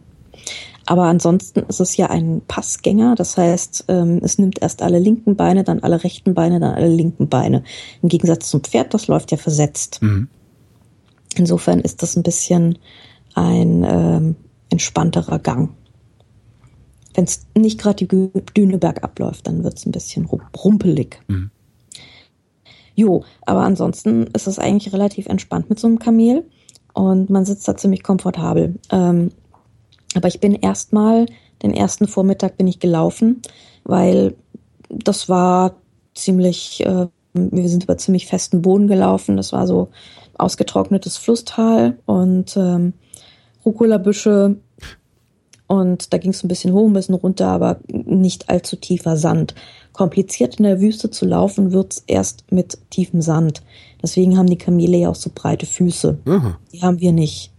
Aber 0.86 1.04
ansonsten 1.04 1.62
ist 1.68 1.80
es 1.80 1.98
ja 1.98 2.10
ein 2.10 2.42
Passgänger. 2.48 3.16
Das 3.16 3.38
heißt, 3.38 3.86
ähm, 3.88 4.20
es 4.22 4.38
nimmt 4.38 4.62
erst 4.62 4.82
alle 4.82 5.00
linken 5.00 5.36
Beine, 5.36 5.64
dann 5.64 5.80
alle 5.80 6.04
rechten 6.04 6.34
Beine, 6.34 6.60
dann 6.60 6.76
alle 6.76 6.90
linken 6.90 7.30
Beine. 7.30 7.64
Im 8.02 8.10
Gegensatz 8.10 8.50
zum 8.50 8.62
Pferd, 8.62 8.94
das 8.94 9.08
läuft 9.08 9.32
ja 9.32 9.38
versetzt. 9.38 10.02
Mhm. 10.02 10.28
Insofern 11.38 11.80
ist 11.80 12.02
das 12.02 12.16
ein 12.16 12.24
bisschen 12.24 12.78
ein 13.36 13.84
ähm, 13.84 14.36
entspannterer 14.70 15.40
Gang. 15.40 15.76
Wenn 17.14 17.26
es 17.26 17.46
nicht 17.56 17.80
gerade 17.80 18.06
die 18.06 18.32
Düne 18.56 18.78
bergab 18.78 19.18
läuft, 19.20 19.48
dann 19.48 19.64
wird 19.64 19.78
es 19.78 19.86
ein 19.86 19.92
bisschen 19.92 20.26
rumpelig. 20.26 21.20
Mhm. 21.28 21.52
Jo, 22.96 23.24
aber 23.42 23.62
ansonsten 23.62 24.28
ist 24.28 24.48
es 24.48 24.60
eigentlich 24.60 24.94
relativ 24.94 25.28
entspannt 25.28 25.70
mit 25.70 25.80
so 25.80 25.88
einem 25.88 26.00
Kamel 26.00 26.46
und 26.94 27.30
man 27.30 27.46
sitzt 27.46 27.68
da 27.68 27.76
ziemlich 27.76 28.04
komfortabel. 28.04 28.76
Ähm, 28.92 29.30
aber 30.16 30.28
ich 30.28 30.40
bin 30.40 30.54
erstmal, 30.54 31.26
den 31.64 31.74
ersten 31.74 32.08
Vormittag 32.08 32.58
bin 32.58 32.68
ich 32.68 32.80
gelaufen, 32.80 33.42
weil 33.84 34.36
das 34.90 35.28
war 35.28 35.76
ziemlich, 36.14 36.86
äh, 36.86 37.08
wir 37.34 37.70
sind 37.70 37.84
über 37.84 37.98
ziemlich 37.98 38.28
festen 38.28 38.62
Boden 38.62 38.88
gelaufen. 38.88 39.38
Das 39.38 39.54
war 39.54 39.66
so 39.66 39.90
ausgetrocknetes 40.38 41.18
Flusstal 41.18 41.98
und 42.06 42.56
ähm, 42.58 42.94
Rucola-Büsche. 43.66 44.58
Und 45.68 46.14
da 46.14 46.18
ging 46.18 46.32
es 46.32 46.44
ein 46.44 46.50
bisschen 46.50 46.74
hoch, 46.74 46.88
ein 46.88 46.94
bisschen 46.94 47.16
runter, 47.16 47.48
aber 47.48 47.80
nicht 47.88 48.50
allzu 48.50 48.76
tiefer 48.76 49.18
Sand. 49.18 49.56
Kompliziert 49.94 50.56
in 50.56 50.64
der 50.64 50.82
Wüste 50.82 51.10
zu 51.10 51.26
laufen 51.26 51.72
wird's 51.72 52.04
erst 52.08 52.52
mit 52.52 52.78
tiefem 52.90 53.22
Sand. 53.22 53.64
Deswegen 54.02 54.38
haben 54.38 54.50
die 54.50 54.58
Kamele 54.58 54.98
ja 54.98 55.10
auch 55.10 55.16
so 55.16 55.32
breite 55.34 55.66
Füße. 55.66 56.20
Aha. 56.26 56.58
Die 56.72 56.82
haben 56.82 57.00
wir 57.00 57.14
nicht. 57.14 57.52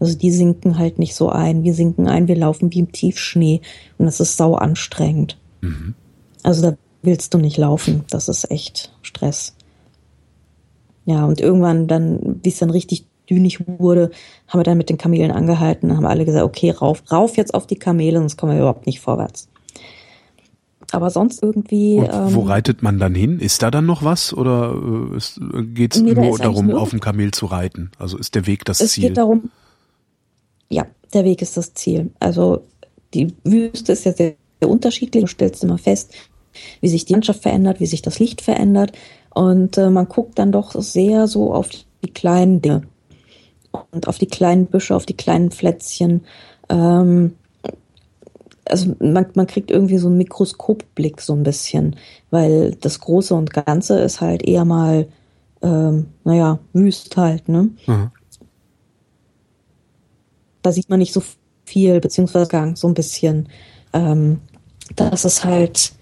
Also 0.00 0.16
die 0.16 0.30
sinken 0.30 0.78
halt 0.78 0.98
nicht 0.98 1.14
so 1.14 1.30
ein. 1.30 1.64
Wir 1.64 1.74
sinken 1.74 2.06
ein, 2.06 2.28
wir 2.28 2.36
laufen 2.36 2.72
wie 2.72 2.80
im 2.80 2.92
Tiefschnee 2.92 3.60
und 3.96 4.06
das 4.06 4.20
ist 4.20 4.36
sau 4.36 4.54
anstrengend. 4.54 5.38
Mhm. 5.60 5.94
Also 6.42 6.62
da 6.62 6.76
willst 7.02 7.34
du 7.34 7.38
nicht 7.38 7.56
laufen. 7.56 8.04
Das 8.10 8.28
ist 8.28 8.50
echt 8.50 8.92
Stress. 9.02 9.54
Ja, 11.08 11.24
und 11.24 11.40
irgendwann 11.40 11.86
dann, 11.88 12.38
wie 12.42 12.50
es 12.50 12.58
dann 12.58 12.68
richtig 12.68 13.06
dünig 13.30 13.66
wurde, 13.66 14.10
haben 14.46 14.60
wir 14.60 14.64
dann 14.64 14.76
mit 14.76 14.90
den 14.90 14.98
Kamelen 14.98 15.30
angehalten, 15.30 15.96
haben 15.96 16.04
alle 16.04 16.26
gesagt, 16.26 16.44
okay, 16.44 16.70
rauf, 16.70 17.02
rauf 17.10 17.38
jetzt 17.38 17.54
auf 17.54 17.66
die 17.66 17.78
Kamele, 17.78 18.18
sonst 18.18 18.36
kommen 18.36 18.52
wir 18.52 18.58
überhaupt 18.58 18.84
nicht 18.84 19.00
vorwärts. 19.00 19.48
aber 20.92 21.08
sonst 21.08 21.42
irgendwie. 21.42 21.94
Und 21.96 22.34
wo 22.34 22.42
ähm, 22.42 22.46
reitet 22.46 22.82
man 22.82 22.98
dann 22.98 23.14
hin? 23.14 23.40
Ist 23.40 23.62
da 23.62 23.70
dann 23.70 23.86
noch 23.86 24.04
was 24.04 24.34
oder 24.34 24.74
äh, 24.74 25.62
geht 25.62 25.96
es 25.96 26.02
nee, 26.02 26.12
nur 26.12 26.36
darum, 26.36 26.66
nur 26.66 26.78
auf 26.78 26.90
dem 26.90 27.00
Kamel 27.00 27.30
zu 27.30 27.46
reiten? 27.46 27.90
Also 27.98 28.18
ist 28.18 28.34
der 28.34 28.46
Weg 28.46 28.66
das 28.66 28.82
es 28.82 28.92
Ziel? 28.92 29.04
Es 29.04 29.08
geht 29.08 29.16
darum, 29.16 29.50
ja, 30.68 30.84
der 31.14 31.24
Weg 31.24 31.40
ist 31.40 31.56
das 31.56 31.72
Ziel. 31.72 32.10
Also 32.20 32.64
die 33.14 33.34
Wüste 33.44 33.92
ist 33.92 34.04
ja 34.04 34.12
sehr, 34.12 34.34
sehr 34.60 34.68
unterschiedlich. 34.68 35.24
Du 35.24 35.28
stellst 35.28 35.64
immer 35.64 35.78
fest, 35.78 36.12
wie 36.82 36.88
sich 36.88 37.06
die 37.06 37.14
Landschaft 37.14 37.40
verändert, 37.42 37.80
wie 37.80 37.86
sich 37.86 38.02
das 38.02 38.18
Licht 38.18 38.42
verändert. 38.42 38.92
Und 39.34 39.78
äh, 39.78 39.90
man 39.90 40.08
guckt 40.08 40.38
dann 40.38 40.52
doch 40.52 40.72
sehr 40.72 41.26
so 41.28 41.52
auf 41.52 41.68
die 41.70 42.10
kleinen 42.12 42.60
Dinge 42.62 42.82
und 43.92 44.08
auf 44.08 44.18
die 44.18 44.26
kleinen 44.26 44.66
Büsche, 44.66 44.96
auf 44.96 45.06
die 45.06 45.16
kleinen 45.16 45.50
Plätzchen. 45.50 46.24
Ähm, 46.68 47.34
also 48.64 48.94
man, 48.98 49.26
man 49.34 49.46
kriegt 49.46 49.70
irgendwie 49.70 49.98
so 49.98 50.08
einen 50.08 50.18
Mikroskopblick 50.18 51.20
so 51.20 51.34
ein 51.34 51.42
bisschen, 51.42 51.96
weil 52.30 52.74
das 52.80 53.00
Große 53.00 53.34
und 53.34 53.52
Ganze 53.52 53.98
ist 54.00 54.20
halt 54.20 54.42
eher 54.42 54.64
mal, 54.64 55.08
ähm, 55.62 56.06
naja, 56.24 56.58
wüst 56.72 57.16
halt, 57.16 57.48
ne? 57.48 57.70
Mhm. 57.86 58.10
Da 60.62 60.72
sieht 60.72 60.90
man 60.90 60.98
nicht 60.98 61.12
so 61.12 61.22
viel, 61.64 62.00
beziehungsweise 62.00 62.74
so 62.74 62.88
ein 62.88 62.94
bisschen. 62.94 63.48
Ähm, 63.92 64.40
das 64.96 65.24
ist 65.24 65.44
halt 65.44 65.92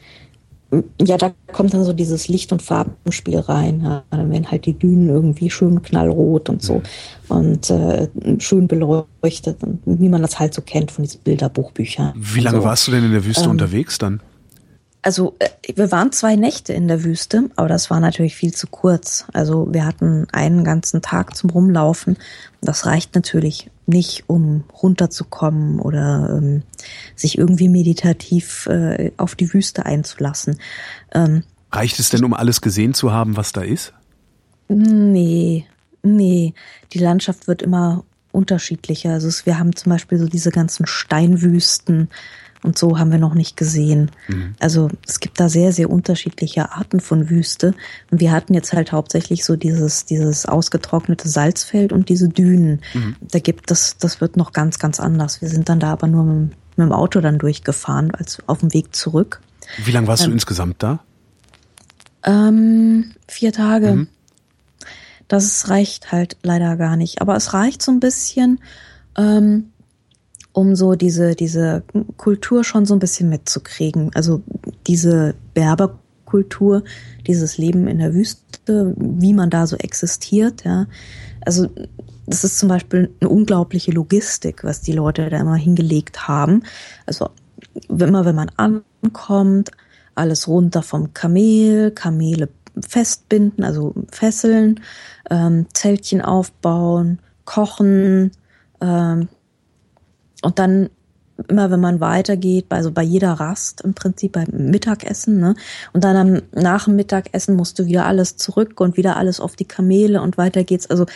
ja, 1.00 1.16
da 1.16 1.32
kommt 1.52 1.74
dann 1.74 1.84
so 1.84 1.92
dieses 1.92 2.26
Licht- 2.28 2.50
und 2.50 2.60
Farbenspiel 2.60 3.38
rein. 3.38 3.82
Ja. 3.82 4.02
Dann 4.10 4.30
werden 4.30 4.50
halt 4.50 4.66
die 4.66 4.76
Dünen 4.76 5.08
irgendwie 5.08 5.48
schön 5.48 5.80
knallrot 5.82 6.48
und 6.48 6.62
so 6.62 6.82
und 7.28 7.70
äh, 7.70 8.08
schön 8.38 8.66
beleuchtet, 8.66 9.58
wie 9.84 10.08
man 10.08 10.22
das 10.22 10.38
halt 10.38 10.54
so 10.54 10.62
kennt 10.62 10.90
von 10.90 11.04
diesen 11.04 11.20
Bilderbuchbüchern. 11.20 12.14
Wie 12.16 12.40
lange 12.40 12.58
so. 12.58 12.64
warst 12.64 12.86
du 12.86 12.90
denn 12.90 13.04
in 13.04 13.12
der 13.12 13.24
Wüste 13.24 13.44
ähm, 13.44 13.50
unterwegs 13.50 13.98
dann? 13.98 14.20
Also 15.02 15.36
äh, 15.38 15.50
wir 15.76 15.92
waren 15.92 16.10
zwei 16.10 16.34
Nächte 16.34 16.72
in 16.72 16.88
der 16.88 17.04
Wüste, 17.04 17.48
aber 17.54 17.68
das 17.68 17.90
war 17.90 18.00
natürlich 18.00 18.34
viel 18.34 18.52
zu 18.52 18.66
kurz. 18.66 19.24
Also 19.32 19.68
wir 19.70 19.86
hatten 19.86 20.26
einen 20.32 20.64
ganzen 20.64 21.00
Tag 21.00 21.36
zum 21.36 21.50
Rumlaufen. 21.50 22.16
Das 22.66 22.84
reicht 22.84 23.14
natürlich 23.14 23.70
nicht, 23.86 24.24
um 24.26 24.64
runterzukommen 24.82 25.80
oder 25.80 26.36
ähm, 26.36 26.62
sich 27.14 27.38
irgendwie 27.38 27.68
meditativ 27.68 28.66
äh, 28.66 29.12
auf 29.16 29.34
die 29.36 29.52
Wüste 29.54 29.86
einzulassen. 29.86 30.58
Ähm, 31.14 31.44
reicht 31.72 31.98
es 31.98 32.10
denn, 32.10 32.24
um 32.24 32.34
alles 32.34 32.60
gesehen 32.60 32.92
zu 32.92 33.12
haben, 33.12 33.36
was 33.36 33.52
da 33.52 33.62
ist? 33.62 33.94
Nee, 34.68 35.66
nee. 36.02 36.54
Die 36.92 36.98
Landschaft 36.98 37.46
wird 37.46 37.62
immer 37.62 38.04
unterschiedlicher. 38.32 39.12
Also 39.12 39.30
wir 39.46 39.58
haben 39.58 39.74
zum 39.74 39.90
Beispiel 39.90 40.18
so 40.18 40.26
diese 40.26 40.50
ganzen 40.50 40.86
Steinwüsten, 40.86 42.08
und 42.66 42.76
so 42.76 42.98
haben 42.98 43.12
wir 43.12 43.18
noch 43.18 43.34
nicht 43.34 43.56
gesehen. 43.56 44.10
Mhm. 44.28 44.54
Also 44.58 44.90
es 45.06 45.20
gibt 45.20 45.40
da 45.40 45.48
sehr, 45.48 45.72
sehr 45.72 45.88
unterschiedliche 45.88 46.72
Arten 46.72 47.00
von 47.00 47.30
Wüste. 47.30 47.74
Und 48.10 48.20
wir 48.20 48.32
hatten 48.32 48.54
jetzt 48.54 48.72
halt 48.72 48.92
hauptsächlich 48.92 49.44
so 49.44 49.56
dieses, 49.56 50.04
dieses 50.04 50.46
ausgetrocknete 50.46 51.28
Salzfeld 51.28 51.92
und 51.92 52.08
diese 52.08 52.28
Dünen. 52.28 52.80
Mhm. 52.92 53.16
Da 53.20 53.38
gibt 53.38 53.70
das, 53.70 53.96
das 53.98 54.20
wird 54.20 54.36
noch 54.36 54.52
ganz, 54.52 54.78
ganz 54.78 55.00
anders. 55.00 55.40
Wir 55.40 55.48
sind 55.48 55.68
dann 55.68 55.80
da 55.80 55.92
aber 55.92 56.08
nur 56.08 56.24
mit, 56.24 56.50
mit 56.76 56.86
dem 56.86 56.92
Auto 56.92 57.20
dann 57.20 57.38
durchgefahren, 57.38 58.10
als 58.10 58.38
auf 58.46 58.58
dem 58.58 58.74
Weg 58.74 58.94
zurück. 58.94 59.40
Wie 59.84 59.92
lange 59.92 60.08
warst 60.08 60.24
ähm, 60.24 60.30
du 60.30 60.34
insgesamt 60.34 60.82
da? 60.82 61.00
Ähm, 62.24 63.12
vier 63.28 63.52
Tage. 63.52 63.92
Mhm. 63.92 64.08
Das 65.28 65.68
reicht 65.68 66.12
halt 66.12 66.36
leider 66.42 66.76
gar 66.76 66.96
nicht. 66.96 67.20
Aber 67.20 67.36
es 67.36 67.54
reicht 67.54 67.82
so 67.82 67.92
ein 67.92 68.00
bisschen, 68.00 68.60
ähm, 69.16 69.70
um 70.56 70.74
so 70.74 70.94
diese, 70.94 71.34
diese 71.34 71.82
Kultur 72.16 72.64
schon 72.64 72.86
so 72.86 72.94
ein 72.94 72.98
bisschen 72.98 73.28
mitzukriegen. 73.28 74.10
Also 74.14 74.42
diese 74.86 75.34
Berberkultur, 75.52 76.82
dieses 77.26 77.58
Leben 77.58 77.86
in 77.86 77.98
der 77.98 78.14
Wüste, 78.14 78.94
wie 78.96 79.34
man 79.34 79.50
da 79.50 79.66
so 79.66 79.76
existiert, 79.76 80.64
ja. 80.64 80.86
Also 81.44 81.68
das 82.24 82.42
ist 82.42 82.58
zum 82.58 82.70
Beispiel 82.70 83.10
eine 83.20 83.28
unglaubliche 83.28 83.92
Logistik, 83.92 84.64
was 84.64 84.80
die 84.80 84.92
Leute 84.92 85.28
da 85.28 85.38
immer 85.38 85.56
hingelegt 85.56 86.26
haben. 86.26 86.62
Also 87.04 87.28
immer 87.90 88.24
wenn 88.24 88.34
man 88.34 88.50
ankommt, 88.56 89.70
alles 90.14 90.48
runter 90.48 90.82
vom 90.82 91.12
Kamel, 91.12 91.90
Kamele 91.90 92.48
festbinden, 92.80 93.62
also 93.62 93.94
fesseln, 94.10 94.80
ähm, 95.30 95.66
Zeltchen 95.74 96.22
aufbauen, 96.22 97.18
kochen, 97.44 98.30
ähm, 98.80 99.28
und 100.46 100.60
dann 100.60 100.90
immer, 101.48 101.72
wenn 101.72 101.80
man 101.80 101.98
weitergeht, 101.98 102.66
also 102.68 102.92
bei 102.92 103.02
jeder 103.02 103.32
Rast 103.32 103.80
im 103.80 103.94
Prinzip 103.94 104.32
beim 104.32 104.46
Mittagessen, 104.52 105.40
ne? 105.40 105.56
Und 105.92 106.04
dann 106.04 106.16
am, 106.16 106.42
nach 106.52 106.84
dem 106.84 106.94
Mittagessen 106.94 107.56
musst 107.56 107.80
du 107.80 107.86
wieder 107.86 108.06
alles 108.06 108.36
zurück 108.36 108.80
und 108.80 108.96
wieder 108.96 109.16
alles 109.16 109.40
auf 109.40 109.56
die 109.56 109.64
Kamele 109.64 110.22
und 110.22 110.38
weiter 110.38 110.62
geht's. 110.62 110.88
Also 110.88 111.06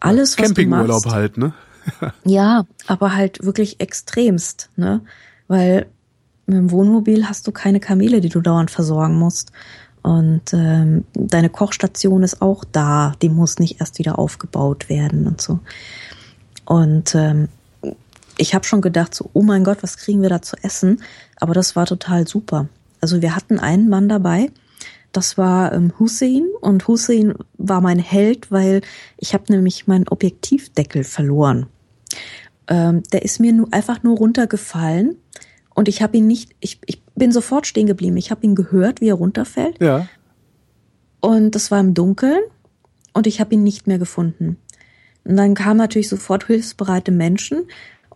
alles, 0.00 0.36
was 0.36 0.46
Campingurlaub 0.46 1.04
du 1.04 1.08
machst, 1.08 1.16
halt, 1.16 1.38
ne? 1.38 1.54
ja, 2.24 2.66
aber 2.88 3.14
halt 3.14 3.44
wirklich 3.44 3.80
extremst, 3.80 4.70
ne? 4.74 5.02
Weil 5.46 5.86
mit 6.46 6.58
dem 6.58 6.72
Wohnmobil 6.72 7.28
hast 7.28 7.46
du 7.46 7.52
keine 7.52 7.78
Kamele, 7.78 8.20
die 8.20 8.28
du 8.28 8.40
dauernd 8.40 8.72
versorgen 8.72 9.14
musst. 9.14 9.52
Und 10.02 10.52
ähm, 10.52 11.04
deine 11.14 11.48
Kochstation 11.48 12.24
ist 12.24 12.42
auch 12.42 12.64
da, 12.64 13.14
die 13.22 13.28
muss 13.28 13.60
nicht 13.60 13.80
erst 13.80 14.00
wieder 14.00 14.18
aufgebaut 14.18 14.88
werden 14.88 15.28
und 15.28 15.40
so. 15.40 15.60
Und 16.64 17.14
ähm, 17.14 17.48
ich 18.38 18.54
habe 18.54 18.64
schon 18.64 18.80
gedacht, 18.80 19.14
so, 19.14 19.30
oh 19.32 19.42
mein 19.42 19.64
Gott, 19.64 19.82
was 19.82 19.96
kriegen 19.96 20.22
wir 20.22 20.28
da 20.28 20.42
zu 20.42 20.56
essen? 20.62 21.02
Aber 21.36 21.54
das 21.54 21.76
war 21.76 21.86
total 21.86 22.26
super. 22.26 22.68
Also 23.00 23.22
wir 23.22 23.36
hatten 23.36 23.58
einen 23.58 23.88
Mann 23.88 24.08
dabei, 24.08 24.50
das 25.12 25.38
war 25.38 25.72
ähm, 25.72 25.92
Hussein 25.98 26.46
und 26.60 26.88
Hussein 26.88 27.34
war 27.56 27.80
mein 27.80 27.98
Held, 27.98 28.50
weil 28.50 28.82
ich 29.16 29.32
habe 29.32 29.44
nämlich 29.48 29.86
meinen 29.86 30.08
Objektivdeckel 30.08 31.04
verloren. 31.04 31.66
Ähm, 32.68 33.02
der 33.12 33.22
ist 33.22 33.40
mir 33.40 33.52
nur, 33.52 33.72
einfach 33.72 34.02
nur 34.02 34.18
runtergefallen 34.18 35.16
und 35.74 35.88
ich 35.88 36.02
habe 36.02 36.18
ihn 36.18 36.26
nicht, 36.26 36.54
ich, 36.60 36.80
ich 36.86 37.02
bin 37.14 37.32
sofort 37.32 37.66
stehen 37.66 37.86
geblieben. 37.86 38.16
Ich 38.16 38.30
habe 38.30 38.44
ihn 38.44 38.54
gehört, 38.54 39.00
wie 39.00 39.08
er 39.08 39.14
runterfällt. 39.14 39.80
Ja. 39.80 40.08
Und 41.20 41.54
das 41.54 41.70
war 41.70 41.80
im 41.80 41.94
Dunkeln 41.94 42.40
und 43.14 43.26
ich 43.26 43.40
habe 43.40 43.54
ihn 43.54 43.62
nicht 43.62 43.86
mehr 43.86 43.98
gefunden. 43.98 44.58
Und 45.24 45.36
dann 45.36 45.54
kamen 45.54 45.78
natürlich 45.78 46.08
sofort 46.08 46.46
hilfsbereite 46.46 47.10
Menschen 47.10 47.64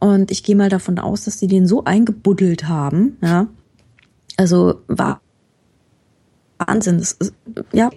und 0.01 0.31
ich 0.31 0.43
gehe 0.43 0.57
mal 0.57 0.69
davon 0.69 0.99
aus, 0.99 1.25
dass 1.25 1.37
die 1.37 1.47
den 1.47 1.67
so 1.67 1.85
eingebuddelt 1.85 2.69
haben, 2.69 3.17
ja. 3.23 3.47
Also 4.37 4.81
war 4.87 5.21
Wahnsinn. 6.67 6.99
Das 6.99 7.13
ist, 7.13 7.33
ja, 7.73 7.91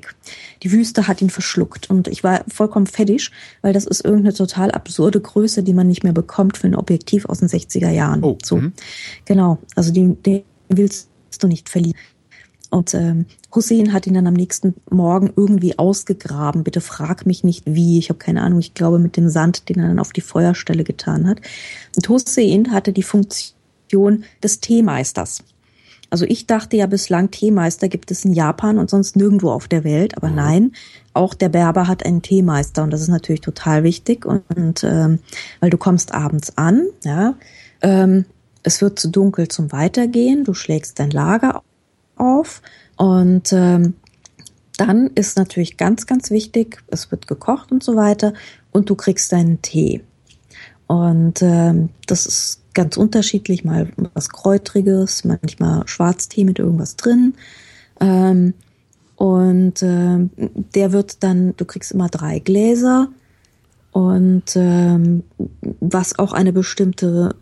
die 0.61 0.71
Wüste 0.71 1.07
hat 1.07 1.21
ihn 1.21 1.29
verschluckt 1.29 1.89
und 1.89 2.07
ich 2.07 2.23
war 2.23 2.43
vollkommen 2.47 2.87
fettisch, 2.87 3.31
weil 3.61 3.73
das 3.73 3.85
ist 3.85 4.03
irgendeine 4.03 4.33
total 4.33 4.71
absurde 4.71 5.19
Größe, 5.19 5.63
die 5.63 5.73
man 5.73 5.87
nicht 5.87 6.03
mehr 6.03 6.13
bekommt 6.13 6.57
für 6.57 6.67
ein 6.67 6.75
Objektiv 6.75 7.25
aus 7.25 7.39
den 7.39 7.49
60er 7.49 7.89
Jahren. 7.89 8.23
Oh, 8.23 8.37
so. 8.43 8.57
Mhm. 8.57 8.73
Genau. 9.25 9.59
Also 9.75 9.91
den, 9.91 10.21
den 10.23 10.43
willst 10.69 11.09
du 11.39 11.47
nicht 11.47 11.69
verlieren. 11.69 11.97
Und 12.73 12.95
ähm, 12.95 13.27
Hussein 13.53 13.93
hat 13.93 14.07
ihn 14.07 14.15
dann 14.15 14.25
am 14.25 14.33
nächsten 14.33 14.73
Morgen 14.89 15.31
irgendwie 15.35 15.77
ausgegraben. 15.77 16.63
Bitte 16.63 16.81
frag 16.81 17.27
mich 17.27 17.43
nicht 17.43 17.65
wie. 17.67 17.99
Ich 17.99 18.09
habe 18.09 18.17
keine 18.17 18.41
Ahnung. 18.41 18.57
Ich 18.57 18.73
glaube 18.73 18.97
mit 18.97 19.15
dem 19.15 19.29
Sand, 19.29 19.69
den 19.69 19.79
er 19.79 19.89
dann 19.89 19.99
auf 19.99 20.11
die 20.11 20.21
Feuerstelle 20.21 20.83
getan 20.83 21.27
hat. 21.27 21.39
Und 21.95 22.09
Hussein 22.09 22.71
hatte 22.71 22.91
die 22.91 23.03
Funktion 23.03 24.23
des 24.41 24.59
Teemeisters. 24.59 25.43
Also 26.09 26.25
ich 26.25 26.47
dachte 26.47 26.75
ja 26.75 26.87
bislang, 26.87 27.29
Teemeister 27.29 27.89
gibt 27.89 28.09
es 28.09 28.25
in 28.25 28.33
Japan 28.33 28.79
und 28.79 28.89
sonst 28.89 29.15
nirgendwo 29.15 29.51
auf 29.51 29.67
der 29.67 29.83
Welt. 29.83 30.17
Aber 30.17 30.29
mhm. 30.29 30.35
nein, 30.35 30.71
auch 31.13 31.35
der 31.35 31.49
Berber 31.49 31.87
hat 31.87 32.03
einen 32.03 32.23
Teemeister 32.23 32.81
und 32.81 32.89
das 32.89 33.01
ist 33.01 33.09
natürlich 33.09 33.41
total 33.41 33.83
wichtig. 33.83 34.25
Und, 34.25 34.41
und 34.55 34.83
ähm, 34.83 35.19
weil 35.59 35.69
du 35.69 35.77
kommst 35.77 36.11
abends 36.11 36.57
an, 36.57 36.87
ja, 37.03 37.35
ähm, 37.83 38.25
es 38.63 38.81
wird 38.81 38.97
zu 38.97 39.09
dunkel 39.09 39.47
zum 39.47 39.71
Weitergehen. 39.71 40.43
Du 40.43 40.55
schlägst 40.55 40.97
dein 40.97 41.11
Lager 41.11 41.61
auf. 42.23 42.61
Und 42.97 43.51
ähm, 43.53 43.95
dann 44.77 45.11
ist 45.15 45.37
natürlich 45.37 45.77
ganz, 45.77 46.07
ganz 46.07 46.31
wichtig, 46.31 46.83
es 46.87 47.11
wird 47.11 47.27
gekocht 47.27 47.71
und 47.71 47.83
so 47.83 47.95
weiter 47.95 48.33
und 48.71 48.89
du 48.89 48.95
kriegst 48.95 49.31
deinen 49.31 49.61
Tee. 49.61 50.01
Und 50.87 51.41
ähm, 51.41 51.89
das 52.07 52.25
ist 52.25 52.61
ganz 52.73 52.97
unterschiedlich, 52.97 53.63
mal 53.63 53.89
was 54.13 54.29
Kräutriges, 54.29 55.23
manchmal 55.23 55.87
Schwarztee 55.87 56.43
mit 56.43 56.59
irgendwas 56.59 56.95
drin. 56.95 57.35
Ähm, 57.99 58.53
und 59.15 59.81
äh, 59.83 60.29
der 60.75 60.91
wird 60.91 61.23
dann, 61.23 61.55
du 61.55 61.65
kriegst 61.65 61.91
immer 61.91 62.09
drei 62.09 62.39
Gläser 62.39 63.09
und 63.91 64.55
ähm, 64.55 65.23
was 65.79 66.17
auch 66.17 66.33
eine 66.33 66.51
bestimmte, 66.51 67.35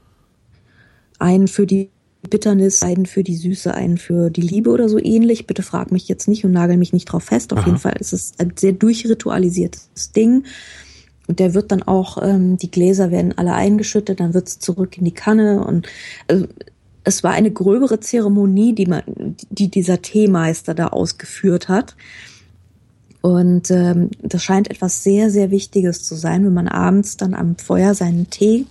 einen 1.18 1.48
für 1.48 1.66
die 1.66 1.90
Bitternis, 2.30 2.84
einen 2.84 3.06
für 3.06 3.24
die 3.24 3.36
Süße, 3.36 3.74
einen 3.74 3.98
für 3.98 4.30
die 4.30 4.42
Liebe 4.42 4.70
oder 4.70 4.90
so 4.90 5.00
ähnlich. 5.00 5.48
Bitte 5.48 5.64
frag 5.64 5.92
mich 5.92 6.08
jetzt 6.08 6.28
nicht 6.28 6.46
und 6.46 6.52
nagel 6.52 6.78
mich 6.78 6.94
nicht 6.94 7.06
drauf 7.06 7.24
fest. 7.24 7.52
Auf 7.52 7.60
Aha. 7.60 7.66
jeden 7.66 7.80
Fall 7.80 7.96
ist 8.00 8.14
es 8.14 8.34
ein 8.38 8.54
sehr 8.56 8.74
durchritualisiertes 8.74 10.12
Ding. 10.16 10.46
Und 11.28 11.40
der 11.40 11.54
wird 11.54 11.72
dann 11.72 11.84
auch, 11.84 12.22
ähm, 12.22 12.58
die 12.58 12.72
Gläser 12.72 13.12
werden 13.12 13.38
alle 13.38 13.54
eingeschüttet, 13.54 14.20
dann 14.20 14.34
wird's 14.34 14.60
zurück 14.60 14.98
in 14.98 15.06
die 15.06 15.14
Kanne 15.14 15.64
und 15.64 15.88
also, 16.28 16.48
es 17.04 17.24
war 17.24 17.32
eine 17.32 17.52
gröbere 17.52 18.00
Zeremonie, 18.00 18.76
die 18.76 18.86
man, 18.86 19.02
die 19.50 19.70
dieser 19.70 20.02
Teemeister 20.02 20.76
da 20.76 20.88
ausgeführt 20.88 21.68
hat. 21.68 21.96
Und 23.22 23.72
ähm, 23.72 24.10
das 24.22 24.44
scheint 24.44 24.70
etwas 24.70 25.04
sehr, 25.04 25.32
sehr 25.32 25.52
Wichtiges 25.52 26.04
zu 26.04 26.16
sein, 26.16 26.46
wenn 26.46 26.54
man 26.54 26.68
abends 26.68 27.18
dann 27.18 27.34
am 27.34 27.56
Feuer 27.58 27.94
seinen 27.94 28.30
Tee 28.30 28.66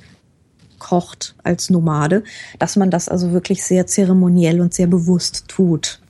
kocht 0.80 1.36
als 1.44 1.70
Nomade, 1.70 2.24
dass 2.58 2.74
man 2.74 2.90
das 2.90 3.08
also 3.08 3.30
wirklich 3.30 3.62
sehr 3.62 3.86
zeremoniell 3.86 4.60
und 4.60 4.74
sehr 4.74 4.88
bewusst 4.88 5.44
tut. 5.46 6.00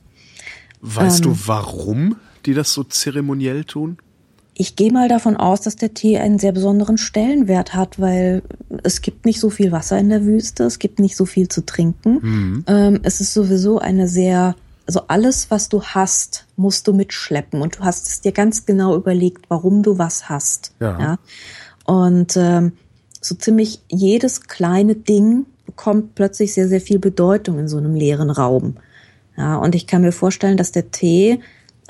Weißt 0.81 1.23
ähm, 1.23 1.33
du, 1.33 1.37
warum 1.45 2.15
die 2.47 2.55
das 2.55 2.73
so 2.73 2.83
zeremoniell 2.83 3.65
tun? 3.65 3.97
Ich 4.53 4.75
gehe 4.75 4.91
mal 4.91 5.07
davon 5.07 5.37
aus, 5.37 5.61
dass 5.61 5.75
der 5.75 5.93
Tee 5.93 6.17
einen 6.17 6.37
sehr 6.37 6.51
besonderen 6.51 6.97
Stellenwert 6.97 7.73
hat, 7.73 7.99
weil 7.99 8.43
es 8.83 9.01
gibt 9.01 9.25
nicht 9.25 9.39
so 9.39 9.49
viel 9.49 9.71
Wasser 9.71 9.97
in 9.97 10.09
der 10.09 10.25
Wüste, 10.25 10.65
es 10.65 10.77
gibt 10.77 10.99
nicht 10.99 11.15
so 11.15 11.25
viel 11.25 11.47
zu 11.47 11.65
trinken. 11.65 12.19
Mhm. 12.21 12.63
Ähm, 12.67 12.99
es 13.03 13.21
ist 13.21 13.33
sowieso 13.33 13.79
eine 13.79 14.07
sehr, 14.07 14.55
also 14.85 15.03
alles, 15.07 15.49
was 15.49 15.69
du 15.69 15.81
hast, 15.81 16.45
musst 16.57 16.87
du 16.87 16.93
mitschleppen 16.93 17.61
und 17.61 17.77
du 17.77 17.79
hast 17.79 18.07
es 18.07 18.21
dir 18.21 18.33
ganz 18.33 18.65
genau 18.65 18.95
überlegt, 18.95 19.45
warum 19.47 19.83
du 19.83 19.97
was 19.97 20.29
hast. 20.29 20.73
Ja. 20.79 20.99
ja? 20.99 21.19
Und 21.85 22.35
ähm, 22.35 22.73
so 23.21 23.35
ziemlich 23.35 23.79
jedes 23.89 24.41
kleine 24.41 24.95
Ding 24.95 25.45
bekommt 25.65 26.15
plötzlich 26.15 26.53
sehr, 26.53 26.67
sehr 26.67 26.81
viel 26.81 26.99
Bedeutung 26.99 27.59
in 27.59 27.67
so 27.67 27.77
einem 27.77 27.95
leeren 27.95 28.29
Raum. 28.29 28.75
Ja, 29.37 29.55
und 29.55 29.75
ich 29.75 29.87
kann 29.87 30.01
mir 30.01 30.11
vorstellen, 30.11 30.57
dass 30.57 30.71
der 30.71 30.91
Tee 30.91 31.39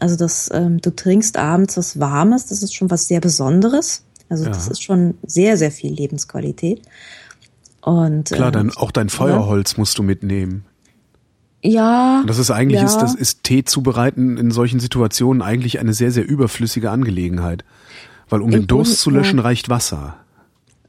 also 0.01 0.15
das, 0.15 0.49
ähm, 0.51 0.81
du 0.81 0.89
trinkst 0.89 1.37
abends 1.37 1.77
was 1.77 1.99
Warmes, 1.99 2.47
das 2.47 2.63
ist 2.63 2.73
schon 2.73 2.89
was 2.89 3.07
sehr 3.07 3.21
Besonderes. 3.21 4.03
Also 4.29 4.45
ja. 4.45 4.49
das 4.49 4.67
ist 4.67 4.81
schon 4.81 5.13
sehr, 5.21 5.57
sehr 5.57 5.69
viel 5.69 5.93
Lebensqualität. 5.93 6.81
Und 7.81 8.31
klar, 8.31 8.49
äh, 8.49 8.51
dann 8.51 8.71
auch 8.71 8.89
dein 8.89 9.09
Feuerholz 9.09 9.73
ja. 9.73 9.79
musst 9.79 9.99
du 9.99 10.03
mitnehmen. 10.03 10.65
Ja. 11.61 12.21
Und 12.21 12.29
das 12.31 12.39
ist 12.39 12.49
eigentlich 12.49 12.81
ja. 12.81 12.87
ist 12.87 12.97
das 12.97 13.13
ist 13.13 13.43
Tee 13.43 13.63
zubereiten 13.63 14.37
in 14.37 14.49
solchen 14.49 14.79
Situationen 14.79 15.43
eigentlich 15.43 15.79
eine 15.79 15.93
sehr 15.93 16.09
sehr 16.09 16.27
überflüssige 16.27 16.89
Angelegenheit, 16.89 17.63
weil 18.27 18.41
um 18.41 18.49
Im 18.49 18.61
den 18.61 18.67
Durst 18.67 19.01
zu 19.01 19.11
löschen 19.11 19.37
reicht 19.37 19.69
Wasser. 19.69 20.17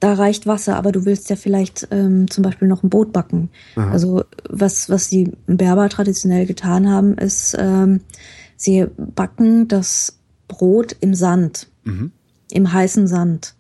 Da 0.03 0.15
reicht 0.15 0.49
Wasser, 0.49 0.77
aber 0.77 0.91
du 0.91 1.05
willst 1.05 1.31
ja 1.31 1.37
vielleicht 1.37 1.87
ähm, 1.93 2.29
zum 2.29 2.43
Beispiel 2.43 2.67
noch 2.67 2.83
ein 2.83 2.91
Brot 2.91 3.13
backen. 3.13 3.51
Aha. 3.77 3.93
Also 3.93 4.25
was 4.49 4.91
was 4.91 5.09
die 5.09 5.31
Berber 5.47 5.89
traditionell 5.89 6.45
getan 6.45 6.91
haben, 6.91 7.17
ist 7.17 7.57
ähm, 7.57 8.01
Sie 8.63 8.87
backen 8.97 9.67
das 9.67 10.19
Brot 10.47 10.97
im 11.01 11.15
Sand, 11.15 11.67
mhm. 11.83 12.13
im 12.53 12.73
heißen 12.73 13.09
Sand. 13.09 13.55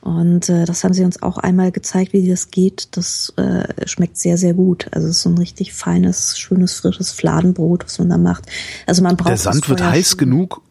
Und 0.00 0.48
äh, 0.48 0.64
das 0.64 0.84
haben 0.84 0.94
sie 0.94 1.04
uns 1.04 1.22
auch 1.22 1.36
einmal 1.36 1.70
gezeigt, 1.70 2.14
wie 2.14 2.26
das 2.26 2.50
geht. 2.50 2.96
Das 2.96 3.32
äh, 3.36 3.86
schmeckt 3.86 4.16
sehr, 4.16 4.38
sehr 4.38 4.54
gut. 4.54 4.88
Also 4.92 5.08
es 5.08 5.16
ist 5.16 5.22
so 5.22 5.28
ein 5.28 5.36
richtig 5.38 5.74
feines, 5.74 6.38
schönes, 6.38 6.74
frisches 6.74 7.12
Fladenbrot, 7.12 7.84
was 7.84 7.98
man 7.98 8.08
da 8.08 8.16
macht. 8.16 8.44
Also 8.86 9.02
man 9.02 9.16
braucht. 9.16 9.30
Der 9.30 9.36
Sand 9.36 9.68
wird 9.68 9.82
heiß 9.82 10.16
genug? 10.16 10.62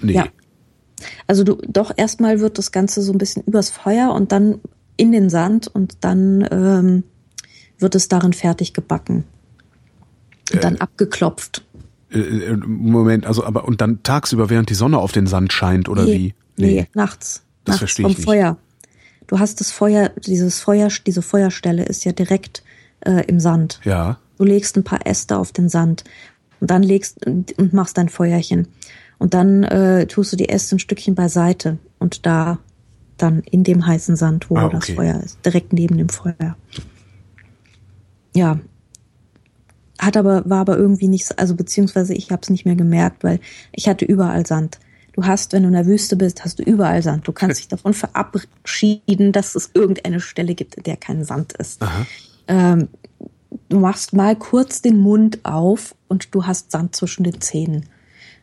Nee. 0.00 0.12
Ja. 0.12 0.26
Also 1.26 1.44
du 1.44 1.56
doch 1.66 1.92
erstmal 1.96 2.40
wird 2.40 2.58
das 2.58 2.72
Ganze 2.72 3.02
so 3.02 3.12
ein 3.12 3.18
bisschen 3.18 3.42
übers 3.44 3.70
Feuer 3.70 4.12
und 4.12 4.32
dann 4.32 4.60
in 4.96 5.12
den 5.12 5.30
Sand 5.30 5.68
und 5.68 5.98
dann 6.00 6.46
ähm, 6.50 7.04
wird 7.78 7.94
es 7.94 8.08
darin 8.08 8.32
fertig 8.32 8.74
gebacken. 8.74 9.24
Und 10.52 10.58
äh, 10.58 10.60
dann 10.60 10.76
abgeklopft. 10.76 11.64
Äh, 12.10 12.18
äh, 12.18 12.56
Moment, 12.56 13.26
also 13.26 13.44
aber 13.44 13.64
und 13.64 13.80
dann 13.80 14.02
tagsüber, 14.02 14.50
während 14.50 14.70
die 14.70 14.74
Sonne 14.74 14.98
auf 14.98 15.12
den 15.12 15.26
Sand 15.26 15.52
scheint 15.52 15.88
oder 15.88 16.04
nee, 16.04 16.14
wie? 16.14 16.34
Nee, 16.56 16.66
nee 16.66 16.88
nachts. 16.94 17.42
Das 17.64 17.74
nachts 17.74 17.78
verstehe 17.78 18.06
ich 18.06 18.12
vom 18.12 18.20
nicht. 18.20 18.26
Feuer. 18.26 18.56
Du 19.26 19.38
hast 19.38 19.60
das 19.60 19.70
Feuer, 19.70 20.10
dieses 20.10 20.60
Feuer, 20.60 20.88
diese 21.06 21.22
Feuerstelle 21.22 21.84
ist 21.84 22.04
ja 22.04 22.12
direkt 22.12 22.62
äh, 23.00 23.24
im 23.26 23.40
Sand. 23.40 23.80
Ja. 23.84 24.18
Du 24.36 24.44
legst 24.44 24.76
ein 24.76 24.84
paar 24.84 25.06
Äste 25.06 25.38
auf 25.38 25.52
den 25.52 25.68
Sand 25.68 26.04
und 26.60 26.70
dann 26.70 26.82
legst 26.82 27.26
und 27.26 27.72
machst 27.72 27.96
dein 27.96 28.08
Feuerchen. 28.08 28.68
Und 29.24 29.32
dann 29.32 29.62
äh, 29.62 30.06
tust 30.06 30.34
du 30.34 30.36
die 30.36 30.50
Äste 30.50 30.76
ein 30.76 30.78
Stückchen 30.78 31.14
beiseite 31.14 31.78
und 31.98 32.26
da 32.26 32.58
dann 33.16 33.40
in 33.40 33.64
dem 33.64 33.86
heißen 33.86 34.16
Sand, 34.16 34.50
wo 34.50 34.56
ah, 34.58 34.66
okay. 34.66 34.76
das 34.76 34.90
Feuer 34.90 35.18
ist, 35.24 35.38
direkt 35.46 35.72
neben 35.72 35.96
dem 35.96 36.10
Feuer. 36.10 36.58
Ja, 38.34 38.60
hat 39.98 40.18
aber, 40.18 40.42
war 40.44 40.58
aber 40.58 40.76
irgendwie 40.76 41.08
nicht, 41.08 41.38
also 41.38 41.54
beziehungsweise 41.54 42.12
ich 42.12 42.30
habe 42.32 42.42
es 42.42 42.50
nicht 42.50 42.66
mehr 42.66 42.74
gemerkt, 42.74 43.24
weil 43.24 43.40
ich 43.72 43.88
hatte 43.88 44.04
überall 44.04 44.44
Sand. 44.44 44.78
Du 45.14 45.24
hast, 45.24 45.54
wenn 45.54 45.62
du 45.62 45.68
in 45.68 45.74
der 45.74 45.86
Wüste 45.86 46.16
bist, 46.16 46.44
hast 46.44 46.58
du 46.58 46.62
überall 46.62 47.02
Sand. 47.02 47.26
Du 47.26 47.32
kannst 47.32 47.60
dich 47.60 47.68
davon 47.68 47.94
verabschieden, 47.94 49.32
dass 49.32 49.54
es 49.54 49.70
irgendeine 49.72 50.20
Stelle 50.20 50.54
gibt, 50.54 50.74
in 50.74 50.82
der 50.82 50.98
kein 50.98 51.24
Sand 51.24 51.54
ist. 51.54 51.80
Ähm, 52.46 52.88
du 53.70 53.80
machst 53.80 54.12
mal 54.12 54.36
kurz 54.36 54.82
den 54.82 54.98
Mund 54.98 55.46
auf 55.46 55.94
und 56.08 56.34
du 56.34 56.44
hast 56.44 56.72
Sand 56.72 56.94
zwischen 56.94 57.24
den 57.24 57.40
Zähnen. 57.40 57.86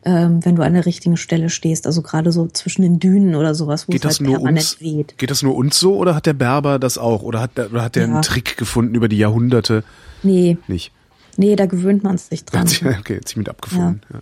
Ähm, 0.04 0.44
wenn 0.44 0.56
du 0.56 0.62
an 0.62 0.74
der 0.74 0.84
richtigen 0.84 1.16
Stelle 1.16 1.48
stehst, 1.48 1.86
also 1.86 2.02
gerade 2.02 2.32
so 2.32 2.48
zwischen 2.48 2.82
den 2.82 2.98
Dünen 2.98 3.36
oder 3.36 3.54
sowas, 3.54 3.86
wo 3.86 3.92
geht 3.92 4.04
es 4.04 4.18
halt 4.18 4.22
nur 4.22 4.34
permanent 4.36 4.58
uns, 4.58 4.80
weht. 4.80 5.16
Geht 5.16 5.30
das 5.30 5.42
nur 5.42 5.54
uns 5.54 5.78
so 5.78 5.96
oder 5.96 6.16
hat 6.16 6.26
der 6.26 6.32
Berber 6.32 6.80
das 6.80 6.98
auch? 6.98 7.22
Oder 7.22 7.40
hat 7.40 7.56
der, 7.56 7.70
oder 7.70 7.82
hat 7.84 7.94
der 7.94 8.06
ja. 8.06 8.12
einen 8.12 8.22
Trick 8.22 8.56
gefunden 8.56 8.96
über 8.96 9.08
die 9.08 9.18
Jahrhunderte? 9.18 9.84
Nee. 10.24 10.58
Nicht. 10.66 10.90
Nee, 11.36 11.54
da 11.54 11.66
gewöhnt 11.66 12.02
man 12.02 12.18
sich 12.18 12.44
dran. 12.44 12.66
okay, 13.00 13.14
jetzt 13.14 13.36
mit 13.36 13.48
abgefunden. 13.48 14.00
Ja. 14.10 14.20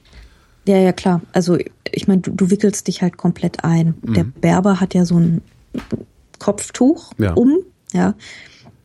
ja. 0.67 0.77
ja, 0.77 0.85
ja, 0.85 0.93
klar. 0.93 1.23
Also 1.33 1.57
ich 1.91 2.07
meine, 2.09 2.21
du, 2.21 2.31
du, 2.31 2.51
wickelst 2.51 2.87
dich 2.87 3.01
halt 3.01 3.17
komplett 3.17 3.65
ein. 3.65 3.95
Mhm. 4.03 4.15
Der 4.15 4.25
Berber 4.25 4.81
hat 4.81 4.93
ja 4.93 5.07
so 5.07 5.19
ein 5.19 5.41
Kopftuch 6.39 7.13
um, 7.35 7.59
ja. 7.93 8.15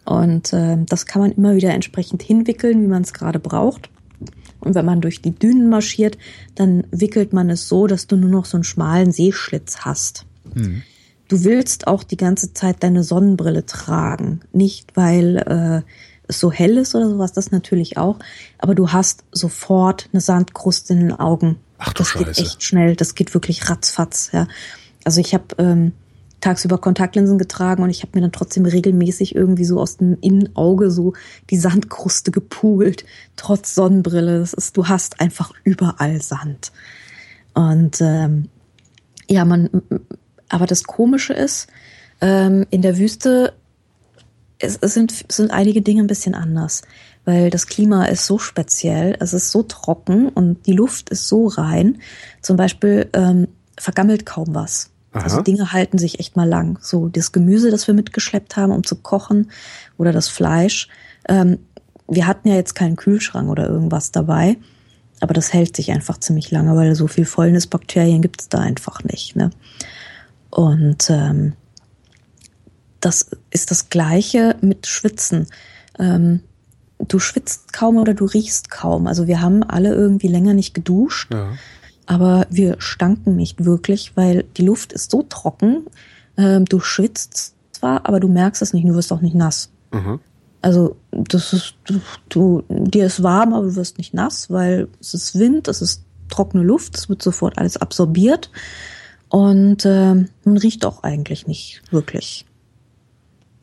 Und 0.05 0.53
äh, 0.53 0.77
das 0.87 1.07
kann 1.07 1.21
man 1.21 1.31
immer 1.31 1.55
wieder 1.55 1.73
entsprechend 1.73 2.21
hinwickeln, 2.21 2.81
wie 2.81 2.87
man 2.87 3.01
es 3.01 3.13
gerade 3.13 3.39
braucht. 3.39 3.89
Und 4.65 4.75
wenn 4.75 4.85
man 4.85 4.99
durch 4.99 5.21
die 5.21 5.33
Dünen 5.33 5.69
marschiert, 5.69 6.17
dann 6.55 6.85
wickelt 6.91 7.31
man 7.31 7.49
es 7.49 7.69
so, 7.69 7.87
dass 7.87 8.07
du 8.07 8.17
nur 8.17 8.31
noch 8.31 8.45
so 8.45 8.57
einen 8.57 8.63
schmalen 8.63 9.11
Seeschlitz 9.11 9.77
hast. 9.81 10.25
Mhm. 10.53 10.81
Du 11.27 11.43
willst 11.43 11.87
auch 11.87 12.03
die 12.03 12.17
ganze 12.17 12.53
Zeit 12.53 12.83
deine 12.83 13.03
Sonnenbrille 13.03 13.65
tragen. 13.65 14.41
Nicht, 14.53 14.95
weil 14.95 15.37
äh, 15.37 15.89
es 16.27 16.39
so 16.39 16.51
hell 16.51 16.77
ist 16.77 16.95
oder 16.95 17.09
sowas, 17.09 17.31
das 17.31 17.51
natürlich 17.51 17.97
auch. 17.97 18.17
Aber 18.57 18.75
du 18.75 18.91
hast 18.91 19.23
sofort 19.31 20.09
eine 20.11 20.21
Sandkruste 20.21 20.93
in 20.93 20.99
den 20.99 21.13
Augen. 21.13 21.57
Ach 21.77 21.93
du 21.93 21.99
das 21.99 22.09
Scheiße. 22.09 22.25
geht 22.25 22.37
echt 22.39 22.63
schnell. 22.63 22.95
Das 22.95 23.15
geht 23.15 23.33
wirklich 23.33 23.69
ratzfatz. 23.69 24.31
Ja. 24.33 24.47
Also 25.03 25.21
ich 25.21 25.33
habe 25.35 25.45
ähm, 25.59 25.93
tagsüber 26.41 26.77
Kontaktlinsen 26.77 27.37
getragen 27.37 27.83
und 27.83 27.89
ich 27.89 28.01
habe 28.01 28.11
mir 28.15 28.21
dann 28.21 28.31
trotzdem 28.31 28.65
regelmäßig 28.65 29.35
irgendwie 29.35 29.65
so 29.65 29.79
aus 29.79 29.97
dem 29.97 30.17
Innenauge 30.21 30.91
so 30.91 31.13
die 31.49 31.57
Sandkruste 31.57 32.31
gepult, 32.31 33.05
trotz 33.35 33.73
Sonnenbrille. 33.73 34.39
Das 34.39 34.53
ist, 34.53 34.77
du 34.77 34.87
hast 34.87 35.19
einfach 35.19 35.53
überall 35.63 36.21
Sand. 36.21 36.71
Und 37.53 37.99
ähm, 38.01 38.49
ja, 39.27 39.45
man, 39.45 39.69
aber 40.49 40.67
das 40.67 40.83
Komische 40.83 41.33
ist, 41.33 41.67
ähm, 42.21 42.65
in 42.69 42.81
der 42.81 42.97
Wüste 42.97 43.53
es, 44.59 44.77
es 44.81 44.93
sind, 44.93 45.25
sind 45.31 45.51
einige 45.51 45.81
Dinge 45.81 46.03
ein 46.03 46.07
bisschen 46.07 46.35
anders, 46.35 46.81
weil 47.25 47.49
das 47.49 47.67
Klima 47.67 48.05
ist 48.05 48.25
so 48.25 48.37
speziell, 48.37 49.15
es 49.19 49.33
ist 49.33 49.51
so 49.51 49.63
trocken 49.63 50.29
und 50.29 50.65
die 50.67 50.73
Luft 50.73 51.09
ist 51.09 51.27
so 51.27 51.47
rein. 51.47 52.01
Zum 52.41 52.57
Beispiel 52.57 53.09
ähm, 53.13 53.47
vergammelt 53.77 54.25
kaum 54.25 54.53
was. 54.53 54.91
Aha. 55.15 55.23
Also 55.23 55.41
Dinge 55.41 55.71
halten 55.71 55.97
sich 55.97 56.19
echt 56.19 56.35
mal 56.35 56.47
lang. 56.47 56.77
So 56.81 57.07
das 57.07 57.31
Gemüse, 57.31 57.71
das 57.71 57.87
wir 57.87 57.93
mitgeschleppt 57.93 58.57
haben, 58.57 58.73
um 58.73 58.83
zu 58.83 58.97
kochen, 58.97 59.49
oder 59.97 60.11
das 60.11 60.27
Fleisch. 60.27 60.89
Ähm, 61.29 61.59
wir 62.07 62.27
hatten 62.27 62.49
ja 62.49 62.55
jetzt 62.55 62.75
keinen 62.75 62.97
Kühlschrank 62.97 63.49
oder 63.49 63.67
irgendwas 63.67 64.11
dabei, 64.11 64.57
aber 65.21 65.33
das 65.33 65.53
hält 65.53 65.75
sich 65.75 65.91
einfach 65.91 66.19
ziemlich 66.19 66.51
lange, 66.51 66.75
weil 66.75 66.95
so 66.95 67.07
viel 67.07 67.25
Fäulnisbakterien 67.25 68.21
gibt 68.21 68.41
es 68.41 68.49
da 68.49 68.59
einfach 68.59 69.03
nicht. 69.03 69.37
Ne? 69.37 69.51
Und 70.49 71.09
ähm, 71.09 71.53
das 72.99 73.29
ist 73.51 73.71
das 73.71 73.89
Gleiche 73.89 74.57
mit 74.59 74.85
Schwitzen. 74.85 75.47
Ähm, 75.97 76.41
du 76.99 77.19
schwitzt 77.19 77.71
kaum 77.71 77.95
oder 77.97 78.13
du 78.13 78.25
riechst 78.25 78.69
kaum. 78.69 79.07
Also 79.07 79.27
wir 79.27 79.41
haben 79.41 79.63
alle 79.63 79.93
irgendwie 79.93 80.27
länger 80.27 80.53
nicht 80.53 80.73
geduscht, 80.73 81.33
ja. 81.33 81.53
Aber 82.05 82.45
wir 82.49 82.75
stanken 82.79 83.35
nicht 83.35 83.65
wirklich, 83.65 84.15
weil 84.15 84.43
die 84.57 84.65
Luft 84.65 84.93
ist 84.93 85.11
so 85.11 85.23
trocken. 85.23 85.85
Ähm, 86.37 86.65
du 86.65 86.79
schwitzt 86.79 87.55
zwar, 87.71 88.05
aber 88.07 88.19
du 88.19 88.27
merkst 88.27 88.61
es 88.61 88.73
nicht, 88.73 88.87
du 88.87 88.93
wirst 88.93 89.11
auch 89.11 89.21
nicht 89.21 89.35
nass. 89.35 89.69
Mhm. 89.91 90.19
Also 90.61 90.95
das 91.11 91.53
ist, 91.53 91.75
du, 91.85 91.99
du, 92.29 92.63
dir 92.69 93.05
ist 93.05 93.21
warm, 93.21 93.53
aber 93.53 93.67
du 93.67 93.75
wirst 93.75 93.97
nicht 93.97 94.13
nass, 94.13 94.49
weil 94.49 94.87
es 94.99 95.13
ist 95.13 95.37
Wind, 95.37 95.67
es 95.67 95.81
ist 95.81 96.03
trockene 96.29 96.63
Luft, 96.63 96.97
es 96.97 97.07
wird 97.07 97.21
sofort 97.21 97.57
alles 97.57 97.77
absorbiert 97.77 98.49
und 99.29 99.85
äh, 99.85 100.15
man 100.15 100.57
riecht 100.57 100.85
auch 100.85 101.03
eigentlich 101.03 101.45
nicht 101.45 101.81
wirklich. 101.91 102.45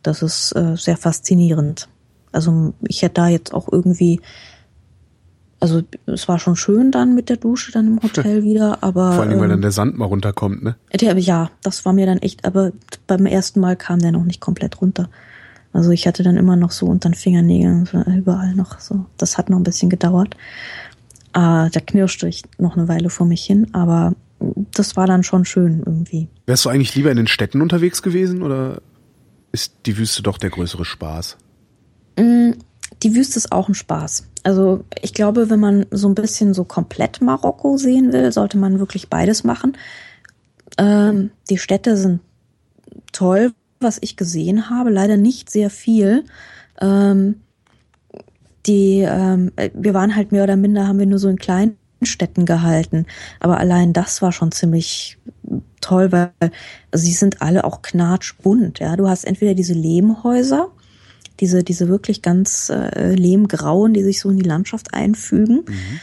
Das 0.03 0.23
ist 0.23 0.55
äh, 0.55 0.77
sehr 0.77 0.97
faszinierend. 0.97 1.89
Also 2.31 2.75
ich 2.87 3.03
hätte 3.03 3.15
da 3.15 3.29
jetzt 3.29 3.53
auch 3.53 3.69
irgendwie, 3.71 4.21
also 5.63 5.81
es 6.07 6.27
war 6.27 6.41
schon 6.41 6.57
schön 6.57 6.91
dann 6.91 7.15
mit 7.15 7.29
der 7.29 7.37
Dusche 7.37 7.71
dann 7.71 7.87
im 7.87 8.03
Hotel 8.03 8.43
wieder, 8.43 8.83
aber. 8.83 9.13
Vor 9.13 9.23
allem, 9.23 9.39
weil 9.39 9.49
dann 9.49 9.59
ähm, 9.59 9.63
der 9.63 9.71
Sand 9.71 9.97
mal 9.97 10.07
runterkommt, 10.07 10.65
ne? 10.65 10.75
Der, 11.01 11.17
ja, 11.19 11.51
das 11.63 11.85
war 11.85 11.93
mir 11.93 12.05
dann 12.05 12.19
echt, 12.19 12.45
aber 12.45 12.73
beim 13.07 13.27
ersten 13.27 13.61
Mal 13.61 13.77
kam 13.77 14.01
der 14.01 14.11
noch 14.11 14.25
nicht 14.25 14.41
komplett 14.41 14.81
runter. 14.81 15.09
Also 15.73 15.91
ich 15.93 16.09
hatte 16.09 16.25
dann 16.25 16.37
immer 16.37 16.57
noch 16.57 16.73
so 16.73 16.87
unter 16.87 17.09
den 17.09 17.15
Fingernägeln 17.15 17.89
überall 18.19 18.55
noch 18.57 18.81
so. 18.81 19.07
Das 19.17 19.39
hat 19.39 19.51
noch 19.51 19.57
ein 19.57 19.63
bisschen 19.63 19.89
gedauert. 19.89 20.35
Äh, 21.33 21.71
da 21.71 21.81
knirschte 21.87 22.27
ich 22.27 22.43
noch 22.59 22.77
eine 22.77 22.89
Weile 22.89 23.09
vor 23.09 23.27
mich 23.27 23.45
hin, 23.45 23.69
aber 23.73 24.15
das 24.75 24.97
war 24.97 25.07
dann 25.07 25.23
schon 25.23 25.45
schön 25.45 25.85
irgendwie. 25.87 26.29
Wärst 26.47 26.65
du 26.65 26.71
eigentlich 26.71 26.97
lieber 26.97 27.13
in 27.13 27.17
den 27.17 27.29
Städten 27.29 27.63
unterwegs 27.63 28.03
gewesen 28.03 28.43
oder 28.43 28.83
ist 29.53 29.75
die 29.87 29.97
Wüste 29.97 30.23
doch 30.23 30.39
der 30.39 30.51
größere 30.51 30.85
Spaß? 30.85 31.39
Die 33.03 33.15
Wüste 33.15 33.39
ist 33.39 33.53
auch 33.53 33.69
ein 33.69 33.75
Spaß. 33.75 34.29
Also 34.45 34.85
ich 35.01 35.15
glaube, 35.15 35.51
wenn 35.51 35.61
man 35.61 35.87
so 35.91 36.09
ein 36.09 36.15
bisschen 36.15 36.55
so 36.55 36.65
komplett 36.65 37.21
Marokko 37.21 37.77
sehen 37.77 38.13
will, 38.13 38.33
sollte 38.33 38.59
man 38.59 38.79
wirklich 38.79 39.09
beides 39.09 39.45
machen. 39.45 39.77
Ähm, 40.79 41.31
die 41.51 41.59
Städte 41.59 41.97
sind 41.97 42.21
toll, 43.13 43.53
was 43.81 43.99
ich 44.01 44.17
gesehen 44.17 44.71
habe, 44.71 44.91
leider 44.91 45.17
nicht 45.17 45.51
sehr 45.51 45.71
viel. 45.71 46.25
Ähm, 46.81 47.41
die, 48.67 49.01
ähm, 49.01 49.53
wir 49.75 49.95
waren 49.95 50.15
halt 50.15 50.33
mehr 50.33 50.45
oder 50.45 50.57
minder, 50.57 50.87
haben 50.87 50.99
wir 50.99 51.07
nur 51.07 51.19
so 51.19 51.29
in 51.29 51.37
kleinen 51.37 51.77
Städten 52.03 52.47
gehalten. 52.47 53.07
Aber 53.41 53.59
allein 53.59 53.93
das 53.93 54.23
war 54.23 54.33
schon 54.33 54.53
ziemlich 54.53 55.19
toll, 55.81 56.13
weil 56.13 56.31
sie 56.93 57.13
sind 57.13 57.43
alle 57.43 57.65
auch 57.65 57.83
knatschbunt. 57.83 58.79
Ja, 58.79 58.97
du 58.97 59.09
hast 59.09 59.25
entweder 59.25 59.55
diese 59.55 59.75
Lehmhäuser, 59.75 60.69
diese 61.43 61.63
diese 61.63 61.89
wirklich 61.89 62.23
ganz 62.23 62.71
äh, 62.71 63.15
lehmgrauen, 63.15 63.93
die 63.93 64.03
sich 64.03 64.21
so 64.21 64.31
in 64.31 64.39
die 64.39 64.49
Landschaft 64.49 64.95
einfügen. 64.95 65.65
Mhm. 65.67 66.01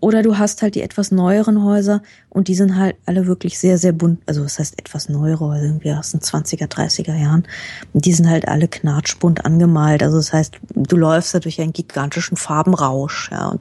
Oder 0.00 0.22
du 0.22 0.38
hast 0.38 0.62
halt 0.62 0.76
die 0.76 0.82
etwas 0.82 1.10
neueren 1.10 1.64
Häuser 1.64 2.00
und 2.28 2.48
die 2.48 2.54
sind 2.54 2.76
halt 2.76 2.96
alle 3.06 3.26
wirklich 3.26 3.58
sehr, 3.58 3.76
sehr 3.76 3.92
bunt. 3.92 4.20
Also 4.26 4.42
das 4.42 4.58
heißt 4.58 4.78
etwas 4.78 5.08
neuere 5.08 5.46
Häuser, 5.46 5.64
irgendwie 5.64 5.92
aus 5.92 6.12
den 6.12 6.20
20er, 6.20 6.68
30er 6.68 7.16
Jahren. 7.16 7.48
Und 7.92 8.04
die 8.04 8.12
sind 8.12 8.28
halt 8.28 8.46
alle 8.46 8.68
knatschbunt 8.68 9.44
angemalt. 9.44 10.02
Also 10.02 10.18
das 10.18 10.32
heißt, 10.32 10.60
du 10.74 10.96
läufst 10.96 11.34
da 11.34 11.40
durch 11.40 11.60
einen 11.60 11.72
gigantischen 11.72 12.36
Farbenrausch, 12.36 13.30
ja. 13.32 13.48
Und 13.48 13.60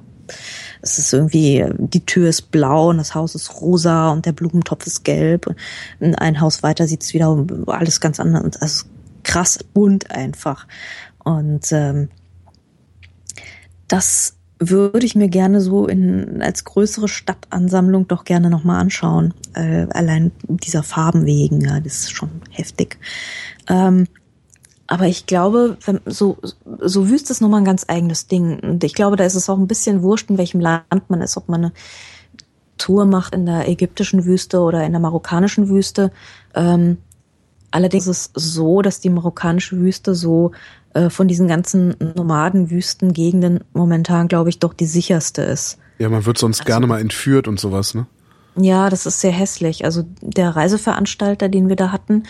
es 0.82 1.00
ist 1.00 1.14
irgendwie, 1.14 1.66
die 1.78 2.06
Tür 2.06 2.30
ist 2.30 2.52
blau 2.52 2.90
und 2.90 2.98
das 2.98 3.16
Haus 3.16 3.34
ist 3.34 3.62
rosa 3.62 4.12
und 4.12 4.26
der 4.26 4.34
Blumentopf 4.34 4.86
ist 4.86 5.04
gelb. 5.04 5.48
Und 6.00 6.16
ein 6.16 6.42
Haus 6.42 6.62
weiter 6.62 6.88
sieht 6.88 7.02
es 7.02 7.14
wieder 7.14 7.44
alles 7.68 8.02
ganz 8.02 8.20
anders. 8.20 8.62
Also 8.62 8.86
krass 9.24 9.60
bunt 9.74 10.12
einfach. 10.12 10.68
Und 11.26 11.72
ähm, 11.74 12.10
das 13.90 14.38
würde 14.58 15.06
ich 15.06 15.16
mir 15.16 15.28
gerne 15.28 15.60
so 15.60 15.86
in 15.88 16.42
als 16.42 16.64
größere 16.64 17.10
Stadtansammlung 17.10 18.08
doch 18.08 18.24
gerne 18.24 18.50
nochmal 18.50 18.80
anschauen. 18.80 19.34
Äh, 19.54 19.88
allein 19.92 20.32
dieser 20.48 20.84
Farben 20.84 21.26
wegen, 21.26 21.60
ja, 21.62 21.82
das 21.82 22.00
ist 22.00 22.12
schon 22.12 22.30
heftig. 22.52 22.98
Ähm, 23.68 24.08
aber 24.88 25.08
ich 25.08 25.26
glaube, 25.26 25.78
wenn, 25.86 26.00
so, 26.06 26.38
so 26.80 27.10
Wüste 27.10 27.34
ist 27.34 27.42
nochmal 27.42 27.62
ein 27.62 27.66
ganz 27.66 27.86
eigenes 27.88 28.28
Ding. 28.28 28.60
Und 28.60 28.84
ich 28.84 28.94
glaube, 28.94 29.18
da 29.18 29.26
ist 29.26 29.36
es 29.36 29.50
auch 29.50 29.58
ein 29.58 29.68
bisschen 29.68 30.04
wurscht, 30.04 30.30
in 30.30 30.38
welchem 30.38 30.62
Land 30.62 31.10
man 31.10 31.22
ist, 31.22 31.38
ob 31.38 31.50
man 31.50 31.66
eine 31.66 31.74
Tour 32.78 33.06
macht 33.06 33.34
in 33.34 33.46
der 33.46 33.68
ägyptischen 33.68 34.26
Wüste 34.26 34.60
oder 34.60 34.86
in 34.86 34.92
der 34.92 35.02
marokkanischen 35.02 35.70
Wüste. 35.70 36.12
Ähm, 36.54 36.98
allerdings 37.72 38.08
ist 38.08 38.38
es 38.38 38.54
so, 38.54 38.82
dass 38.82 39.00
die 39.00 39.10
marokkanische 39.10 39.78
Wüste 39.78 40.14
so 40.14 40.52
äh, 40.96 41.10
von 41.10 41.28
diesen 41.28 41.50
ganzen 41.50 41.94
Nomadenwüstengegenden 42.16 43.60
momentan, 43.74 44.30
glaube 44.30 44.50
ich, 44.50 44.60
doch 44.60 44.74
die 44.74 44.86
sicherste 44.86 45.42
ist. 45.42 45.78
Ja, 46.00 46.08
man 46.08 46.26
wird 46.26 46.38
sonst 46.38 46.62
also, 46.62 46.68
gerne 46.68 46.88
mal 46.88 47.02
entführt 47.02 47.50
und 47.50 47.60
sowas, 47.60 47.94
ne? 47.94 48.06
Ja, 48.56 48.90
das 48.90 49.06
ist 49.06 49.20
sehr 49.20 49.34
hässlich. 49.34 49.84
Also 49.84 50.06
der 50.22 50.56
Reiseveranstalter, 50.56 51.50
den 51.50 51.68
wir 51.68 51.76
da 51.76 51.92
hatten, 51.92 52.24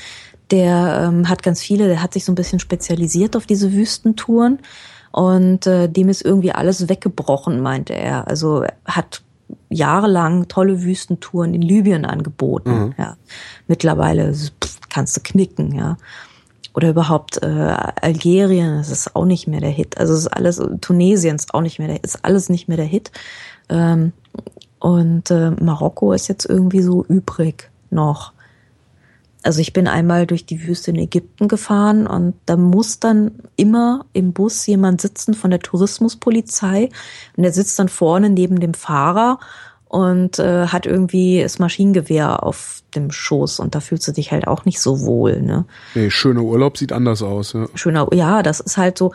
der 0.49 1.09
ähm, 1.09 1.29
hat 1.29 1.43
ganz 1.43 1.61
viele, 1.61 1.87
der 1.87 2.01
hat 2.01 2.13
sich 2.13 2.25
so 2.25 2.31
ein 2.31 2.35
bisschen 2.35 2.59
spezialisiert 2.59 3.35
auf 3.35 3.45
diese 3.45 3.71
Wüstentouren 3.71 4.57
und 5.11 5.67
äh, 5.67 5.87
dem 5.87 6.09
ist 6.09 6.23
irgendwie 6.23 6.51
alles 6.51 6.89
weggebrochen, 6.89 7.61
meinte 7.61 7.93
er. 7.93 8.27
Also 8.27 8.63
er 8.63 8.73
hat 8.85 9.21
jahrelang 9.69 10.47
tolle 10.47 10.81
Wüstentouren 10.81 11.53
in 11.53 11.61
Libyen 11.61 12.03
angeboten. 12.03 12.71
Mhm. 12.71 12.95
Ja. 12.97 13.17
Mittlerweile 13.67 14.33
pff, 14.33 14.79
kannst 14.89 15.15
du 15.17 15.21
knicken, 15.21 15.75
ja 15.75 15.97
oder 16.75 16.89
überhaupt 16.89 17.41
äh, 17.41 17.47
Algerien, 18.01 18.77
das 18.77 18.91
ist 18.91 19.15
auch 19.15 19.25
nicht 19.25 19.47
mehr 19.47 19.61
der 19.61 19.69
Hit. 19.69 19.97
Also 19.97 20.13
es 20.13 20.19
ist 20.21 20.27
alles, 20.27 20.61
Tunesien 20.81 21.37
ist 21.37 21.53
auch 21.53 21.61
nicht 21.61 21.79
mehr 21.79 21.87
der, 21.87 22.03
ist 22.03 22.23
alles 22.25 22.49
nicht 22.49 22.67
mehr 22.67 22.77
der 22.77 22.85
Hit. 22.85 23.11
Ähm, 23.69 24.11
und 24.79 25.31
äh, 25.31 25.51
Marokko 25.51 26.11
ist 26.11 26.27
jetzt 26.27 26.45
irgendwie 26.45 26.81
so 26.81 27.05
übrig 27.05 27.71
noch. 27.91 28.33
Also 29.41 29.61
ich 29.61 29.73
bin 29.73 29.87
einmal 29.87 30.27
durch 30.27 30.45
die 30.45 30.67
Wüste 30.67 30.91
in 30.91 30.97
Ägypten 30.97 31.47
gefahren 31.47 32.07
und 32.07 32.33
da 32.45 32.57
muss 32.57 32.99
dann 32.99 33.31
immer 33.55 34.05
im 34.11 34.33
Bus 34.33 34.65
jemand 34.65 34.99
sitzen 34.99 35.33
von 35.33 35.51
der 35.51 35.59
Tourismuspolizei 35.59 36.89
und 37.37 37.43
der 37.43 37.53
sitzt 37.53 37.79
dann 37.79 37.89
vorne 37.89 38.29
neben 38.29 38.59
dem 38.59 38.73
Fahrer 38.73 39.39
und 39.95 40.39
äh, 40.39 40.67
hat 40.67 40.85
irgendwie 40.85 41.41
das 41.41 41.57
Maschinengewehr 41.57 42.43
auf 42.43 42.83
dem 42.95 43.11
Schoß 43.11 43.61
und 43.61 43.75
da 43.75 43.79
fühlst 43.79 44.05
du 44.05 44.11
dich 44.11 44.33
halt 44.33 44.45
auch 44.45 44.65
nicht 44.65 44.81
so 44.81 44.99
wohl. 45.05 45.41
Ne? 45.41 45.63
Nee, 45.93 46.09
schöner 46.09 46.41
Urlaub 46.41 46.77
sieht 46.77 46.91
anders 46.91 47.21
aus. 47.21 47.53
Ja. 47.53 47.67
Schöner, 47.75 48.09
ja, 48.13 48.43
das 48.43 48.59
ist 48.59 48.75
halt 48.75 48.97
so, 48.97 49.13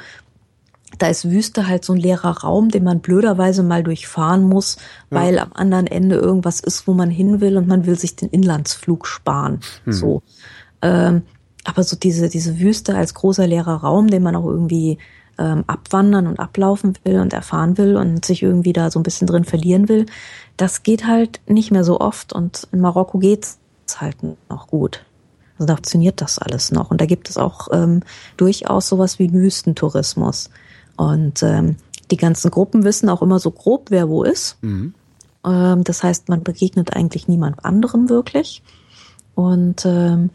da 0.96 1.08
ist 1.08 1.30
Wüste 1.30 1.68
halt 1.68 1.84
so 1.84 1.92
ein 1.92 1.98
leerer 1.98 2.38
Raum, 2.38 2.70
den 2.70 2.84
man 2.84 3.00
blöderweise 3.00 3.62
mal 3.62 3.82
durchfahren 3.82 4.42
muss, 4.42 4.78
ja. 5.10 5.20
weil 5.20 5.38
am 5.38 5.52
anderen 5.52 5.86
Ende 5.86 6.16
irgendwas 6.16 6.60
ist, 6.60 6.86
wo 6.86 6.94
man 6.94 7.10
hin 7.10 7.42
will 7.42 7.58
und 7.58 7.68
man 7.68 7.84
will 7.84 7.98
sich 7.98 8.16
den 8.16 8.30
Inlandsflug 8.30 9.06
sparen. 9.06 9.60
Hm. 9.84 9.92
So. 9.92 10.22
Ähm, 10.80 11.22
aber 11.64 11.82
so 11.82 11.94
diese, 11.94 12.30
diese 12.30 12.58
Wüste 12.58 12.94
als 12.94 13.12
großer 13.12 13.46
leerer 13.46 13.82
Raum, 13.82 14.06
den 14.06 14.22
man 14.22 14.34
auch 14.34 14.46
irgendwie 14.46 14.96
ähm, 15.40 15.64
abwandern 15.66 16.26
und 16.26 16.38
ablaufen 16.38 16.96
will 17.02 17.18
und 17.18 17.32
erfahren 17.32 17.78
will 17.78 17.96
und 17.96 18.24
sich 18.24 18.42
irgendwie 18.42 18.74
da 18.74 18.90
so 18.90 19.00
ein 19.00 19.02
bisschen 19.02 19.26
drin 19.26 19.44
verlieren 19.44 19.88
will, 19.88 20.06
das 20.56 20.82
geht 20.82 21.06
halt 21.06 21.40
nicht 21.46 21.70
mehr 21.70 21.82
so 21.82 21.98
oft 21.98 22.32
und 22.32 22.68
in 22.72 22.80
Marokko 22.80 23.18
geht's 23.18 23.58
halt 23.96 24.16
noch 24.48 24.68
gut. 24.68 25.04
Also 25.54 25.66
da 25.66 25.76
funktioniert 25.76 26.20
das 26.20 26.38
alles 26.38 26.70
noch 26.70 26.90
und 26.90 27.00
da 27.00 27.06
gibt 27.06 27.30
es 27.30 27.38
auch 27.38 27.68
ähm, 27.72 28.02
durchaus 28.36 28.88
sowas 28.88 29.18
wie 29.18 29.32
Wüstentourismus 29.32 30.50
und 30.96 31.42
ähm, 31.42 31.76
die 32.10 32.16
ganzen 32.16 32.50
Gruppen 32.50 32.84
wissen 32.84 33.08
auch 33.08 33.22
immer 33.22 33.38
so 33.38 33.50
grob, 33.50 33.86
wer 33.90 34.08
wo 34.08 34.22
ist. 34.22 34.58
Mhm. 34.62 34.94
Ähm, 35.44 35.84
das 35.84 36.02
heißt, 36.02 36.28
man 36.28 36.42
begegnet 36.42 36.94
eigentlich 36.94 37.28
niemand 37.28 37.64
anderem 37.64 38.10
wirklich 38.10 38.62
und 39.34 39.86
ähm, 39.86 40.30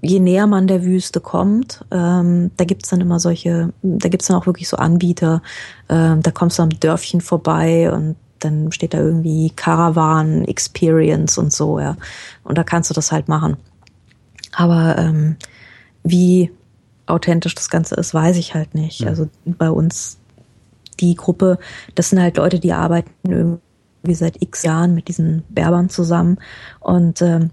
je 0.00 0.20
näher 0.20 0.46
man 0.46 0.66
der 0.66 0.84
Wüste 0.84 1.20
kommt, 1.20 1.84
ähm, 1.90 2.50
da 2.56 2.64
gibt's 2.64 2.90
dann 2.90 3.00
immer 3.00 3.18
solche, 3.18 3.72
da 3.82 4.08
gibt's 4.08 4.26
dann 4.26 4.36
auch 4.36 4.46
wirklich 4.46 4.68
so 4.68 4.76
Anbieter, 4.76 5.42
ähm, 5.88 6.22
da 6.22 6.30
kommst 6.30 6.58
du 6.58 6.62
am 6.62 6.70
Dörfchen 6.70 7.20
vorbei 7.20 7.92
und 7.92 8.16
dann 8.38 8.70
steht 8.72 8.94
da 8.94 8.98
irgendwie 8.98 9.50
Caravan 9.50 10.44
Experience 10.44 11.38
und 11.38 11.52
so, 11.52 11.80
ja. 11.80 11.96
Und 12.44 12.56
da 12.56 12.64
kannst 12.64 12.90
du 12.90 12.94
das 12.94 13.10
halt 13.10 13.28
machen. 13.28 13.56
Aber 14.52 14.96
ähm, 14.98 15.36
wie 16.04 16.50
authentisch 17.06 17.54
das 17.54 17.70
Ganze 17.70 17.94
ist, 17.96 18.14
weiß 18.14 18.36
ich 18.36 18.54
halt 18.54 18.74
nicht. 18.74 19.00
Ja. 19.00 19.08
Also 19.08 19.28
bei 19.44 19.70
uns 19.70 20.18
die 21.00 21.14
Gruppe, 21.14 21.58
das 21.94 22.10
sind 22.10 22.20
halt 22.20 22.36
Leute, 22.36 22.58
die 22.58 22.72
arbeiten 22.72 23.10
irgendwie 23.24 24.14
seit 24.14 24.40
x 24.42 24.62
Jahren 24.62 24.94
mit 24.94 25.08
diesen 25.08 25.44
Berbern 25.48 25.90
zusammen 25.90 26.38
und 26.80 27.22
ähm, 27.22 27.50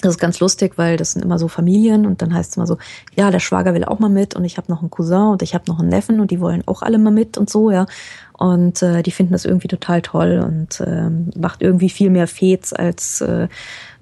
das 0.00 0.12
ist 0.12 0.20
ganz 0.20 0.40
lustig, 0.40 0.74
weil 0.76 0.96
das 0.96 1.12
sind 1.12 1.22
immer 1.24 1.38
so 1.38 1.48
Familien 1.48 2.04
und 2.06 2.20
dann 2.20 2.34
heißt 2.34 2.50
es 2.50 2.56
immer 2.56 2.66
so, 2.66 2.76
ja, 3.14 3.30
der 3.30 3.40
Schwager 3.40 3.72
will 3.72 3.84
auch 3.84 3.98
mal 3.98 4.10
mit 4.10 4.34
und 4.34 4.44
ich 4.44 4.58
habe 4.58 4.70
noch 4.70 4.80
einen 4.80 4.90
Cousin 4.90 5.28
und 5.28 5.42
ich 5.42 5.54
habe 5.54 5.64
noch 5.68 5.80
einen 5.80 5.88
Neffen 5.88 6.20
und 6.20 6.30
die 6.30 6.40
wollen 6.40 6.62
auch 6.66 6.82
alle 6.82 6.98
mal 6.98 7.10
mit 7.10 7.38
und 7.38 7.48
so, 7.48 7.70
ja. 7.70 7.86
Und 8.34 8.82
äh, 8.82 9.02
die 9.02 9.10
finden 9.10 9.32
das 9.32 9.46
irgendwie 9.46 9.68
total 9.68 10.02
toll 10.02 10.42
und 10.44 10.80
äh, 10.80 11.08
macht 11.38 11.62
irgendwie 11.62 11.88
viel 11.88 12.10
mehr 12.10 12.28
Fets, 12.28 12.74
als 12.74 13.22
äh, 13.22 13.48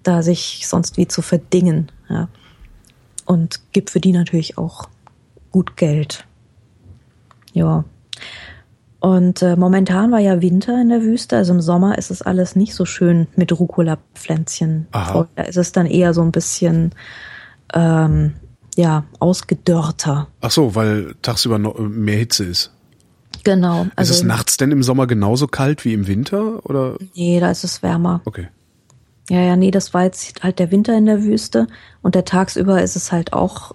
da 0.02 0.22
sich 0.22 0.64
sonst 0.66 0.96
wie 0.96 1.06
zu 1.06 1.22
verdingen, 1.22 1.92
ja. 2.08 2.28
Und 3.26 3.60
gibt 3.72 3.90
für 3.90 4.00
die 4.00 4.12
natürlich 4.12 4.58
auch 4.58 4.88
gut 5.50 5.76
Geld. 5.76 6.26
Ja. 7.52 7.84
Und 9.04 9.42
äh, 9.42 9.54
momentan 9.54 10.12
war 10.12 10.18
ja 10.18 10.40
Winter 10.40 10.80
in 10.80 10.88
der 10.88 11.02
Wüste, 11.02 11.36
also 11.36 11.52
im 11.52 11.60
Sommer 11.60 11.98
ist 11.98 12.10
es 12.10 12.22
alles 12.22 12.56
nicht 12.56 12.74
so 12.74 12.86
schön 12.86 13.26
mit 13.36 13.52
Rucola-Pflänzchen. 13.52 14.86
Da 14.92 15.42
ist 15.46 15.58
es 15.58 15.72
dann 15.72 15.84
eher 15.84 16.14
so 16.14 16.22
ein 16.22 16.32
bisschen 16.32 16.94
ähm, 17.74 18.32
ja 18.76 19.04
ausgedörrter. 19.18 20.28
Ach 20.40 20.50
so, 20.50 20.74
weil 20.74 21.16
tagsüber 21.20 21.58
noch 21.58 21.78
mehr 21.78 22.16
Hitze 22.16 22.46
ist. 22.46 22.72
Genau. 23.42 23.88
Also 23.94 24.14
ist 24.14 24.20
es 24.20 24.24
nachts 24.24 24.56
denn 24.56 24.72
im 24.72 24.82
Sommer 24.82 25.06
genauso 25.06 25.48
kalt 25.48 25.84
wie 25.84 25.92
im 25.92 26.06
Winter 26.06 26.64
oder? 26.64 26.96
Nee, 27.14 27.40
da 27.40 27.50
ist 27.50 27.62
es 27.62 27.82
wärmer. 27.82 28.22
Okay. 28.24 28.48
Ja, 29.28 29.42
ja, 29.42 29.56
nee, 29.56 29.70
das 29.70 29.92
war 29.92 30.04
jetzt 30.04 30.42
halt 30.42 30.58
der 30.58 30.70
Winter 30.70 30.96
in 30.96 31.04
der 31.04 31.22
Wüste 31.22 31.66
und 32.00 32.14
der 32.14 32.24
tagsüber 32.24 32.80
ist 32.80 32.96
es 32.96 33.12
halt 33.12 33.34
auch 33.34 33.74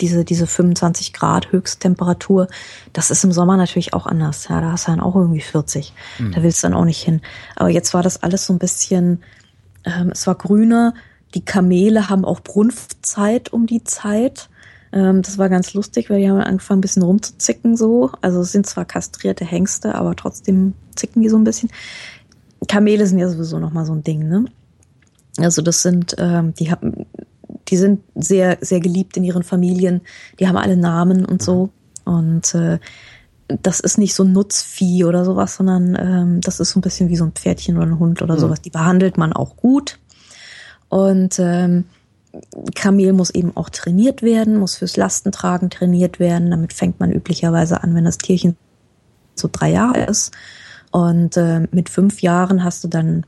diese, 0.00 0.24
diese 0.24 0.46
25 0.46 1.12
Grad 1.12 1.52
Höchsttemperatur, 1.52 2.48
das 2.92 3.10
ist 3.10 3.24
im 3.24 3.32
Sommer 3.32 3.56
natürlich 3.56 3.94
auch 3.94 4.06
anders. 4.06 4.48
Ja, 4.48 4.60
da 4.60 4.72
hast 4.72 4.86
du 4.86 4.92
dann 4.92 5.00
auch 5.00 5.16
irgendwie 5.16 5.40
40. 5.40 5.92
Mhm. 6.18 6.32
Da 6.32 6.42
willst 6.42 6.62
du 6.62 6.68
dann 6.68 6.76
auch 6.76 6.84
nicht 6.84 7.02
hin. 7.02 7.20
Aber 7.56 7.68
jetzt 7.68 7.94
war 7.94 8.02
das 8.02 8.22
alles 8.22 8.46
so 8.46 8.52
ein 8.52 8.58
bisschen, 8.58 9.22
ähm, 9.84 10.10
es 10.12 10.26
war 10.26 10.34
grüner. 10.34 10.94
Die 11.34 11.44
Kamele 11.44 12.08
haben 12.08 12.24
auch 12.24 12.40
Brunftzeit 12.40 13.52
um 13.52 13.66
die 13.66 13.84
Zeit. 13.84 14.48
Ähm, 14.92 15.22
das 15.22 15.38
war 15.38 15.48
ganz 15.48 15.72
lustig, 15.74 16.10
weil 16.10 16.20
die 16.20 16.28
haben 16.28 16.38
angefangen, 16.38 16.78
ein 16.78 16.82
bisschen 16.82 17.02
rumzuzicken 17.02 17.76
so. 17.76 18.10
Also 18.20 18.40
es 18.40 18.52
sind 18.52 18.66
zwar 18.66 18.84
kastrierte 18.84 19.44
Hengste, 19.44 19.94
aber 19.94 20.14
trotzdem 20.16 20.74
zicken 20.94 21.22
die 21.22 21.28
so 21.28 21.36
ein 21.36 21.44
bisschen. 21.44 21.70
Kamele 22.68 23.06
sind 23.06 23.18
ja 23.18 23.28
sowieso 23.28 23.58
nochmal 23.58 23.86
so 23.86 23.94
ein 23.94 24.04
Ding, 24.04 24.28
ne? 24.28 24.44
Also 25.38 25.62
das 25.62 25.82
sind, 25.82 26.14
ähm, 26.18 26.54
die 26.54 26.70
haben, 26.70 27.06
die 27.68 27.76
sind 27.76 28.00
sehr, 28.14 28.58
sehr 28.60 28.80
geliebt 28.80 29.16
in 29.16 29.24
ihren 29.24 29.42
Familien. 29.42 30.02
Die 30.38 30.48
haben 30.48 30.56
alle 30.56 30.76
Namen 30.76 31.24
und 31.24 31.42
so. 31.42 31.70
Und 32.04 32.54
äh, 32.54 32.78
das 33.48 33.80
ist 33.80 33.98
nicht 33.98 34.14
so 34.14 34.24
ein 34.24 34.32
Nutzvieh 34.32 35.04
oder 35.04 35.24
sowas, 35.24 35.56
sondern 35.56 35.96
ähm, 35.98 36.40
das 36.40 36.60
ist 36.60 36.70
so 36.70 36.78
ein 36.78 36.82
bisschen 36.82 37.08
wie 37.08 37.16
so 37.16 37.24
ein 37.24 37.32
Pferdchen 37.32 37.76
oder 37.76 37.86
ein 37.86 37.98
Hund 37.98 38.22
oder 38.22 38.36
mhm. 38.36 38.40
sowas. 38.40 38.60
Die 38.60 38.70
behandelt 38.70 39.18
man 39.18 39.32
auch 39.32 39.56
gut. 39.56 39.98
Und 40.88 41.38
ähm, 41.38 41.84
Kamel 42.74 43.12
muss 43.12 43.30
eben 43.30 43.56
auch 43.56 43.68
trainiert 43.68 44.22
werden, 44.22 44.56
muss 44.56 44.76
fürs 44.76 44.96
Lastentragen 44.96 45.70
trainiert 45.70 46.18
werden. 46.18 46.50
Damit 46.50 46.72
fängt 46.72 47.00
man 47.00 47.12
üblicherweise 47.12 47.82
an, 47.82 47.94
wenn 47.94 48.04
das 48.04 48.18
Tierchen 48.18 48.56
so 49.34 49.48
drei 49.50 49.70
Jahre 49.70 50.04
ist. 50.04 50.32
Und 50.90 51.36
äh, 51.36 51.66
mit 51.70 51.88
fünf 51.88 52.22
Jahren 52.22 52.64
hast 52.64 52.84
du 52.84 52.88
dann 52.88 53.24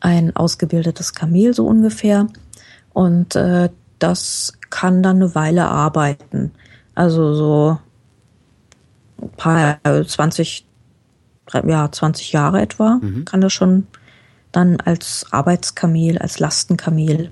ein 0.00 0.36
ausgebildetes 0.36 1.14
Kamel 1.14 1.54
so 1.54 1.66
ungefähr. 1.66 2.28
Und 2.98 3.36
äh, 3.36 3.70
das 4.00 4.54
kann 4.70 5.04
dann 5.04 5.22
eine 5.22 5.36
Weile 5.36 5.68
arbeiten. 5.68 6.50
Also 6.96 7.32
so 7.32 7.78
ein 9.22 9.30
paar, 9.36 9.78
20, 9.84 10.66
ja, 11.64 11.92
20 11.92 12.32
Jahre 12.32 12.60
etwa 12.60 12.98
mhm. 13.00 13.24
kann 13.24 13.40
das 13.40 13.52
schon 13.52 13.86
dann 14.50 14.80
als 14.80 15.26
Arbeitskamel, 15.30 16.18
als 16.18 16.40
Lastenkamel 16.40 17.30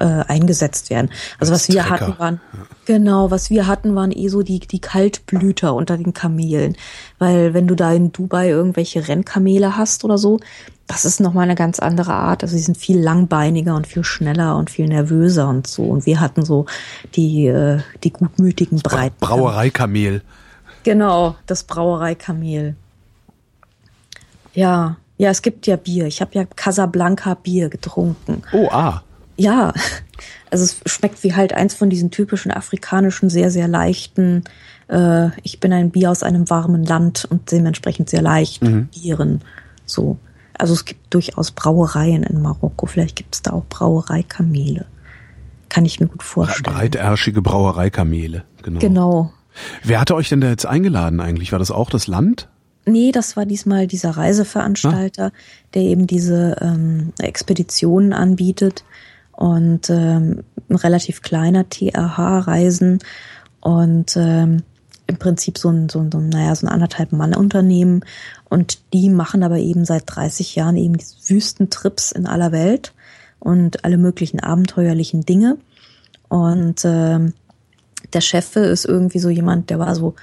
äh, 0.00 0.04
eingesetzt 0.04 0.90
werden. 0.90 1.10
Also 1.38 1.52
was 1.52 1.68
wir 1.68 1.82
Trecker. 1.82 2.06
hatten 2.06 2.18
waren, 2.18 2.40
genau, 2.84 3.30
was 3.30 3.50
wir 3.50 3.66
hatten 3.66 3.94
waren 3.94 4.12
eh 4.12 4.28
so 4.28 4.42
die, 4.42 4.60
die 4.60 4.80
Kaltblüter 4.80 5.74
unter 5.74 5.96
den 5.96 6.14
Kamelen. 6.14 6.76
Weil 7.18 7.54
wenn 7.54 7.66
du 7.66 7.74
da 7.74 7.92
in 7.92 8.12
Dubai 8.12 8.48
irgendwelche 8.48 9.08
Rennkamele 9.08 9.76
hast 9.76 10.04
oder 10.04 10.18
so, 10.18 10.40
das 10.86 11.04
ist 11.04 11.20
nochmal 11.20 11.44
eine 11.44 11.56
ganz 11.56 11.80
andere 11.80 12.14
Art. 12.14 12.42
Also 12.42 12.56
sie 12.56 12.62
sind 12.62 12.76
viel 12.76 12.98
langbeiniger 12.98 13.74
und 13.74 13.86
viel 13.86 14.04
schneller 14.04 14.56
und 14.56 14.70
viel 14.70 14.86
nervöser 14.86 15.48
und 15.48 15.66
so. 15.66 15.82
Und 15.82 16.06
wir 16.06 16.20
hatten 16.20 16.44
so 16.44 16.66
die, 17.14 17.46
äh, 17.46 17.80
die 18.04 18.12
gutmütigen 18.12 18.78
Breiten. 18.78 19.16
Brauereikamel. 19.20 20.22
Genau, 20.84 21.34
das 21.46 21.64
Brauereikamel. 21.64 22.76
Ja, 24.54 24.96
ja, 25.18 25.30
es 25.30 25.42
gibt 25.42 25.66
ja 25.66 25.76
Bier. 25.76 26.06
Ich 26.06 26.20
habe 26.20 26.30
ja 26.34 26.44
Casablanca 26.44 27.34
Bier 27.34 27.68
getrunken. 27.68 28.42
Oh, 28.52 28.68
ah. 28.70 29.02
Ja, 29.36 29.72
also 30.50 30.64
es 30.64 30.80
schmeckt 30.86 31.22
wie 31.22 31.34
halt 31.34 31.52
eins 31.52 31.74
von 31.74 31.90
diesen 31.90 32.10
typischen 32.10 32.50
afrikanischen, 32.50 33.28
sehr, 33.30 33.50
sehr 33.50 33.68
leichten, 33.68 34.44
äh, 34.88 35.28
ich 35.42 35.60
bin 35.60 35.72
ein 35.72 35.90
Bier 35.90 36.10
aus 36.10 36.22
einem 36.22 36.48
warmen 36.50 36.84
Land 36.84 37.26
und 37.28 37.50
dementsprechend 37.50 38.10
sehr 38.10 38.22
leichten 38.22 38.72
mhm. 38.72 38.86
Bieren. 38.88 39.40
So. 39.84 40.18
Also 40.58 40.72
es 40.72 40.84
gibt 40.84 41.12
durchaus 41.12 41.50
Brauereien 41.50 42.22
in 42.22 42.40
Marokko. 42.40 42.86
Vielleicht 42.86 43.16
gibt 43.16 43.34
es 43.34 43.42
da 43.42 43.52
auch 43.52 43.64
Brauereikamele. 43.68 44.86
Kann 45.68 45.84
ich 45.84 46.00
mir 46.00 46.06
gut 46.06 46.22
vorstellen. 46.22 46.74
Breitärschige 46.74 47.42
Brauereikamele, 47.42 48.44
genau. 48.62 48.80
Genau. 48.80 49.32
Wer 49.82 50.00
hatte 50.00 50.14
euch 50.14 50.28
denn 50.28 50.40
da 50.40 50.48
jetzt 50.48 50.66
eingeladen 50.66 51.20
eigentlich? 51.20 51.52
War 51.52 51.58
das 51.58 51.70
auch 51.70 51.90
das 51.90 52.06
Land? 52.06 52.48
Nee, 52.84 53.10
das 53.10 53.36
war 53.36 53.46
diesmal 53.46 53.86
dieser 53.86 54.10
Reiseveranstalter, 54.10 55.26
ah. 55.26 55.38
der 55.74 55.82
eben 55.82 56.06
diese 56.06 56.56
ähm, 56.60 57.12
Expeditionen 57.18 58.12
anbietet 58.12 58.84
und 59.36 59.90
ähm, 59.90 60.42
ein 60.68 60.76
relativ 60.76 61.22
kleiner 61.22 61.68
TRH-Reisen 61.68 62.98
und 63.60 64.16
ähm, 64.16 64.62
im 65.06 65.18
Prinzip 65.18 65.58
so 65.58 65.68
ein, 65.68 65.88
so 65.88 66.00
ein, 66.00 66.10
so 66.10 66.18
ein, 66.18 66.28
naja, 66.30 66.54
so 66.54 66.66
ein 66.66 66.72
anderthalb 66.72 67.12
Mann-Unternehmen 67.12 68.04
und 68.48 68.78
die 68.92 69.08
machen 69.08 69.42
aber 69.42 69.58
eben 69.58 69.84
seit 69.84 70.04
30 70.06 70.56
Jahren 70.56 70.76
eben 70.76 70.96
diese 70.96 71.16
Wüstentrips 71.28 72.12
in 72.12 72.26
aller 72.26 72.50
Welt 72.50 72.92
und 73.38 73.84
alle 73.84 73.98
möglichen 73.98 74.40
abenteuerlichen 74.40 75.20
Dinge 75.22 75.58
und 76.28 76.84
ähm, 76.84 77.34
der 78.12 78.20
Chef 78.20 78.56
ist 78.56 78.84
irgendwie 78.84 79.18
so 79.18 79.30
jemand, 79.30 79.70
der 79.70 79.78
war 79.78 79.94
so 79.94 80.14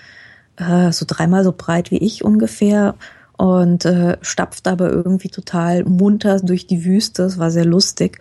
äh, 0.57 0.91
so 0.91 1.05
dreimal 1.07 1.43
so 1.43 1.53
breit 1.55 1.91
wie 1.91 1.97
ich 1.97 2.23
ungefähr 2.23 2.95
und 3.37 3.85
äh, 3.85 4.17
stapft 4.21 4.67
aber 4.67 4.91
irgendwie 4.91 5.29
total 5.29 5.83
munter 5.83 6.39
durch 6.39 6.67
die 6.67 6.85
Wüste. 6.85 7.23
Es 7.23 7.39
war 7.39 7.51
sehr 7.51 7.65
lustig. 7.65 8.19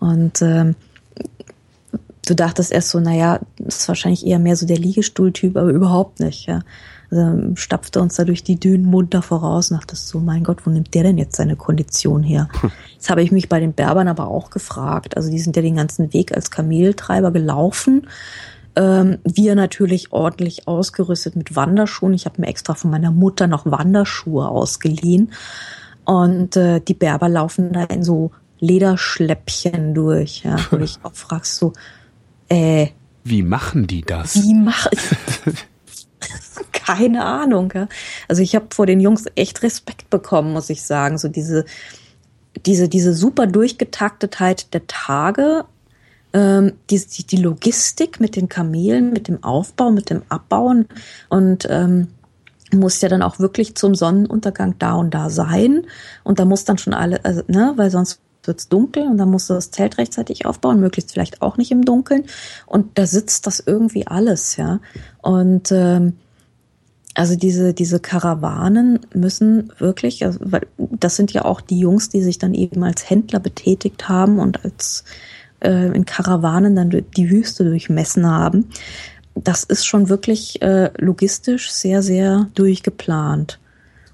Und 0.00 0.42
ähm, 0.42 0.74
du 2.26 2.34
dachtest 2.34 2.72
erst 2.72 2.90
so, 2.90 2.98
naja, 3.00 3.40
das 3.58 3.80
ist 3.80 3.88
wahrscheinlich 3.88 4.26
eher 4.26 4.38
mehr 4.38 4.56
so 4.56 4.66
der 4.66 4.78
Liegestuhltyp, 4.78 5.56
aber 5.56 5.70
überhaupt 5.70 6.20
nicht. 6.20 6.46
Ja. 6.46 6.60
Also 7.10 7.54
stapfte 7.54 8.00
uns 8.00 8.16
da 8.16 8.24
durch 8.24 8.42
die 8.42 8.58
Dünen 8.58 8.84
munter 8.84 9.22
voraus 9.22 9.70
und 9.70 9.78
dachtest 9.78 10.08
so, 10.08 10.20
mein 10.20 10.44
Gott, 10.44 10.66
wo 10.66 10.70
nimmt 10.70 10.94
der 10.94 11.02
denn 11.02 11.18
jetzt 11.18 11.36
seine 11.36 11.56
Kondition 11.56 12.22
her? 12.22 12.48
Das 12.98 13.08
habe 13.08 13.22
ich 13.22 13.32
mich 13.32 13.48
bei 13.48 13.60
den 13.60 13.72
Berbern 13.72 14.08
aber 14.08 14.28
auch 14.28 14.50
gefragt. 14.50 15.16
Also 15.16 15.30
die 15.30 15.38
sind 15.38 15.56
ja 15.56 15.62
den 15.62 15.76
ganzen 15.76 16.12
Weg 16.12 16.34
als 16.34 16.50
Kameltreiber 16.50 17.30
gelaufen 17.30 18.06
ähm, 18.76 19.18
wir 19.24 19.54
natürlich 19.54 20.12
ordentlich 20.12 20.68
ausgerüstet 20.68 21.36
mit 21.36 21.56
Wanderschuhen. 21.56 22.14
Ich 22.14 22.26
habe 22.26 22.40
mir 22.40 22.48
extra 22.48 22.74
von 22.74 22.90
meiner 22.90 23.10
Mutter 23.10 23.46
noch 23.46 23.66
Wanderschuhe 23.66 24.48
ausgeliehen. 24.48 25.32
Und 26.04 26.56
äh, 26.56 26.80
die 26.80 26.94
Berber 26.94 27.28
laufen 27.28 27.72
da 27.72 27.84
in 27.84 28.02
so 28.02 28.30
Lederschläppchen 28.60 29.94
durch, 29.94 30.44
ja, 30.44 30.56
wo 30.70 30.78
ich 30.78 30.98
auch 31.02 31.14
fragst 31.14 31.56
so, 31.56 31.72
äh, 32.48 32.88
wie 33.24 33.42
machen 33.42 33.86
die 33.86 34.02
das? 34.02 34.36
Wie 34.36 34.54
machen 34.54 34.90
keine 36.72 37.24
Ahnung. 37.24 37.72
Ja. 37.74 37.88
Also 38.28 38.42
ich 38.42 38.54
habe 38.54 38.66
vor 38.70 38.86
den 38.86 39.00
Jungs 39.00 39.24
echt 39.34 39.62
Respekt 39.62 40.10
bekommen, 40.10 40.52
muss 40.52 40.70
ich 40.70 40.82
sagen. 40.82 41.18
So 41.18 41.28
diese, 41.28 41.64
diese, 42.66 42.88
diese 42.88 43.14
super 43.14 43.46
Durchgetaktetheit 43.46 44.72
der 44.74 44.86
Tage 44.86 45.64
ähm, 46.32 46.74
die, 46.90 47.04
die, 47.04 47.26
die 47.26 47.36
Logistik 47.36 48.20
mit 48.20 48.36
den 48.36 48.48
Kamelen, 48.48 49.12
mit 49.12 49.28
dem 49.28 49.42
Aufbau, 49.42 49.90
mit 49.90 50.10
dem 50.10 50.22
Abbauen 50.28 50.86
und 51.28 51.66
ähm, 51.68 52.08
muss 52.72 53.00
ja 53.00 53.08
dann 53.08 53.22
auch 53.22 53.40
wirklich 53.40 53.74
zum 53.74 53.96
Sonnenuntergang 53.96 54.76
da 54.78 54.94
und 54.94 55.12
da 55.12 55.28
sein. 55.28 55.86
Und 56.22 56.38
da 56.38 56.44
muss 56.44 56.64
dann 56.64 56.78
schon 56.78 56.94
alle, 56.94 57.24
also, 57.24 57.42
ne, 57.48 57.72
weil 57.76 57.90
sonst 57.90 58.20
wird's 58.44 58.68
dunkel 58.68 59.04
und 59.04 59.18
dann 59.18 59.30
musst 59.30 59.50
du 59.50 59.54
das 59.54 59.70
Zelt 59.70 59.98
rechtzeitig 59.98 60.46
aufbauen, 60.46 60.80
möglichst 60.80 61.12
vielleicht 61.12 61.42
auch 61.42 61.56
nicht 61.56 61.70
im 61.70 61.84
Dunkeln. 61.84 62.24
Und 62.66 62.98
da 62.98 63.06
sitzt 63.06 63.46
das 63.46 63.60
irgendwie 63.60 64.06
alles, 64.06 64.56
ja. 64.56 64.80
Und 65.22 65.70
ähm, 65.72 66.14
also 67.14 67.36
diese, 67.36 67.74
diese 67.74 68.00
Karawanen 68.00 69.00
müssen 69.12 69.72
wirklich, 69.78 70.24
also, 70.24 70.38
weil 70.42 70.66
das 70.78 71.16
sind 71.16 71.32
ja 71.32 71.44
auch 71.44 71.60
die 71.60 71.78
Jungs, 71.78 72.08
die 72.08 72.22
sich 72.22 72.38
dann 72.38 72.54
eben 72.54 72.82
als 72.82 73.10
Händler 73.10 73.40
betätigt 73.40 74.08
haben 74.08 74.38
und 74.38 74.64
als 74.64 75.04
äh, 75.60 75.94
in 75.94 76.06
Karawanen 76.06 76.76
dann 76.76 76.90
die 76.90 77.30
Wüste 77.30 77.64
durchmessen 77.64 78.26
haben. 78.26 78.70
Das 79.34 79.64
ist 79.64 79.86
schon 79.86 80.08
wirklich 80.08 80.60
äh, 80.62 80.90
logistisch 80.98 81.70
sehr, 81.70 82.02
sehr 82.02 82.48
durchgeplant 82.54 83.59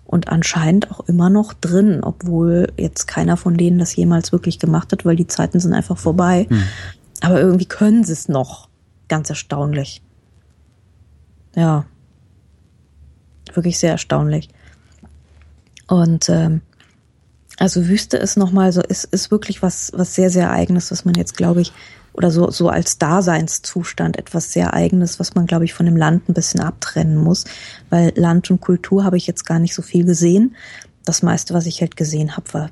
und 0.06 0.28
anscheinend 0.28 0.90
auch 0.90 1.00
immer 1.08 1.30
noch 1.30 1.52
drin, 1.52 2.00
obwohl 2.02 2.72
jetzt 2.76 3.06
keiner 3.06 3.36
von 3.36 3.56
denen 3.56 3.78
das 3.78 3.96
jemals 3.96 4.32
wirklich 4.32 4.58
gemacht 4.58 4.92
hat, 4.92 5.04
weil 5.04 5.16
die 5.16 5.26
Zeiten 5.26 5.58
sind 5.60 5.72
einfach 5.72 5.98
vorbei. 5.98 6.46
Hm. 6.48 6.62
Aber 7.22 7.40
irgendwie 7.40 7.66
können 7.66 8.04
sie 8.04 8.12
es 8.12 8.28
noch. 8.28 8.68
Ganz 9.08 9.30
erstaunlich. 9.30 10.02
Ja. 11.54 11.84
Wirklich 13.52 13.78
sehr 13.78 13.92
erstaunlich. 13.92 14.48
Und 15.88 16.28
ähm, 16.28 16.60
also 17.58 17.86
Wüste 17.88 18.16
ist 18.16 18.36
nochmal 18.36 18.72
so, 18.72 18.82
ist, 18.82 19.04
ist 19.04 19.30
wirklich 19.30 19.62
was, 19.62 19.92
was 19.94 20.14
sehr, 20.14 20.30
sehr 20.30 20.50
eigenes, 20.50 20.90
was 20.90 21.04
man 21.04 21.14
jetzt, 21.14 21.36
glaube 21.36 21.62
ich, 21.62 21.72
oder 22.16 22.30
so, 22.30 22.50
so 22.50 22.68
als 22.68 22.98
Daseinszustand 22.98 24.18
etwas 24.18 24.52
sehr 24.52 24.74
eigenes, 24.74 25.20
was 25.20 25.34
man, 25.34 25.46
glaube 25.46 25.64
ich, 25.64 25.74
von 25.74 25.86
dem 25.86 25.96
Land 25.96 26.28
ein 26.28 26.34
bisschen 26.34 26.60
abtrennen 26.60 27.16
muss. 27.16 27.44
Weil 27.90 28.12
Land 28.16 28.50
und 28.50 28.60
Kultur 28.60 29.04
habe 29.04 29.16
ich 29.16 29.26
jetzt 29.26 29.44
gar 29.44 29.58
nicht 29.58 29.74
so 29.74 29.82
viel 29.82 30.04
gesehen. 30.04 30.56
Das 31.04 31.22
meiste, 31.22 31.54
was 31.54 31.66
ich 31.66 31.80
halt 31.80 31.96
gesehen 31.96 32.36
habe, 32.36 32.52
war 32.52 32.70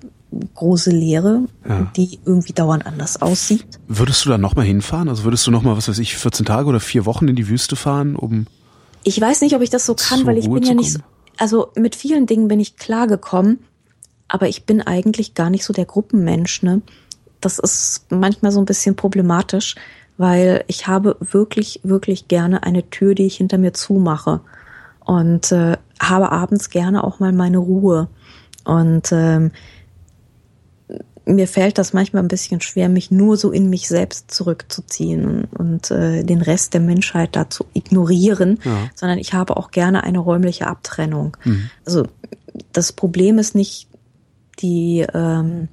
große 0.54 0.90
Leere, 0.90 1.42
ja. 1.68 1.90
die 1.96 2.18
irgendwie 2.24 2.52
dauernd 2.52 2.86
anders 2.86 3.22
aussieht. 3.22 3.64
Würdest 3.86 4.24
du 4.24 4.30
da 4.30 4.38
nochmal 4.38 4.64
hinfahren? 4.64 5.08
Also 5.08 5.24
würdest 5.24 5.46
du 5.46 5.50
nochmal, 5.50 5.76
was 5.76 5.88
weiß 5.88 5.98
ich, 5.98 6.16
14 6.16 6.44
Tage 6.44 6.68
oder 6.68 6.80
vier 6.80 7.06
Wochen 7.06 7.28
in 7.28 7.36
die 7.36 7.48
Wüste 7.48 7.76
fahren, 7.76 8.16
um. 8.16 8.46
Ich 9.04 9.20
weiß 9.20 9.42
nicht, 9.42 9.54
ob 9.54 9.62
ich 9.62 9.70
das 9.70 9.86
so 9.86 9.94
kann, 9.94 10.26
weil 10.26 10.38
ich 10.38 10.48
Ruhe 10.48 10.58
bin 10.58 10.68
ja 10.68 10.74
nicht 10.74 10.92
so, 10.92 11.00
also 11.36 11.68
mit 11.76 11.94
vielen 11.94 12.26
Dingen 12.26 12.48
bin 12.48 12.58
ich 12.58 12.76
klargekommen 12.76 13.58
aber 14.28 14.48
ich 14.48 14.64
bin 14.64 14.80
eigentlich 14.82 15.34
gar 15.34 15.50
nicht 15.50 15.64
so 15.64 15.72
der 15.72 15.84
Gruppenmensch, 15.84 16.62
ne? 16.62 16.82
Das 17.44 17.58
ist 17.58 18.06
manchmal 18.10 18.52
so 18.52 18.60
ein 18.60 18.64
bisschen 18.64 18.96
problematisch, 18.96 19.74
weil 20.16 20.64
ich 20.66 20.86
habe 20.86 21.16
wirklich, 21.20 21.80
wirklich 21.82 22.28
gerne 22.28 22.62
eine 22.62 22.88
Tür, 22.90 23.14
die 23.14 23.26
ich 23.26 23.36
hinter 23.36 23.58
mir 23.58 23.72
zumache. 23.72 24.40
Und 25.04 25.52
äh, 25.52 25.76
habe 26.00 26.32
abends 26.32 26.70
gerne 26.70 27.04
auch 27.04 27.20
mal 27.20 27.32
meine 27.32 27.58
Ruhe. 27.58 28.08
Und 28.64 29.12
ähm, 29.12 29.50
mir 31.26 31.48
fällt 31.48 31.78
das 31.78 31.92
manchmal 31.92 32.22
ein 32.22 32.28
bisschen 32.28 32.60
schwer, 32.60 32.88
mich 32.88 33.10
nur 33.10 33.36
so 33.36 33.50
in 33.50 33.70
mich 33.70 33.88
selbst 33.88 34.30
zurückzuziehen 34.30 35.24
und, 35.24 35.56
und 35.58 35.90
äh, 35.90 36.22
den 36.22 36.42
Rest 36.42 36.74
der 36.74 36.80
Menschheit 36.80 37.36
da 37.36 37.48
zu 37.48 37.64
ignorieren, 37.72 38.58
ja. 38.64 38.90
sondern 38.94 39.18
ich 39.18 39.32
habe 39.32 39.56
auch 39.56 39.70
gerne 39.70 40.04
eine 40.04 40.18
räumliche 40.18 40.66
Abtrennung. 40.66 41.36
Mhm. 41.44 41.70
Also 41.84 42.04
das 42.72 42.92
Problem 42.92 43.38
ist 43.38 43.54
nicht 43.54 43.88
die 44.60 45.04
ähm, 45.12 45.68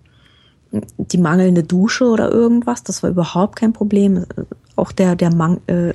die 0.97 1.17
mangelnde 1.17 1.63
Dusche 1.63 2.05
oder 2.05 2.31
irgendwas, 2.31 2.83
das 2.83 3.03
war 3.03 3.09
überhaupt 3.09 3.57
kein 3.57 3.73
Problem. 3.73 4.25
Auch 4.75 4.91
der, 4.91 5.15
der 5.15 5.33
Mang 5.33 5.61
äh, 5.67 5.93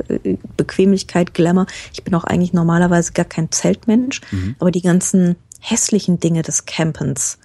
Bequemlichkeit, 0.57 1.35
Glamour. 1.35 1.66
Ich 1.93 2.05
bin 2.05 2.14
auch 2.14 2.24
eigentlich 2.24 2.53
normalerweise 2.53 3.12
gar 3.12 3.24
kein 3.24 3.51
Zeltmensch, 3.51 4.20
mhm. 4.31 4.55
aber 4.59 4.70
die 4.70 4.83
ganzen 4.83 5.37
hässlichen 5.61 6.20
Dinge 6.20 6.43
des 6.43 6.66
Campens, 6.66 7.39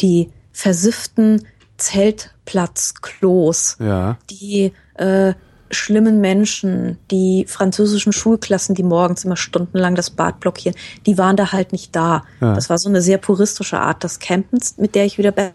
die 0.00 0.30
versifften 0.52 1.44
Zeltplatzklos, 1.76 3.76
ja. 3.80 4.16
die 4.30 4.72
äh, 4.94 5.34
schlimmen 5.70 6.20
Menschen, 6.20 6.98
die 7.10 7.44
französischen 7.48 8.12
Schulklassen, 8.12 8.74
die 8.74 8.82
morgens 8.82 9.24
immer 9.24 9.36
stundenlang 9.36 9.94
das 9.94 10.10
Bad 10.10 10.40
blockieren, 10.40 10.76
die 11.06 11.18
waren 11.18 11.36
da 11.36 11.52
halt 11.52 11.72
nicht 11.72 11.94
da. 11.94 12.24
Ja. 12.40 12.54
Das 12.54 12.70
war 12.70 12.78
so 12.78 12.88
eine 12.88 13.02
sehr 13.02 13.18
puristische 13.18 13.78
Art 13.78 14.04
des 14.04 14.18
Campens, 14.18 14.76
mit 14.78 14.94
der 14.94 15.04
ich 15.04 15.18
wieder 15.18 15.32
besser 15.32 15.52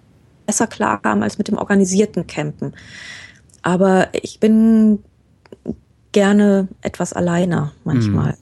klarkam 0.67 1.23
als 1.23 1.37
mit 1.37 1.47
dem 1.47 1.57
organisierten 1.57 2.27
Campen. 2.27 2.73
Aber 3.61 4.09
ich 4.13 4.39
bin 4.39 4.99
gerne 6.11 6.67
etwas 6.81 7.13
alleiner 7.13 7.73
manchmal. 7.83 8.31
Mhm. 8.31 8.37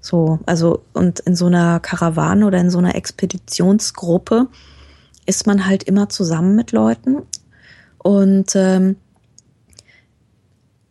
So, 0.00 0.40
also, 0.46 0.82
und 0.94 1.20
in 1.20 1.36
so 1.36 1.46
einer 1.46 1.78
Karawane 1.80 2.46
oder 2.46 2.58
in 2.58 2.70
so 2.70 2.78
einer 2.78 2.96
Expeditionsgruppe 2.96 4.48
ist 5.26 5.46
man 5.46 5.66
halt 5.66 5.84
immer 5.84 6.08
zusammen 6.08 6.56
mit 6.56 6.72
Leuten. 6.72 7.22
Und 7.98 8.56
ähm, 8.56 8.96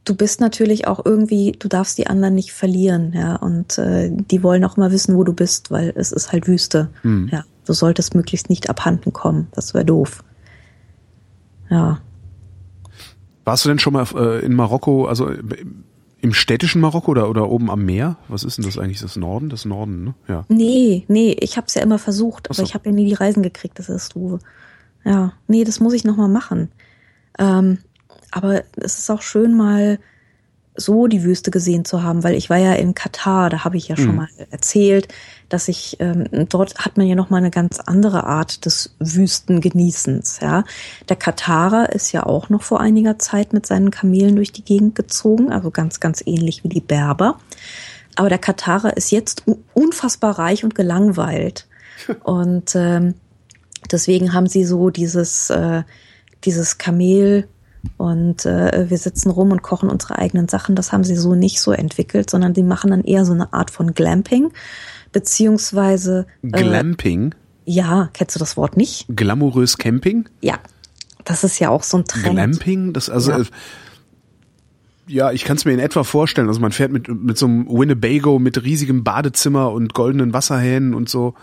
du 0.05 0.16
bist 0.16 0.39
natürlich 0.39 0.88
auch 0.88 1.03
irgendwie, 1.03 1.51
du 1.53 1.68
darfst 1.68 1.97
die 1.97 2.07
anderen 2.07 2.36
nicht 2.36 2.53
verlieren, 2.53 3.12
ja. 3.14 3.36
Und 3.36 3.78
äh, 3.78 4.09
die 4.12 4.43
wollen 4.43 4.64
auch 4.64 4.78
mal 4.78 4.91
wissen, 4.91 5.16
wo 5.16 5.24
du 5.24 5.34
bist, 5.34 5.72
weil 5.72 5.91
es 5.95 6.12
ist 6.12 6.32
halt 6.32 6.47
Wüste. 6.47 6.89
Mhm. 7.03 7.30
Ja. 7.32 7.43
Du 7.72 7.76
solltest 7.76 8.16
möglichst 8.16 8.50
nicht 8.50 8.70
abhanden 8.70 9.14
kommen. 9.14 9.48
Das 9.54 9.74
wäre 9.74 9.86
doof. 9.86 10.26
Ja. 11.70 12.02
Warst 13.46 13.64
du 13.64 13.70
denn 13.70 13.80
schon 13.80 13.94
mal 13.94 14.06
äh, 14.14 14.46
in 14.46 14.54
Marokko, 14.54 15.06
also 15.06 15.32
im 16.20 16.34
städtischen 16.34 16.82
Marokko 16.82 17.12
oder, 17.12 17.30
oder 17.30 17.50
oben 17.50 17.72
am 17.72 17.86
Meer? 17.86 18.18
Was 18.28 18.44
ist 18.44 18.58
denn 18.58 18.66
das 18.66 18.78
eigentlich? 18.78 19.00
Das 19.00 19.16
Norden? 19.16 19.48
Das 19.48 19.64
Norden, 19.64 20.04
ne? 20.04 20.16
Ja. 20.28 20.44
Nee, 20.50 21.06
nee, 21.08 21.32
ich 21.40 21.56
habe 21.56 21.68
es 21.68 21.76
ja 21.76 21.82
immer 21.82 21.98
versucht, 21.98 22.50
aber 22.50 22.56
so. 22.56 22.64
ich 22.64 22.74
habe 22.74 22.90
ja 22.90 22.92
nie 22.94 23.06
die 23.06 23.14
Reisen 23.14 23.42
gekriegt, 23.42 23.80
das 23.80 23.88
ist 23.88 24.16
du. 24.16 24.40
Ja, 25.06 25.32
nee, 25.48 25.64
das 25.64 25.80
muss 25.80 25.94
ich 25.94 26.04
nochmal 26.04 26.28
machen. 26.28 26.74
Ähm, 27.40 27.78
aber 28.32 28.64
es 28.76 29.00
ist 29.00 29.10
auch 29.10 29.22
schön, 29.22 29.56
mal 29.56 29.98
so 30.82 31.08
die 31.08 31.24
Wüste 31.24 31.52
gesehen 31.52 31.86
zu 31.86 32.04
haben, 32.04 32.24
weil 32.24 32.36
ich 32.36 32.50
war 32.50 32.58
ja 32.58 32.74
in 32.74 32.96
Katar, 32.96 33.50
da 33.50 33.64
habe 33.64 33.78
ich 33.78 33.88
ja 33.88 33.96
schon 33.96 34.12
mhm. 34.12 34.16
mal 34.16 34.30
erzählt, 34.50 35.08
dass 35.50 35.68
ich 35.68 35.98
ähm, 36.00 36.26
dort 36.50 36.76
hat 36.80 36.98
man 36.98 37.08
ja 37.08 37.16
noch 37.16 37.30
mal 37.30 37.38
eine 37.38 37.52
ganz 37.52 37.80
andere 37.80 38.26
Art 38.26 38.66
des 38.66 38.96
Wüstengenießens. 39.00 40.40
Ja, 40.42 40.64
der 41.10 41.16
Katarer 41.16 41.92
ist 41.94 42.12
ja 42.12 42.26
auch 42.26 42.50
noch 42.50 42.64
vor 42.64 42.80
einiger 42.80 43.20
Zeit 43.20 43.54
mit 43.54 43.66
seinen 43.66 43.92
Kamelen 43.92 44.36
durch 44.36 44.52
die 44.52 44.64
Gegend 44.64 44.96
gezogen, 44.96 45.52
also 45.52 45.72
ganz 45.72 46.00
ganz 46.00 46.24
ähnlich 46.26 46.64
wie 46.64 46.70
die 46.70 46.82
Berber. 46.82 47.40
Aber 48.16 48.30
der 48.30 48.38
Katarer 48.38 48.96
ist 48.98 49.12
jetzt 49.12 49.44
unfassbar 49.74 50.40
reich 50.40 50.64
und 50.64 50.76
gelangweilt 50.76 51.68
und 52.24 52.76
ähm, 52.76 53.16
deswegen 53.92 54.34
haben 54.34 54.48
sie 54.48 54.66
so 54.66 54.90
dieses 54.90 55.50
äh, 55.50 55.84
dieses 56.44 56.78
Kamel 56.78 57.48
und 57.98 58.46
äh, 58.46 58.90
wir 58.90 58.98
sitzen 58.98 59.30
rum 59.30 59.52
und 59.52 59.62
kochen 59.62 59.90
unsere 59.90 60.18
eigenen 60.18 60.48
Sachen. 60.48 60.76
Das 60.76 60.92
haben 60.92 61.04
sie 61.04 61.16
so 61.16 61.36
nicht 61.36 61.60
so 61.60 61.72
entwickelt, 61.72 62.30
sondern 62.30 62.54
die 62.54 62.64
machen 62.64 62.92
dann 62.92 63.04
eher 63.04 63.26
so 63.26 63.34
eine 63.34 63.54
Art 63.54 63.72
von 63.72 63.94
Glamping, 63.94 64.52
beziehungsweise 65.12 66.26
äh, 66.44 66.50
Glamping. 66.50 67.36
Ja, 67.66 68.10
kennst 68.14 68.36
du 68.36 68.40
das 68.40 68.58
Wort 68.58 68.78
nicht? 68.78 69.06
Glamourös 69.10 69.78
Camping? 69.78 70.28
Ja, 70.42 70.60
das 71.26 71.44
ist 71.44 71.60
ja 71.60 71.70
auch 71.70 71.84
so 71.84 71.98
ein 71.98 72.06
Trend. 72.06 72.36
Glamping, 72.36 72.94
das 72.94 73.10
also. 73.10 73.32
Ja. 73.32 73.44
Ja, 75.08 75.32
ich 75.32 75.44
kann 75.44 75.58
es 75.58 75.66
mir 75.66 75.74
in 75.74 75.80
etwa 75.80 76.04
vorstellen. 76.06 76.48
Also 76.48 76.62
man 76.62 76.72
fährt 76.72 76.92
mit, 76.92 77.10
mit 77.10 77.38
so 77.38 77.46
einem 77.46 77.68
Winnebago 77.68 78.40
mit 78.40 78.64
riesigem 78.64 79.04
Badezimmer 79.04 79.74
und 79.74 79.94
goldenen 79.94 80.32
Wasserhähnen 80.32 80.94
und 80.94 81.10
so. 81.10 81.34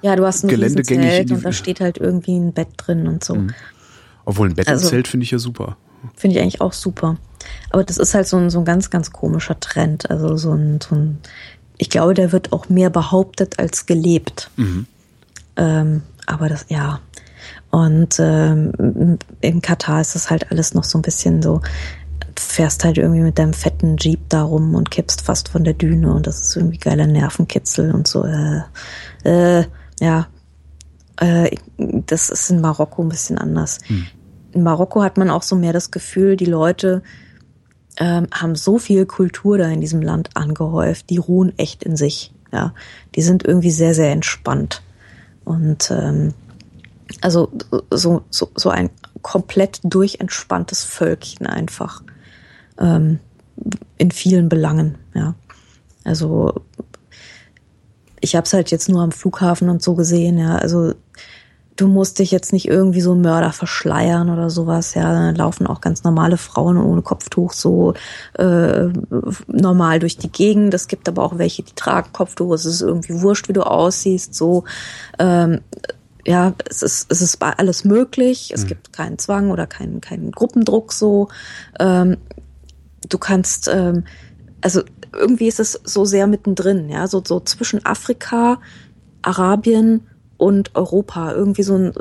Ja, 0.00 0.16
du 0.16 0.26
hast 0.26 0.42
ein 0.42 0.48
Geländegängig 0.48 1.30
und 1.30 1.44
da 1.44 1.52
steht 1.52 1.80
halt 1.80 1.98
irgendwie 1.98 2.36
ein 2.36 2.52
Bett 2.52 2.68
drin 2.76 3.06
und 3.06 3.22
so. 3.22 3.36
Mhm. 3.36 3.54
Obwohl 4.24 4.48
ein 4.48 4.54
Bett 4.54 4.68
also, 4.68 4.88
finde 4.88 5.24
ich 5.24 5.30
ja 5.30 5.38
super. 5.38 5.76
Finde 6.16 6.36
ich 6.36 6.42
eigentlich 6.42 6.60
auch 6.60 6.72
super. 6.72 7.16
Aber 7.70 7.84
das 7.84 7.98
ist 7.98 8.14
halt 8.14 8.26
so 8.26 8.36
ein, 8.36 8.50
so 8.50 8.60
ein 8.60 8.64
ganz, 8.64 8.90
ganz 8.90 9.12
komischer 9.12 9.58
Trend. 9.58 10.10
Also 10.10 10.36
so 10.36 10.52
ein, 10.52 10.80
so 10.80 10.94
ein, 10.94 11.18
ich 11.78 11.90
glaube, 11.90 12.14
der 12.14 12.32
wird 12.32 12.52
auch 12.52 12.68
mehr 12.68 12.90
behauptet 12.90 13.58
als 13.58 13.86
gelebt. 13.86 14.50
Mhm. 14.56 14.86
Ähm, 15.56 16.02
aber 16.26 16.48
das, 16.48 16.66
ja. 16.68 17.00
Und 17.70 18.16
ähm, 18.18 19.18
in 19.40 19.62
Katar 19.62 20.00
ist 20.00 20.14
das 20.14 20.30
halt 20.30 20.50
alles 20.50 20.74
noch 20.74 20.84
so 20.84 20.98
ein 20.98 21.02
bisschen 21.02 21.42
so, 21.42 21.60
du 22.34 22.42
fährst 22.42 22.84
halt 22.84 22.98
irgendwie 22.98 23.22
mit 23.22 23.38
deinem 23.38 23.54
fetten 23.54 23.96
Jeep 23.96 24.20
da 24.28 24.42
rum 24.42 24.74
und 24.74 24.90
kippst 24.90 25.22
fast 25.22 25.48
von 25.48 25.64
der 25.64 25.74
Düne 25.74 26.12
und 26.12 26.26
das 26.26 26.40
ist 26.42 26.56
irgendwie 26.56 26.78
geiler 26.78 27.06
Nervenkitzel 27.06 27.92
und 27.92 28.06
so. 28.06 28.24
Äh, 28.24 28.62
äh, 29.24 29.64
ja, 30.00 30.26
äh, 31.22 31.56
das 31.78 32.30
ist 32.30 32.50
in 32.50 32.60
Marokko 32.60 33.02
ein 33.02 33.08
bisschen 33.08 33.38
anders. 33.38 33.78
Hm. 33.86 34.06
In 34.52 34.62
Marokko 34.64 35.02
hat 35.02 35.16
man 35.16 35.30
auch 35.30 35.42
so 35.42 35.54
mehr 35.54 35.72
das 35.72 35.90
Gefühl, 35.90 36.36
die 36.36 36.46
Leute 36.46 37.02
ähm, 37.96 38.26
haben 38.32 38.56
so 38.56 38.78
viel 38.78 39.06
Kultur 39.06 39.56
da 39.56 39.68
in 39.68 39.80
diesem 39.80 40.02
Land 40.02 40.30
angehäuft, 40.34 41.10
die 41.10 41.18
ruhen 41.18 41.56
echt 41.58 41.84
in 41.84 41.96
sich. 41.96 42.34
Ja, 42.52 42.74
die 43.14 43.22
sind 43.22 43.44
irgendwie 43.44 43.70
sehr, 43.70 43.94
sehr 43.94 44.10
entspannt. 44.10 44.82
Und 45.44 45.90
ähm, 45.90 46.34
also 47.20 47.50
so, 47.90 48.22
so, 48.30 48.50
so 48.56 48.70
ein 48.70 48.90
komplett 49.22 49.80
durchentspanntes 49.84 50.84
Völkchen 50.84 51.46
einfach. 51.46 52.02
Ähm, 52.78 53.20
in 53.96 54.10
vielen 54.10 54.48
Belangen, 54.48 54.98
ja. 55.14 55.34
Also 56.04 56.62
ich 58.20 58.34
habe 58.34 58.44
es 58.44 58.52
halt 58.52 58.70
jetzt 58.70 58.88
nur 58.88 59.02
am 59.02 59.12
Flughafen 59.12 59.68
und 59.68 59.82
so 59.82 59.94
gesehen, 59.94 60.38
ja. 60.38 60.56
Also 60.56 60.94
du 61.82 61.88
musst 61.88 62.20
dich 62.20 62.30
jetzt 62.30 62.52
nicht 62.52 62.68
irgendwie 62.68 63.00
so 63.00 63.16
Mörder 63.16 63.52
verschleiern 63.52 64.30
oder 64.30 64.50
sowas, 64.50 64.94
ja. 64.94 65.12
Dann 65.12 65.34
laufen 65.34 65.66
auch 65.66 65.80
ganz 65.80 66.04
normale 66.04 66.36
Frauen 66.36 66.76
ohne 66.76 67.02
Kopftuch 67.02 67.52
so 67.52 67.94
äh, 68.34 68.88
normal 69.48 69.98
durch 69.98 70.16
die 70.16 70.30
Gegend. 70.30 70.72
Es 70.74 70.86
gibt 70.86 71.08
aber 71.08 71.24
auch 71.24 71.38
welche, 71.38 71.64
die 71.64 71.74
tragen 71.74 72.12
Kopftuch. 72.12 72.52
Es 72.52 72.66
ist 72.66 72.82
irgendwie 72.82 73.20
wurscht, 73.20 73.48
wie 73.48 73.52
du 73.52 73.62
aussiehst. 73.62 74.32
So 74.32 74.62
ähm, 75.18 75.60
ja, 76.24 76.54
es 76.70 76.82
ist, 76.82 77.10
es 77.10 77.20
ist 77.20 77.42
alles 77.42 77.84
möglich. 77.84 78.52
Es 78.54 78.62
mhm. 78.62 78.68
gibt 78.68 78.92
keinen 78.92 79.18
Zwang 79.18 79.50
oder 79.50 79.66
keinen, 79.66 80.00
keinen 80.00 80.30
Gruppendruck 80.30 80.92
so. 80.92 81.28
Ähm, 81.80 82.16
du 83.08 83.18
kannst, 83.18 83.66
ähm, 83.66 84.04
also 84.60 84.82
irgendwie 85.12 85.48
ist 85.48 85.58
es 85.58 85.80
so 85.82 86.04
sehr 86.04 86.28
mittendrin, 86.28 86.88
ja, 86.88 87.08
so, 87.08 87.22
so 87.26 87.40
zwischen 87.40 87.84
Afrika, 87.84 88.60
Arabien 89.20 90.06
und 90.42 90.74
Europa. 90.74 91.32
Irgendwie 91.32 91.62
so 91.62 91.76
ein, 91.76 91.92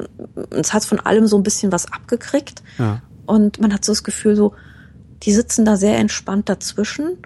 es 0.50 0.74
hat 0.74 0.84
von 0.84 1.00
allem 1.00 1.28
so 1.28 1.38
ein 1.38 1.44
bisschen 1.44 1.72
was 1.72 1.92
abgekriegt. 1.92 2.64
Ja. 2.80 3.02
Und 3.28 3.62
man 3.62 3.74
hat 3.74 3.86
so 3.86 3.92
das 3.92 4.04
Gefühl, 4.04 4.36
so, 4.36 4.54
die 5.24 5.32
sitzen 5.32 5.64
da 5.64 5.78
sehr 5.78 5.98
entspannt 5.98 6.50
dazwischen 6.50 7.18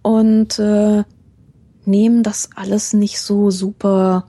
und 0.00 0.58
äh, 0.58 1.04
nehmen 1.84 2.22
das 2.22 2.48
alles 2.56 2.94
nicht 2.94 3.20
so 3.20 3.50
super. 3.50 4.26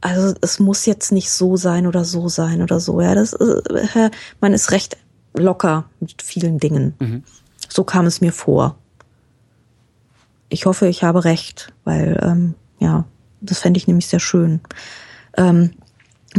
Also 0.00 0.36
es 0.42 0.60
muss 0.60 0.86
jetzt 0.86 1.10
nicht 1.10 1.30
so 1.30 1.56
sein 1.56 1.88
oder 1.88 2.04
so 2.04 2.28
sein 2.28 2.62
oder 2.62 2.78
so. 2.78 3.00
Ja, 3.00 3.16
das 3.16 3.32
äh, 3.32 4.10
man 4.40 4.52
ist 4.52 4.70
recht 4.70 4.96
locker 5.34 5.86
mit 5.98 6.22
vielen 6.22 6.60
Dingen. 6.60 6.94
Mhm. 7.00 7.24
So 7.68 7.82
kam 7.82 8.06
es 8.06 8.20
mir 8.20 8.32
vor 8.32 8.76
ich 10.48 10.66
hoffe, 10.66 10.88
ich 10.88 11.02
habe 11.02 11.24
recht, 11.24 11.72
weil 11.84 12.18
ähm, 12.22 12.54
ja, 12.78 13.04
das 13.40 13.60
fände 13.60 13.78
ich 13.78 13.86
nämlich 13.86 14.06
sehr 14.06 14.20
schön. 14.20 14.60
Ähm, 15.36 15.70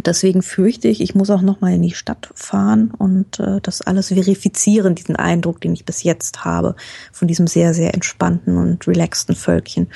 deswegen 0.06 0.42
fürchte 0.42 0.88
ich, 0.88 1.02
ich 1.02 1.16
muss 1.16 1.30
auch 1.30 1.42
noch 1.42 1.62
mal 1.62 1.74
in 1.74 1.82
die 1.82 1.94
Stadt 1.94 2.30
fahren 2.36 2.92
und 2.98 3.40
äh, 3.40 3.60
das 3.62 3.82
alles 3.82 4.10
verifizieren, 4.10 4.96
diesen 4.96 5.16
Eindruck, 5.16 5.62
den 5.62 5.74
ich 5.74 5.86
bis 5.86 6.04
jetzt 6.04 6.46
habe 6.46 6.76
von 7.12 7.28
diesem 7.28 7.48
sehr, 7.48 7.74
sehr 7.74 7.94
entspannten 7.94 8.58
und 8.58 8.88
relaxten 8.88 9.36
Völkchen. 9.36 9.88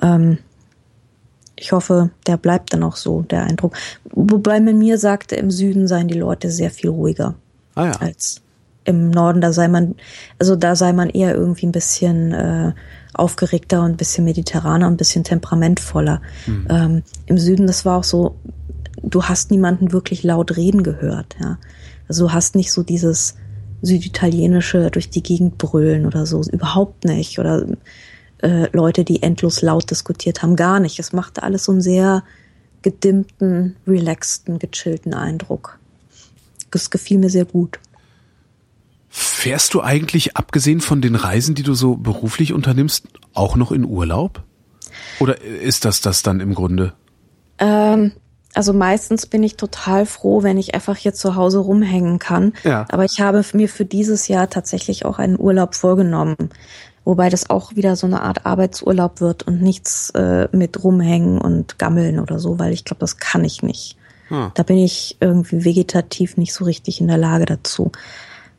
Ähm, 0.00 0.38
ich 1.56 1.72
hoffe, 1.72 2.10
der 2.26 2.36
bleibt 2.36 2.72
dann 2.72 2.82
auch 2.82 2.96
so, 2.96 3.22
der 3.22 3.44
Eindruck. 3.44 3.76
Wobei 4.10 4.60
man 4.60 4.78
mir 4.78 4.98
sagte, 4.98 5.36
im 5.36 5.50
Süden 5.50 5.86
seien 5.86 6.08
die 6.08 6.18
Leute 6.18 6.50
sehr 6.50 6.70
viel 6.70 6.90
ruhiger 6.90 7.34
ah, 7.74 7.86
ja. 7.86 7.92
als 8.00 8.42
im 8.84 9.10
Norden. 9.10 9.40
Da 9.40 9.52
sei 9.52 9.68
man, 9.68 9.94
also 10.38 10.56
da 10.56 10.76
sei 10.76 10.92
man 10.92 11.10
eher 11.10 11.34
irgendwie 11.34 11.66
ein 11.66 11.72
bisschen 11.72 12.32
äh, 12.32 12.72
aufgeregter 13.14 13.82
und 13.82 13.92
ein 13.92 13.96
bisschen 13.96 14.24
mediterraner 14.24 14.86
und 14.86 14.94
ein 14.94 14.98
bisschen 14.98 15.24
temperamentvoller. 15.24 16.20
Mhm. 16.46 16.66
Ähm, 16.68 17.02
Im 17.26 17.38
Süden, 17.38 17.66
das 17.66 17.84
war 17.84 17.98
auch 17.98 18.04
so 18.04 18.36
du 19.02 19.24
hast 19.24 19.50
niemanden 19.50 19.92
wirklich 19.92 20.22
laut 20.22 20.56
reden 20.56 20.82
gehört, 20.82 21.36
ja. 21.40 21.58
Also 22.08 22.26
du 22.26 22.32
hast 22.32 22.54
nicht 22.54 22.72
so 22.72 22.82
dieses 22.82 23.36
süditalienische 23.82 24.90
durch 24.90 25.10
die 25.10 25.22
Gegend 25.22 25.58
brüllen 25.58 26.06
oder 26.06 26.26
so, 26.26 26.42
überhaupt 26.42 27.04
nicht. 27.04 27.38
Oder 27.38 27.66
äh, 28.42 28.68
Leute, 28.72 29.04
die 29.04 29.22
endlos 29.22 29.62
laut 29.62 29.90
diskutiert 29.90 30.42
haben, 30.42 30.56
gar 30.56 30.80
nicht. 30.80 30.98
Es 30.98 31.12
machte 31.12 31.42
alles 31.42 31.64
so 31.64 31.72
einen 31.72 31.80
sehr 31.80 32.22
gedimmten, 32.82 33.76
relaxten, 33.86 34.58
gechillten 34.58 35.14
Eindruck. 35.14 35.78
Das 36.70 36.90
gefiel 36.90 37.18
mir 37.18 37.30
sehr 37.30 37.46
gut. 37.46 37.78
Fährst 39.16 39.74
du 39.74 39.80
eigentlich, 39.80 40.36
abgesehen 40.36 40.80
von 40.80 41.00
den 41.00 41.14
Reisen, 41.14 41.54
die 41.54 41.62
du 41.62 41.74
so 41.74 41.94
beruflich 41.94 42.52
unternimmst, 42.52 43.06
auch 43.32 43.54
noch 43.54 43.70
in 43.70 43.84
Urlaub? 43.84 44.42
Oder 45.20 45.40
ist 45.40 45.84
das 45.84 46.00
das 46.00 46.24
dann 46.24 46.40
im 46.40 46.52
Grunde? 46.52 46.94
Ähm, 47.60 48.10
also 48.54 48.72
meistens 48.72 49.26
bin 49.26 49.44
ich 49.44 49.56
total 49.56 50.04
froh, 50.04 50.42
wenn 50.42 50.58
ich 50.58 50.74
einfach 50.74 50.96
hier 50.96 51.14
zu 51.14 51.36
Hause 51.36 51.58
rumhängen 51.58 52.18
kann. 52.18 52.54
Ja. 52.64 52.86
Aber 52.90 53.04
ich 53.04 53.20
habe 53.20 53.44
mir 53.52 53.68
für 53.68 53.84
dieses 53.84 54.26
Jahr 54.26 54.50
tatsächlich 54.50 55.04
auch 55.04 55.20
einen 55.20 55.38
Urlaub 55.38 55.76
vorgenommen. 55.76 56.50
Wobei 57.04 57.28
das 57.28 57.48
auch 57.50 57.76
wieder 57.76 57.94
so 57.94 58.08
eine 58.08 58.20
Art 58.20 58.44
Arbeitsurlaub 58.46 59.20
wird 59.20 59.44
und 59.44 59.62
nichts 59.62 60.10
äh, 60.10 60.48
mit 60.50 60.82
rumhängen 60.82 61.40
und 61.40 61.78
gammeln 61.78 62.18
oder 62.18 62.40
so, 62.40 62.58
weil 62.58 62.72
ich 62.72 62.84
glaube, 62.84 62.98
das 62.98 63.18
kann 63.18 63.44
ich 63.44 63.62
nicht. 63.62 63.96
Hm. 64.26 64.50
Da 64.54 64.64
bin 64.64 64.78
ich 64.78 65.18
irgendwie 65.20 65.64
vegetativ 65.64 66.36
nicht 66.36 66.52
so 66.52 66.64
richtig 66.64 67.00
in 67.00 67.06
der 67.06 67.18
Lage 67.18 67.44
dazu. 67.44 67.92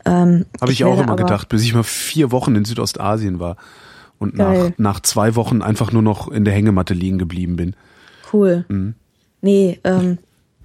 Ähm, 0.06 0.46
Habe 0.62 0.72
ich, 0.72 0.82
ich 0.82 0.86
auch 0.86 1.02
immer 1.02 1.16
gedacht, 1.16 1.50
bis 1.50 1.64
ich 1.64 1.74
mal 1.74 1.84
vier 1.84 2.32
Wochen 2.32 2.56
in 2.56 2.66
Südostasien 2.66 3.40
war 3.40 3.58
und 4.20 4.36
nach, 4.36 4.72
nach 4.78 5.00
zwei 5.00 5.36
Wochen 5.36 5.62
einfach 5.62 5.92
nur 5.92 6.02
noch 6.02 6.30
in 6.30 6.46
der 6.46 6.54
Hängematte 6.54 6.94
liegen 6.94 7.18
geblieben 7.18 7.56
bin. 7.56 7.76
Cool. 8.32 8.66
Mhm. 8.68 8.96
Nee, 9.42 9.80
ähm, 9.84 10.18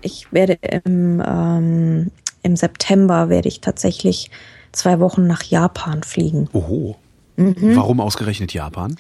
ich 0.03 0.33
werde 0.33 0.59
im, 0.85 1.23
ähm, 1.27 2.11
im 2.43 2.57
September 2.57 3.29
werde 3.29 3.49
ich 3.49 3.61
tatsächlich 3.61 4.31
zwei 4.73 5.01
Wochen 5.01 5.27
nach 5.27 5.43
Japan 5.43 6.03
fliegen. 6.03 6.49
Oho. 6.53 6.97
Mhm. 7.37 7.77
Warum 7.77 8.01
ausgerechnet 8.01 8.53
Japan? 8.53 8.97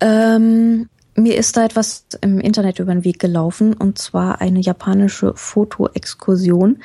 Ähm, 0.00 0.88
mir 1.14 1.36
ist 1.36 1.56
da 1.56 1.64
etwas 1.64 2.06
im 2.20 2.40
Internet 2.40 2.78
über 2.78 2.94
den 2.94 3.04
Weg 3.04 3.18
gelaufen 3.18 3.74
und 3.74 3.98
zwar 3.98 4.40
eine 4.40 4.60
japanische 4.60 5.34
Fotoexkursion 5.34 6.78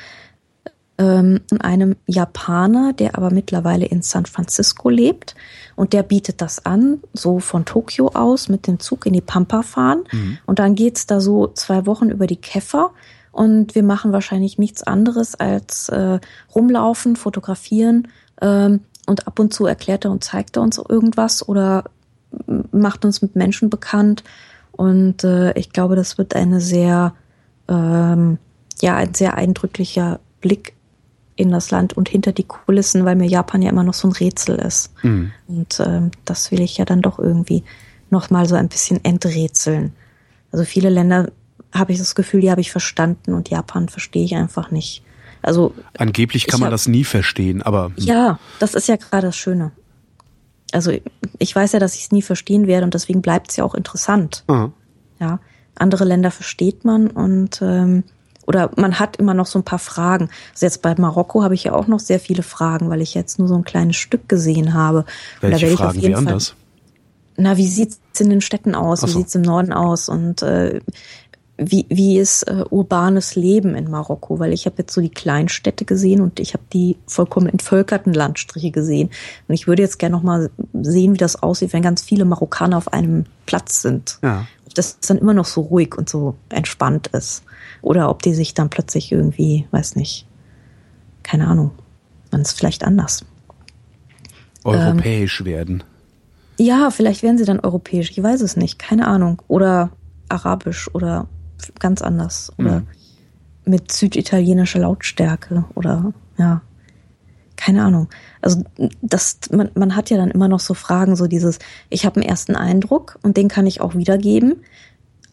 ähm, 0.97 1.41
einem 1.59 1.95
Japaner, 2.05 2.93
der 2.93 3.17
aber 3.17 3.31
mittlerweile 3.31 3.85
in 3.85 4.01
San 4.01 4.25
Francisco 4.25 4.89
lebt 4.89 5.35
und 5.75 5.93
der 5.93 6.03
bietet 6.03 6.41
das 6.41 6.65
an, 6.65 6.99
so 7.13 7.39
von 7.39 7.65
Tokio 7.65 8.09
aus 8.13 8.47
mit 8.47 8.67
dem 8.67 8.79
Zug 8.79 9.05
in 9.05 9.13
die 9.13 9.21
Pampa 9.21 9.63
fahren. 9.63 10.03
Mhm. 10.11 10.37
Und 10.45 10.59
dann 10.59 10.75
geht's 10.75 11.07
da 11.07 11.19
so 11.19 11.47
zwei 11.47 11.85
Wochen 11.85 12.09
über 12.09 12.27
die 12.27 12.37
Käfer 12.37 12.91
und 13.31 13.73
wir 13.73 13.83
machen 13.83 14.11
wahrscheinlich 14.11 14.59
nichts 14.59 14.83
anderes 14.83 15.33
als 15.35 15.89
äh, 15.89 16.19
rumlaufen, 16.53 17.15
fotografieren 17.15 18.09
ähm, 18.41 18.81
und 19.07 19.27
ab 19.27 19.39
und 19.39 19.53
zu 19.53 19.65
erklärt 19.65 20.05
er 20.05 20.11
und 20.11 20.23
zeigt 20.23 20.57
er 20.57 20.61
uns 20.61 20.77
irgendwas 20.77 21.47
oder 21.47 21.85
macht 22.71 23.05
uns 23.05 23.21
mit 23.21 23.35
Menschen 23.35 23.69
bekannt. 23.69 24.23
Und 24.71 25.23
äh, 25.23 25.53
ich 25.53 25.71
glaube, 25.71 25.95
das 25.95 26.17
wird 26.17 26.35
eine 26.35 26.61
sehr, 26.61 27.13
ähm, 27.67 28.37
ja, 28.81 28.95
ein 28.95 29.13
sehr 29.13 29.35
eindrücklicher 29.35 30.19
Blick 30.41 30.73
in 31.35 31.51
das 31.51 31.71
Land 31.71 31.93
und 31.93 32.09
hinter 32.09 32.31
die 32.31 32.43
Kulissen, 32.43 33.05
weil 33.05 33.15
mir 33.15 33.27
Japan 33.27 33.61
ja 33.61 33.69
immer 33.69 33.83
noch 33.83 33.93
so 33.93 34.07
ein 34.07 34.11
Rätsel 34.11 34.55
ist. 34.55 34.91
Mhm. 35.03 35.31
Und 35.47 35.79
ähm, 35.79 36.11
das 36.25 36.51
will 36.51 36.61
ich 36.61 36.77
ja 36.77 36.85
dann 36.85 37.01
doch 37.01 37.19
irgendwie 37.19 37.63
noch 38.09 38.29
mal 38.29 38.47
so 38.47 38.55
ein 38.55 38.69
bisschen 38.69 39.03
enträtseln. 39.03 39.93
Also 40.51 40.65
viele 40.65 40.89
Länder 40.89 41.31
habe 41.73 41.91
ich 41.91 41.97
das 41.97 42.13
Gefühl, 42.13 42.41
die 42.41 42.51
habe 42.51 42.61
ich 42.61 42.71
verstanden 42.71 43.33
und 43.33 43.49
Japan 43.49 43.89
verstehe 43.89 44.23
ich 44.23 44.35
einfach 44.35 44.69
nicht. 44.69 45.03
Also 45.41 45.73
angeblich 45.97 46.47
kann 46.47 46.59
man 46.59 46.67
hab, 46.67 46.73
das 46.73 46.87
nie 46.87 47.03
verstehen, 47.03 47.61
aber 47.61 47.87
hm. 47.87 47.93
ja, 47.97 48.39
das 48.59 48.75
ist 48.75 48.87
ja 48.87 48.95
gerade 48.95 49.27
das 49.27 49.35
Schöne. 49.35 49.71
Also 50.71 50.91
ich 51.39 51.55
weiß 51.55 51.73
ja, 51.73 51.79
dass 51.79 51.95
ich 51.95 52.03
es 52.03 52.11
nie 52.11 52.21
verstehen 52.21 52.67
werde 52.67 52.85
und 52.85 52.93
deswegen 52.93 53.21
bleibt 53.21 53.51
es 53.51 53.57
ja 53.57 53.63
auch 53.63 53.75
interessant. 53.75 54.43
Mhm. 54.47 54.73
Ja, 55.19 55.39
andere 55.75 56.05
Länder 56.05 56.31
versteht 56.31 56.85
man 56.85 57.07
und 57.07 57.61
ähm, 57.61 58.03
oder 58.45 58.71
man 58.75 58.99
hat 58.99 59.17
immer 59.17 59.33
noch 59.33 59.45
so 59.45 59.59
ein 59.59 59.63
paar 59.63 59.79
Fragen. 59.79 60.29
Also 60.53 60.65
jetzt 60.65 60.81
bei 60.81 60.93
Marokko 60.95 61.43
habe 61.43 61.55
ich 61.55 61.63
ja 61.65 61.73
auch 61.73 61.87
noch 61.87 61.99
sehr 61.99 62.19
viele 62.19 62.43
Fragen, 62.43 62.89
weil 62.89 63.01
ich 63.01 63.13
jetzt 63.13 63.39
nur 63.39 63.47
so 63.47 63.55
ein 63.55 63.63
kleines 63.63 63.95
Stück 63.95 64.27
gesehen 64.27 64.73
habe. 64.73 65.05
Welche 65.41 65.69
da 65.69 65.75
Fragen 65.75 66.01
wären 66.01 66.25
das? 66.25 66.55
Na, 67.35 67.57
wie 67.57 67.67
sieht's 67.67 67.99
in 68.19 68.29
den 68.29 68.41
Städten 68.41 68.75
aus? 68.75 69.01
So. 69.01 69.07
Wie 69.07 69.11
sieht's 69.11 69.35
im 69.35 69.41
Norden 69.41 69.73
aus? 69.73 70.07
Und 70.07 70.43
äh, 70.43 70.81
wie, 71.57 71.85
wie 71.89 72.17
ist 72.17 72.43
äh, 72.43 72.63
urbanes 72.69 73.35
Leben 73.35 73.75
in 73.75 73.89
Marokko? 73.89 74.39
Weil 74.39 74.53
ich 74.53 74.65
habe 74.65 74.75
jetzt 74.79 74.93
so 74.93 75.01
die 75.01 75.09
Kleinstädte 75.09 75.85
gesehen 75.85 76.21
und 76.21 76.39
ich 76.39 76.53
habe 76.53 76.63
die 76.73 76.97
vollkommen 77.07 77.47
entvölkerten 77.47 78.13
Landstriche 78.13 78.71
gesehen. 78.71 79.09
Und 79.47 79.53
ich 79.53 79.67
würde 79.67 79.81
jetzt 79.81 79.99
gerne 79.99 80.15
noch 80.15 80.23
mal 80.23 80.49
sehen, 80.73 81.13
wie 81.13 81.17
das 81.17 81.41
aussieht, 81.41 81.73
wenn 81.73 81.83
ganz 81.83 82.01
viele 82.01 82.25
Marokkaner 82.25 82.77
auf 82.77 82.91
einem 82.91 83.25
Platz 83.45 83.81
sind. 83.81 84.19
Ja. 84.21 84.45
Ob 84.65 84.73
das 84.75 84.99
dann 84.99 85.17
immer 85.17 85.33
noch 85.33 85.45
so 85.45 85.61
ruhig 85.61 85.95
und 85.95 86.09
so 86.09 86.35
entspannt 86.49 87.07
ist. 87.07 87.43
Oder 87.83 88.09
ob 88.09 88.21
die 88.21 88.33
sich 88.33 88.53
dann 88.53 88.69
plötzlich 88.69 89.11
irgendwie, 89.11 89.67
weiß 89.71 89.97
nicht, 89.97 90.25
keine 91.21 91.47
Ahnung, 91.47 91.71
dann 92.31 92.41
ist 92.41 92.57
vielleicht 92.57 92.83
anders. 92.83 93.25
Europäisch 94.63 95.41
ähm, 95.41 95.45
werden. 95.45 95.83
Ja, 96.57 96.89
vielleicht 96.91 97.23
werden 97.23 97.37
sie 97.37 97.45
dann 97.45 97.59
europäisch, 97.59 98.09
ich 98.09 98.23
weiß 98.23 98.41
es 98.41 98.55
nicht, 98.55 98.79
keine 98.79 99.05
Ahnung. 99.05 99.41
Oder 99.49 99.91
arabisch 100.29 100.89
oder 100.95 101.27
ganz 101.79 102.01
anders. 102.01 102.53
Oder 102.57 102.79
mhm. 102.79 102.87
mit 103.65 103.91
süditalienischer 103.91 104.79
Lautstärke 104.79 105.65
oder 105.75 106.13
ja, 106.37 106.61
keine 107.57 107.83
Ahnung. 107.83 108.07
Also 108.41 108.63
das, 109.01 109.39
man, 109.51 109.71
man 109.75 109.97
hat 109.97 110.09
ja 110.09 110.15
dann 110.15 110.31
immer 110.31 110.47
noch 110.47 110.61
so 110.61 110.73
Fragen, 110.73 111.17
so 111.17 111.27
dieses, 111.27 111.59
ich 111.89 112.05
habe 112.05 112.15
einen 112.21 112.29
ersten 112.29 112.55
Eindruck 112.55 113.19
und 113.23 113.35
den 113.35 113.49
kann 113.49 113.67
ich 113.67 113.81
auch 113.81 113.93
wiedergeben. 113.95 114.63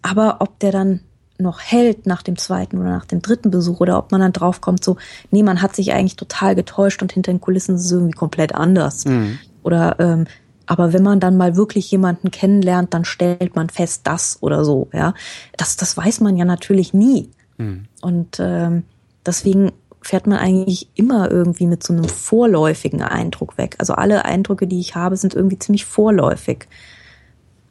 Aber 0.03 0.41
ob 0.41 0.59
der 0.59 0.73
dann 0.73 1.01
noch 1.41 1.61
hält 1.61 2.07
nach 2.07 2.23
dem 2.23 2.37
zweiten 2.37 2.79
oder 2.79 2.91
nach 2.91 3.05
dem 3.05 3.23
dritten 3.23 3.51
Besuch 3.51 3.81
oder 3.81 3.99
ob 3.99 4.13
man 4.13 4.21
dann 4.21 4.33
draufkommt, 4.33 4.85
so, 4.85 4.97
nee, 5.31 5.43
man 5.43 5.63
hat 5.63 5.75
sich 5.75 5.93
eigentlich 5.93 6.17
total 6.17 6.55
getäuscht 6.55 7.03
und 7.03 7.13
hinter 7.13 7.33
den 7.33 7.41
Kulissen 7.41 7.75
ist 7.75 7.85
es 7.85 7.93
irgendwie 7.93 8.13
komplett 8.13 8.55
anders. 8.55 9.05
Mhm. 9.05 9.39
Oder 9.63 9.97
ähm, 9.99 10.27
aber 10.67 10.93
wenn 10.93 11.03
man 11.03 11.19
dann 11.19 11.37
mal 11.37 11.57
wirklich 11.57 11.91
jemanden 11.91 12.31
kennenlernt, 12.31 12.95
dann 12.95 13.05
stellt 13.05 13.57
man 13.57 13.71
fest, 13.71 14.03
das 14.05 14.39
oder 14.41 14.65
so, 14.65 14.89
ja. 14.93 15.15
Das, 15.57 15.77
das 15.77 15.97
weiß 15.97 16.21
man 16.21 16.37
ja 16.37 16.45
natürlich 16.45 16.95
nie. 16.95 17.29
Mhm. 17.59 17.87
Und 18.01 18.39
ähm, 18.39 18.85
deswegen 19.27 19.73
fährt 20.01 20.29
man 20.29 20.39
eigentlich 20.39 20.89
immer 20.95 21.31
irgendwie 21.31 21.67
mit 21.67 21.83
so 21.83 21.93
einem 21.93 22.05
vorläufigen 22.05 23.03
Eindruck 23.03 23.59
weg. 23.59 23.75
Also 23.79 23.95
alle 23.95 24.25
Eindrücke, 24.25 24.67
die 24.67 24.79
ich 24.79 24.95
habe, 24.95 25.17
sind 25.17 25.35
irgendwie 25.35 25.59
ziemlich 25.59 25.85
vorläufig. 25.85 26.69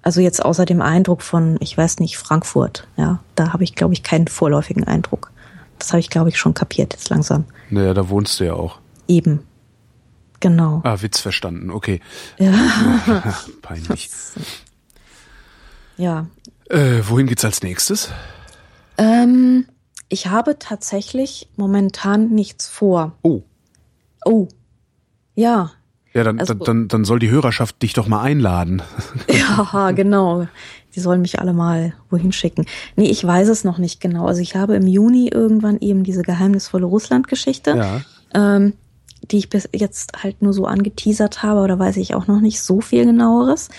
Also 0.02 0.22
jetzt 0.22 0.44
außer 0.44 0.66
dem 0.66 0.82
Eindruck 0.82 1.22
von, 1.22 1.58
ich 1.60 1.78
weiß 1.78 2.00
nicht, 2.00 2.18
Frankfurt, 2.18 2.88
ja, 2.96 3.20
da 3.36 3.54
habe 3.54 3.64
ich, 3.64 3.76
glaube 3.76 3.94
ich, 3.94 4.04
keinen 4.04 4.28
vorläufigen 4.28 4.86
Eindruck. 4.86 5.32
Das 5.78 5.92
habe 5.92 6.00
ich, 6.00 6.10
glaube 6.10 6.30
ich, 6.30 6.38
schon 6.38 6.54
kapiert 6.54 6.94
jetzt 6.94 7.10
langsam. 7.10 7.46
Naja, 7.70 7.94
da 7.94 8.10
wohnst 8.10 8.40
du 8.40 8.46
ja 8.46 8.54
auch. 8.54 8.80
Eben. 9.08 9.44
Genau. 10.40 10.82
Ah, 10.84 11.02
Witz 11.02 11.20
verstanden, 11.20 11.70
okay. 11.70 12.00
Ja. 12.38 12.54
Peinlich. 13.62 14.10
ja. 15.98 16.28
Äh, 16.70 17.02
wohin 17.08 17.28
geht's 17.28 17.44
als 17.44 17.62
nächstes? 17.62 18.10
Ähm, 18.98 19.66
ich 20.08 20.28
habe 20.28 20.58
tatsächlich 20.60 21.50
momentan 21.56 22.30
nichts 22.30 22.68
vor. 22.68 23.14
Oh. 23.22 23.42
Oh. 24.26 24.48
Ja, 25.36 25.72
ja, 26.14 26.24
dann, 26.24 26.40
also, 26.40 26.56
dann, 26.56 26.88
dann 26.88 27.06
soll 27.06 27.20
die 27.20 27.30
Hörerschaft 27.30 27.82
dich 27.82 27.94
doch 27.94 28.08
mal 28.08 28.22
einladen. 28.22 28.82
Ja, 29.30 29.92
genau. 29.92 30.48
Die 30.96 31.00
sollen 31.00 31.22
mich 31.22 31.40
alle 31.40 31.54
mal 31.54 31.94
wohin 32.10 32.32
schicken. 32.32 32.66
Nee, 32.96 33.10
ich 33.10 33.24
weiß 33.24 33.48
es 33.50 33.64
noch 33.64 33.78
nicht 33.78 34.02
genau. 34.02 34.26
Also 34.26 34.42
ich 34.42 34.56
habe 34.56 34.76
im 34.76 34.88
Juni 34.88 35.28
irgendwann 35.28 35.78
eben 35.80 36.04
diese 36.04 36.24
geheimnisvolle 36.24 36.86
Russland-Geschichte, 36.86 37.76
ja. 37.78 38.02
ähm, 38.34 38.74
die 39.30 39.38
ich 39.38 39.50
bis 39.50 39.70
jetzt 39.74 40.24
halt 40.24 40.42
nur 40.42 40.54
so 40.54 40.66
angeteasert 40.66 41.44
habe, 41.44 41.60
oder 41.60 41.78
weiß 41.78 41.98
ich 41.98 42.16
auch 42.16 42.26
noch 42.26 42.42
nicht 42.42 42.62
so 42.62 42.82
viel 42.82 43.06
genaueres. 43.06 43.70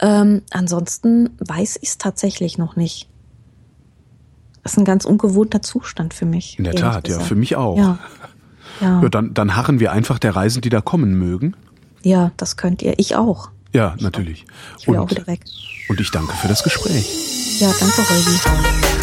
Ähm, 0.00 0.42
ansonsten 0.50 1.30
weiß 1.38 1.78
ich 1.80 1.90
es 1.90 1.98
tatsächlich 1.98 2.58
noch 2.58 2.76
nicht. 2.76 3.08
Das 4.62 4.72
ist 4.72 4.78
ein 4.78 4.84
ganz 4.84 5.06
ungewohnter 5.06 5.62
Zustand 5.62 6.12
für 6.12 6.26
mich. 6.26 6.58
In 6.58 6.64
der 6.64 6.74
Tat, 6.74 7.04
gesagt. 7.04 7.22
ja, 7.22 7.26
für 7.26 7.34
mich 7.34 7.56
auch. 7.56 7.78
Ja. 7.78 7.98
Ja. 8.80 9.00
ja. 9.02 9.08
dann, 9.08 9.32
dann 9.32 9.56
harren 9.56 9.80
wir 9.80 9.92
einfach 9.92 10.18
der 10.18 10.36
Reisen, 10.36 10.60
die 10.60 10.68
da 10.68 10.82
kommen 10.82 11.14
mögen. 11.14 11.56
Ja, 12.02 12.32
das 12.36 12.56
könnt 12.56 12.82
ihr. 12.82 12.98
Ich 12.98 13.16
auch. 13.16 13.50
Ja, 13.72 13.94
ich 13.96 14.02
natürlich. 14.02 14.46
Ich 14.78 14.88
und, 14.88 14.96
auch 14.98 15.10
wieder 15.10 15.26
weg. 15.26 15.40
Und 15.88 16.00
ich 16.00 16.10
danke 16.10 16.34
für 16.34 16.48
das 16.48 16.62
Gespräch. 16.62 17.60
Ja, 17.60 17.72
danke, 17.78 18.08
Holgi. 18.08 18.99